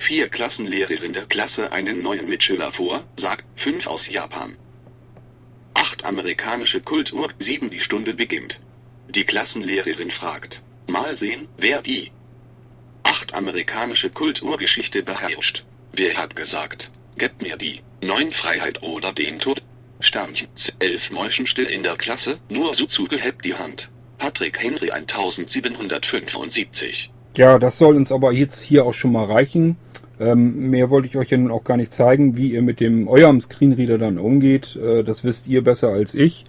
vier 0.00 0.30
Klassenlehrerin 0.30 1.12
der 1.12 1.26
Klasse 1.26 1.72
einen 1.72 2.02
neuen 2.02 2.26
Mitschüler 2.26 2.72
vor, 2.72 3.04
sagt 3.16 3.44
fünf 3.54 3.86
aus 3.86 4.08
Japan. 4.08 4.56
Acht 5.74 6.04
amerikanische 6.04 6.80
Kultur, 6.80 7.28
sieben 7.38 7.68
die 7.68 7.80
Stunde 7.80 8.14
beginnt. 8.14 8.60
Die 9.08 9.24
Klassenlehrerin 9.24 10.10
fragt, 10.10 10.62
mal 10.86 11.18
sehen, 11.18 11.48
wer 11.58 11.82
die 11.82 12.12
acht 13.02 13.34
amerikanische 13.34 14.08
Kulturgeschichte 14.08 15.02
beherrscht. 15.02 15.64
Wer 15.92 16.16
hat 16.16 16.34
gesagt, 16.34 16.90
gebt 17.18 17.42
mir 17.42 17.58
die 17.58 17.82
neun 18.00 18.32
Freiheit 18.32 18.82
oder 18.82 19.12
den 19.12 19.38
Tod? 19.38 19.62
Sternchen, 20.00 20.48
elf 20.78 21.10
Mäuschen 21.10 21.46
still 21.46 21.66
in 21.66 21.82
der 21.82 21.96
Klasse, 21.96 22.40
nur 22.48 22.72
Suzuge 22.72 23.18
hebt 23.18 23.44
die 23.44 23.54
Hand. 23.54 23.90
Patrick 24.16 24.62
Henry 24.62 24.90
1775. 24.90 27.10
Ja, 27.36 27.58
das 27.58 27.78
soll 27.78 27.96
uns 27.96 28.10
aber 28.10 28.32
jetzt 28.32 28.60
hier 28.60 28.84
auch 28.84 28.94
schon 28.94 29.12
mal 29.12 29.24
reichen. 29.24 29.76
Ähm, 30.18 30.70
mehr 30.70 30.90
wollte 30.90 31.08
ich 31.08 31.16
euch 31.16 31.30
ja 31.30 31.38
nun 31.38 31.50
auch 31.50 31.64
gar 31.64 31.76
nicht 31.76 31.94
zeigen, 31.94 32.36
wie 32.36 32.52
ihr 32.52 32.62
mit 32.62 32.80
dem 32.80 33.08
eurem 33.08 33.40
Screenreader 33.40 33.98
dann 33.98 34.18
umgeht. 34.18 34.76
Äh, 34.76 35.04
das 35.04 35.24
wisst 35.24 35.48
ihr 35.48 35.62
besser 35.62 35.88
als 35.88 36.14
ich. 36.14 36.44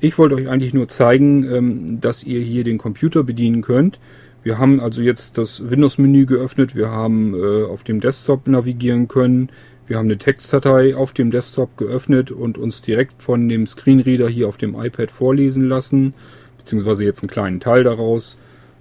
Ich 0.00 0.18
wollte 0.18 0.34
euch 0.34 0.48
eigentlich 0.48 0.74
nur 0.74 0.88
zeigen, 0.88 1.44
ähm, 1.44 2.00
dass 2.00 2.24
ihr 2.24 2.40
hier 2.40 2.64
den 2.64 2.78
Computer 2.78 3.22
bedienen 3.22 3.62
könnt. 3.62 4.00
Wir 4.42 4.58
haben 4.58 4.80
also 4.80 5.02
jetzt 5.02 5.38
das 5.38 5.70
Windows-Menü 5.70 6.26
geöffnet. 6.26 6.74
Wir 6.74 6.90
haben 6.90 7.34
äh, 7.34 7.64
auf 7.64 7.84
dem 7.84 8.00
Desktop 8.00 8.48
navigieren 8.48 9.06
können. 9.06 9.50
Wir 9.86 9.98
haben 9.98 10.06
eine 10.06 10.18
Textdatei 10.18 10.96
auf 10.96 11.12
dem 11.12 11.30
Desktop 11.30 11.76
geöffnet 11.76 12.30
und 12.32 12.58
uns 12.58 12.82
direkt 12.82 13.22
von 13.22 13.48
dem 13.48 13.66
Screenreader 13.66 14.28
hier 14.28 14.48
auf 14.48 14.56
dem 14.56 14.74
iPad 14.74 15.10
vorlesen 15.10 15.68
lassen, 15.68 16.14
beziehungsweise 16.58 17.04
jetzt 17.04 17.22
einen 17.22 17.30
kleinen 17.30 17.60
Teil 17.60 17.84
daraus. 17.84 18.38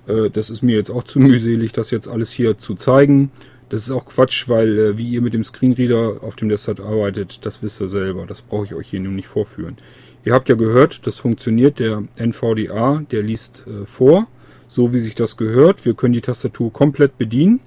Äh, 0.07 0.29
das 0.29 0.49
ist 0.49 0.61
mir 0.61 0.75
jetzt 0.75 0.89
auch 0.89 1.03
zu 1.03 1.19
mühselig, 1.19 1.71
das 1.73 1.91
jetzt 1.91 2.07
alles 2.07 2.31
hier 2.31 2.57
zu 2.57 2.75
zeigen. 2.75 3.31
Das 3.69 3.83
ist 3.83 3.91
auch 3.91 4.05
Quatsch, 4.05 4.49
weil 4.49 4.77
äh, 4.77 4.97
wie 4.97 5.09
ihr 5.09 5.21
mit 5.21 5.33
dem 5.33 5.43
Screenreader 5.43 6.23
auf 6.23 6.35
dem 6.35 6.49
Desktop 6.49 6.81
arbeitet, 6.81 7.45
das 7.45 7.63
wisst 7.63 7.81
ihr 7.81 7.87
selber. 7.87 8.25
Das 8.25 8.41
brauche 8.41 8.65
ich 8.65 8.73
euch 8.73 8.89
hier 8.89 8.99
nun 8.99 9.15
nicht 9.15 9.27
vorführen. 9.27 9.77
Ihr 10.23 10.33
habt 10.33 10.49
ja 10.49 10.55
gehört, 10.55 11.07
das 11.07 11.17
funktioniert. 11.17 11.79
Der 11.79 12.03
NVDA, 12.15 13.03
der 13.11 13.23
liest 13.23 13.65
äh, 13.67 13.85
vor, 13.85 14.27
so 14.67 14.93
wie 14.93 14.99
sich 14.99 15.15
das 15.15 15.37
gehört. 15.37 15.85
Wir 15.85 15.93
können 15.93 16.13
die 16.13 16.21
Tastatur 16.21 16.71
komplett 16.71 17.17
bedienen. 17.17 17.59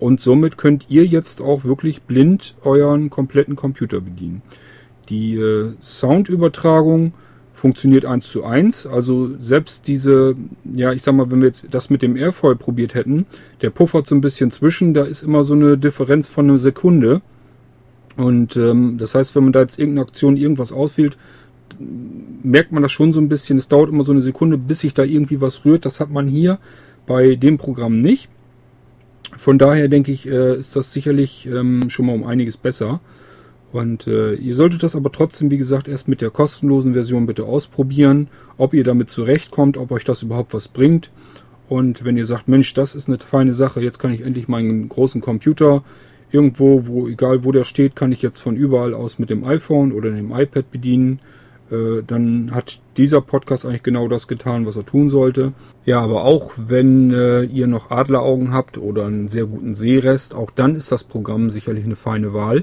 Und 0.00 0.20
somit 0.20 0.58
könnt 0.58 0.86
ihr 0.90 1.06
jetzt 1.06 1.40
auch 1.40 1.64
wirklich 1.64 2.02
blind 2.02 2.56
euren 2.62 3.10
kompletten 3.10 3.56
Computer 3.56 4.00
bedienen. 4.00 4.42
Die 5.08 5.40
Soundübertragung 5.80 7.14
funktioniert 7.64 8.04
eins 8.04 8.28
zu 8.28 8.44
eins. 8.44 8.86
Also 8.86 9.30
selbst 9.40 9.86
diese, 9.86 10.36
ja, 10.74 10.92
ich 10.92 11.00
sag 11.00 11.14
mal, 11.14 11.30
wenn 11.30 11.40
wir 11.40 11.48
jetzt 11.48 11.66
das 11.70 11.88
mit 11.88 12.02
dem 12.02 12.14
Airfoil 12.14 12.56
probiert 12.56 12.92
hätten, 12.92 13.24
der 13.62 13.70
puffert 13.70 14.06
so 14.06 14.14
ein 14.14 14.20
bisschen 14.20 14.50
zwischen, 14.50 14.92
da 14.92 15.04
ist 15.04 15.22
immer 15.22 15.44
so 15.44 15.54
eine 15.54 15.78
Differenz 15.78 16.28
von 16.28 16.50
einer 16.50 16.58
Sekunde. 16.58 17.22
Und 18.18 18.54
ähm, 18.58 18.98
das 18.98 19.14
heißt, 19.14 19.34
wenn 19.34 19.44
man 19.44 19.54
da 19.54 19.62
jetzt 19.62 19.78
irgendeine 19.78 20.02
Aktion 20.02 20.36
irgendwas 20.36 20.72
auswählt, 20.72 21.16
merkt 22.42 22.70
man 22.70 22.82
das 22.82 22.92
schon 22.92 23.14
so 23.14 23.20
ein 23.20 23.30
bisschen. 23.30 23.56
Es 23.56 23.68
dauert 23.68 23.88
immer 23.88 24.04
so 24.04 24.12
eine 24.12 24.20
Sekunde, 24.20 24.58
bis 24.58 24.80
sich 24.80 24.92
da 24.92 25.02
irgendwie 25.02 25.40
was 25.40 25.64
rührt. 25.64 25.86
Das 25.86 26.00
hat 26.00 26.10
man 26.10 26.28
hier 26.28 26.58
bei 27.06 27.34
dem 27.34 27.56
Programm 27.56 28.02
nicht. 28.02 28.28
Von 29.38 29.56
daher 29.56 29.88
denke 29.88 30.12
ich, 30.12 30.28
äh, 30.28 30.58
ist 30.58 30.76
das 30.76 30.92
sicherlich 30.92 31.46
ähm, 31.46 31.88
schon 31.88 32.04
mal 32.04 32.14
um 32.14 32.24
einiges 32.24 32.58
besser. 32.58 33.00
Und 33.74 34.06
äh, 34.06 34.34
ihr 34.34 34.54
solltet 34.54 34.84
das 34.84 34.94
aber 34.94 35.10
trotzdem, 35.10 35.50
wie 35.50 35.58
gesagt, 35.58 35.88
erst 35.88 36.06
mit 36.06 36.20
der 36.20 36.30
kostenlosen 36.30 36.92
Version 36.92 37.26
bitte 37.26 37.42
ausprobieren, 37.42 38.28
ob 38.56 38.72
ihr 38.72 38.84
damit 38.84 39.10
zurechtkommt, 39.10 39.78
ob 39.78 39.90
euch 39.90 40.04
das 40.04 40.22
überhaupt 40.22 40.54
was 40.54 40.68
bringt. 40.68 41.10
Und 41.68 42.04
wenn 42.04 42.16
ihr 42.16 42.24
sagt, 42.24 42.46
Mensch, 42.46 42.72
das 42.74 42.94
ist 42.94 43.08
eine 43.08 43.18
feine 43.18 43.52
Sache, 43.52 43.80
jetzt 43.80 43.98
kann 43.98 44.12
ich 44.12 44.20
endlich 44.20 44.46
meinen 44.46 44.88
großen 44.88 45.20
Computer 45.20 45.82
irgendwo, 46.30 46.86
wo 46.86 47.08
egal 47.08 47.42
wo 47.42 47.50
der 47.50 47.64
steht, 47.64 47.96
kann 47.96 48.12
ich 48.12 48.22
jetzt 48.22 48.40
von 48.40 48.54
überall 48.54 48.94
aus 48.94 49.18
mit 49.18 49.28
dem 49.28 49.42
iPhone 49.44 49.90
oder 49.90 50.12
dem 50.12 50.30
iPad 50.30 50.70
bedienen. 50.70 51.18
Äh, 51.68 52.04
dann 52.06 52.54
hat 52.54 52.80
dieser 52.96 53.22
Podcast 53.22 53.66
eigentlich 53.66 53.82
genau 53.82 54.06
das 54.06 54.28
getan, 54.28 54.66
was 54.66 54.76
er 54.76 54.86
tun 54.86 55.10
sollte. 55.10 55.52
Ja, 55.84 56.00
aber 56.00 56.22
auch 56.22 56.52
wenn 56.56 57.12
äh, 57.12 57.42
ihr 57.42 57.66
noch 57.66 57.90
Adleraugen 57.90 58.52
habt 58.52 58.78
oder 58.78 59.06
einen 59.06 59.28
sehr 59.28 59.46
guten 59.46 59.74
Sehrest, 59.74 60.32
auch 60.36 60.52
dann 60.52 60.76
ist 60.76 60.92
das 60.92 61.02
Programm 61.02 61.50
sicherlich 61.50 61.84
eine 61.84 61.96
feine 61.96 62.32
Wahl. 62.32 62.62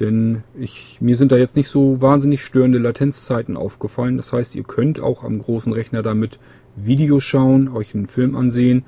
Denn 0.00 0.44
ich, 0.58 0.98
mir 1.00 1.16
sind 1.16 1.32
da 1.32 1.36
jetzt 1.36 1.56
nicht 1.56 1.68
so 1.68 2.00
wahnsinnig 2.00 2.44
störende 2.44 2.78
Latenzzeiten 2.78 3.56
aufgefallen. 3.56 4.16
Das 4.16 4.32
heißt, 4.32 4.54
ihr 4.54 4.62
könnt 4.62 5.00
auch 5.00 5.24
am 5.24 5.40
großen 5.40 5.72
Rechner 5.72 6.02
damit 6.02 6.38
Videos 6.76 7.24
schauen, 7.24 7.68
euch 7.68 7.94
einen 7.94 8.06
Film 8.06 8.36
ansehen. 8.36 8.84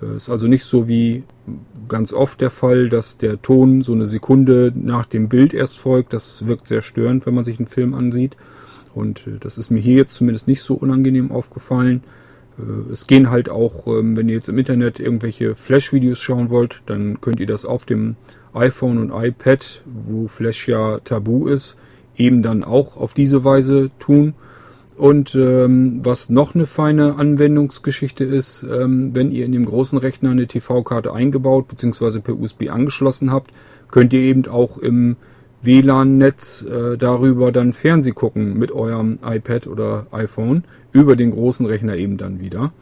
Äh, 0.00 0.16
ist 0.16 0.30
also 0.30 0.46
nicht 0.46 0.64
so 0.64 0.86
wie 0.86 1.24
ganz 1.88 2.12
oft 2.12 2.40
der 2.40 2.50
Fall, 2.50 2.88
dass 2.88 3.18
der 3.18 3.42
Ton 3.42 3.82
so 3.82 3.92
eine 3.92 4.06
Sekunde 4.06 4.72
nach 4.74 5.06
dem 5.06 5.28
Bild 5.28 5.52
erst 5.52 5.78
folgt. 5.78 6.12
Das 6.12 6.46
wirkt 6.46 6.68
sehr 6.68 6.82
störend, 6.82 7.26
wenn 7.26 7.34
man 7.34 7.44
sich 7.44 7.58
einen 7.58 7.66
Film 7.68 7.94
ansieht. 7.94 8.36
Und 8.94 9.26
äh, 9.26 9.38
das 9.40 9.58
ist 9.58 9.70
mir 9.70 9.80
hier 9.80 9.96
jetzt 9.96 10.14
zumindest 10.14 10.46
nicht 10.46 10.62
so 10.62 10.74
unangenehm 10.74 11.32
aufgefallen. 11.32 12.02
Äh, 12.58 12.92
es 12.92 13.06
gehen 13.06 13.30
halt 13.30 13.48
auch, 13.48 13.86
ähm, 13.86 14.16
wenn 14.16 14.28
ihr 14.28 14.34
jetzt 14.34 14.48
im 14.48 14.58
Internet 14.58 15.00
irgendwelche 15.00 15.54
Flash-Videos 15.54 16.20
schauen 16.20 16.50
wollt, 16.50 16.82
dann 16.86 17.20
könnt 17.20 17.40
ihr 17.40 17.46
das 17.46 17.64
auf 17.64 17.84
dem 17.84 18.16
iPhone 18.54 18.98
und 18.98 19.24
iPad, 19.24 19.82
wo 19.86 20.28
Flash 20.28 20.68
ja 20.68 20.98
tabu 21.00 21.48
ist, 21.48 21.76
eben 22.16 22.42
dann 22.42 22.64
auch 22.64 22.96
auf 22.96 23.14
diese 23.14 23.44
Weise 23.44 23.90
tun. 23.98 24.34
Und 24.96 25.34
ähm, 25.34 26.00
was 26.04 26.28
noch 26.28 26.54
eine 26.54 26.66
feine 26.66 27.16
Anwendungsgeschichte 27.16 28.24
ist, 28.24 28.62
ähm, 28.62 29.14
wenn 29.14 29.32
ihr 29.32 29.46
in 29.46 29.52
dem 29.52 29.64
großen 29.64 29.98
Rechner 29.98 30.30
eine 30.30 30.46
TV-Karte 30.46 31.12
eingebaut 31.12 31.66
bzw. 31.68 32.20
per 32.20 32.38
USB 32.38 32.68
angeschlossen 32.68 33.32
habt, 33.32 33.52
könnt 33.90 34.12
ihr 34.12 34.20
eben 34.20 34.46
auch 34.46 34.76
im 34.76 35.16
WLAN-Netz 35.62 36.62
äh, 36.62 36.98
darüber 36.98 37.52
dann 37.52 37.72
Fernseh 37.72 38.12
gucken 38.12 38.58
mit 38.58 38.72
eurem 38.72 39.18
iPad 39.24 39.66
oder 39.66 40.06
iPhone 40.10 40.64
über 40.90 41.16
den 41.16 41.30
großen 41.30 41.66
Rechner 41.66 41.96
eben 41.96 42.18
dann 42.18 42.40
wieder. 42.40 42.72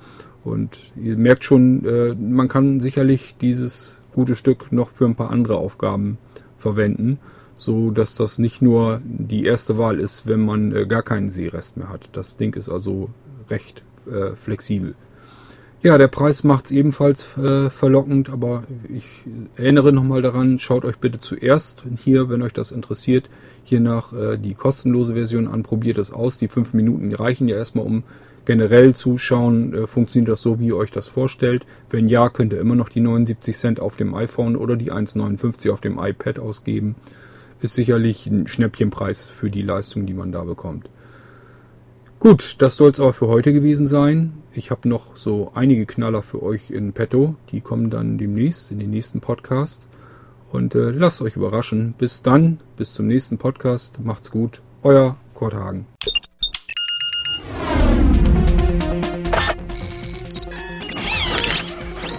Und 0.45 0.79
ihr 0.97 1.17
merkt 1.17 1.45
schon, 1.45 1.85
äh, 1.85 2.15
man 2.15 2.49
kann 2.49 2.81
sicherlich 2.81 3.37
dieses 3.41 4.01
gute 4.13 4.35
Stück 4.35 4.73
noch 4.73 4.89
für 4.89 5.05
ein 5.05 5.15
paar 5.15 5.31
andere 5.31 5.57
Aufgaben 5.57 6.19
verwenden, 6.57 7.19
so 7.55 7.91
dass 7.91 8.15
das 8.15 8.39
nicht 8.39 8.63
nur 8.63 9.03
die 9.05 9.45
erste 9.45 9.77
Wahl 9.77 10.01
ist, 10.01 10.27
wenn 10.27 10.41
man 10.41 10.75
äh, 10.75 10.87
gar 10.87 11.03
keinen 11.03 11.29
Seerest 11.29 11.77
mehr 11.77 11.91
hat. 11.91 12.09
Das 12.13 12.37
Ding 12.37 12.55
ist 12.57 12.71
also 12.71 13.11
recht 13.51 13.83
äh, 14.11 14.35
flexibel. 14.35 14.95
Ja, 15.83 15.97
der 15.97 16.09
Preis 16.09 16.45
macht 16.45 16.67
es 16.67 16.73
ebenfalls 16.73 17.39
äh, 17.39 17.71
verlockend, 17.71 18.29
aber 18.29 18.65
ich 18.95 19.07
erinnere 19.57 19.95
nochmal 19.95 20.21
daran, 20.21 20.59
schaut 20.59 20.85
euch 20.85 20.99
bitte 20.99 21.21
zuerst 21.21 21.85
hier, 21.97 22.29
wenn 22.29 22.43
euch 22.43 22.53
das 22.53 22.71
interessiert, 22.71 23.31
hier 23.65 23.81
nach 23.81 24.13
äh, 24.13 24.37
die 24.37 24.53
kostenlose 24.53 25.15
Version 25.15 25.49
an, 25.49 25.63
probiert 25.63 25.97
es 25.97 26.13
aus. 26.13 26.37
Die 26.37 26.49
fünf 26.49 26.75
Minuten 26.75 27.15
reichen 27.15 27.49
ja 27.49 27.57
erstmal, 27.57 27.87
um 27.87 28.03
generell 28.45 28.95
zu 28.95 29.17
schauen, 29.17 29.73
äh, 29.73 29.87
funktioniert 29.87 30.29
das 30.29 30.43
so, 30.43 30.61
wie 30.61 30.67
ihr 30.67 30.77
euch 30.77 30.91
das 30.91 31.09
vorstellt. 31.09 31.65
Wenn 31.89 32.09
ja, 32.09 32.29
könnt 32.29 32.53
ihr 32.53 32.61
immer 32.61 32.75
noch 32.75 32.91
die 32.91 33.01
79 33.01 33.57
Cent 33.57 33.81
auf 33.81 33.97
dem 33.97 34.15
iPhone 34.15 34.57
oder 34.57 34.77
die 34.77 34.93
1,59 34.93 35.73
auf 35.73 35.81
dem 35.81 35.99
iPad 35.99 36.41
ausgeben. 36.41 36.95
Ist 37.63 37.73
sicherlich 37.73 38.27
ein 38.27 38.47
Schnäppchenpreis 38.49 39.31
für 39.31 39.49
die 39.49 39.63
Leistung, 39.63 40.05
die 40.05 40.15
man 40.15 40.31
da 40.31 40.45
bekommt. 40.45 40.91
Gut, 42.21 42.57
das 42.59 42.77
soll 42.77 42.91
es 42.91 43.01
aber 43.01 43.15
für 43.15 43.29
heute 43.29 43.55
gewesen 43.55 43.87
sein. 43.87 44.35
Ich 44.53 44.71
habe 44.71 44.87
noch 44.87 45.17
so 45.17 45.53
einige 45.55 45.87
Knaller 45.87 46.21
für 46.21 46.43
euch 46.43 46.71
in 46.71 46.93
petto. 46.93 47.35
Die 47.51 47.63
kommen 47.63 47.89
dann 47.89 48.19
demnächst 48.19 48.71
in 48.71 48.79
den 48.79 48.91
nächsten 48.91 49.23
Podcast. 49.23 49.89
Und 50.53 50.75
äh, 50.75 50.91
lasst 50.91 51.23
euch 51.23 51.37
überraschen. 51.37 51.95
Bis 51.97 52.21
dann, 52.21 52.61
bis 52.77 52.93
zum 52.93 53.07
nächsten 53.07 53.39
Podcast. 53.39 54.01
Macht's 54.05 54.31
gut. 54.31 54.61
Euer 54.83 55.17
Kurt 55.33 55.55
Hagen. 55.55 55.87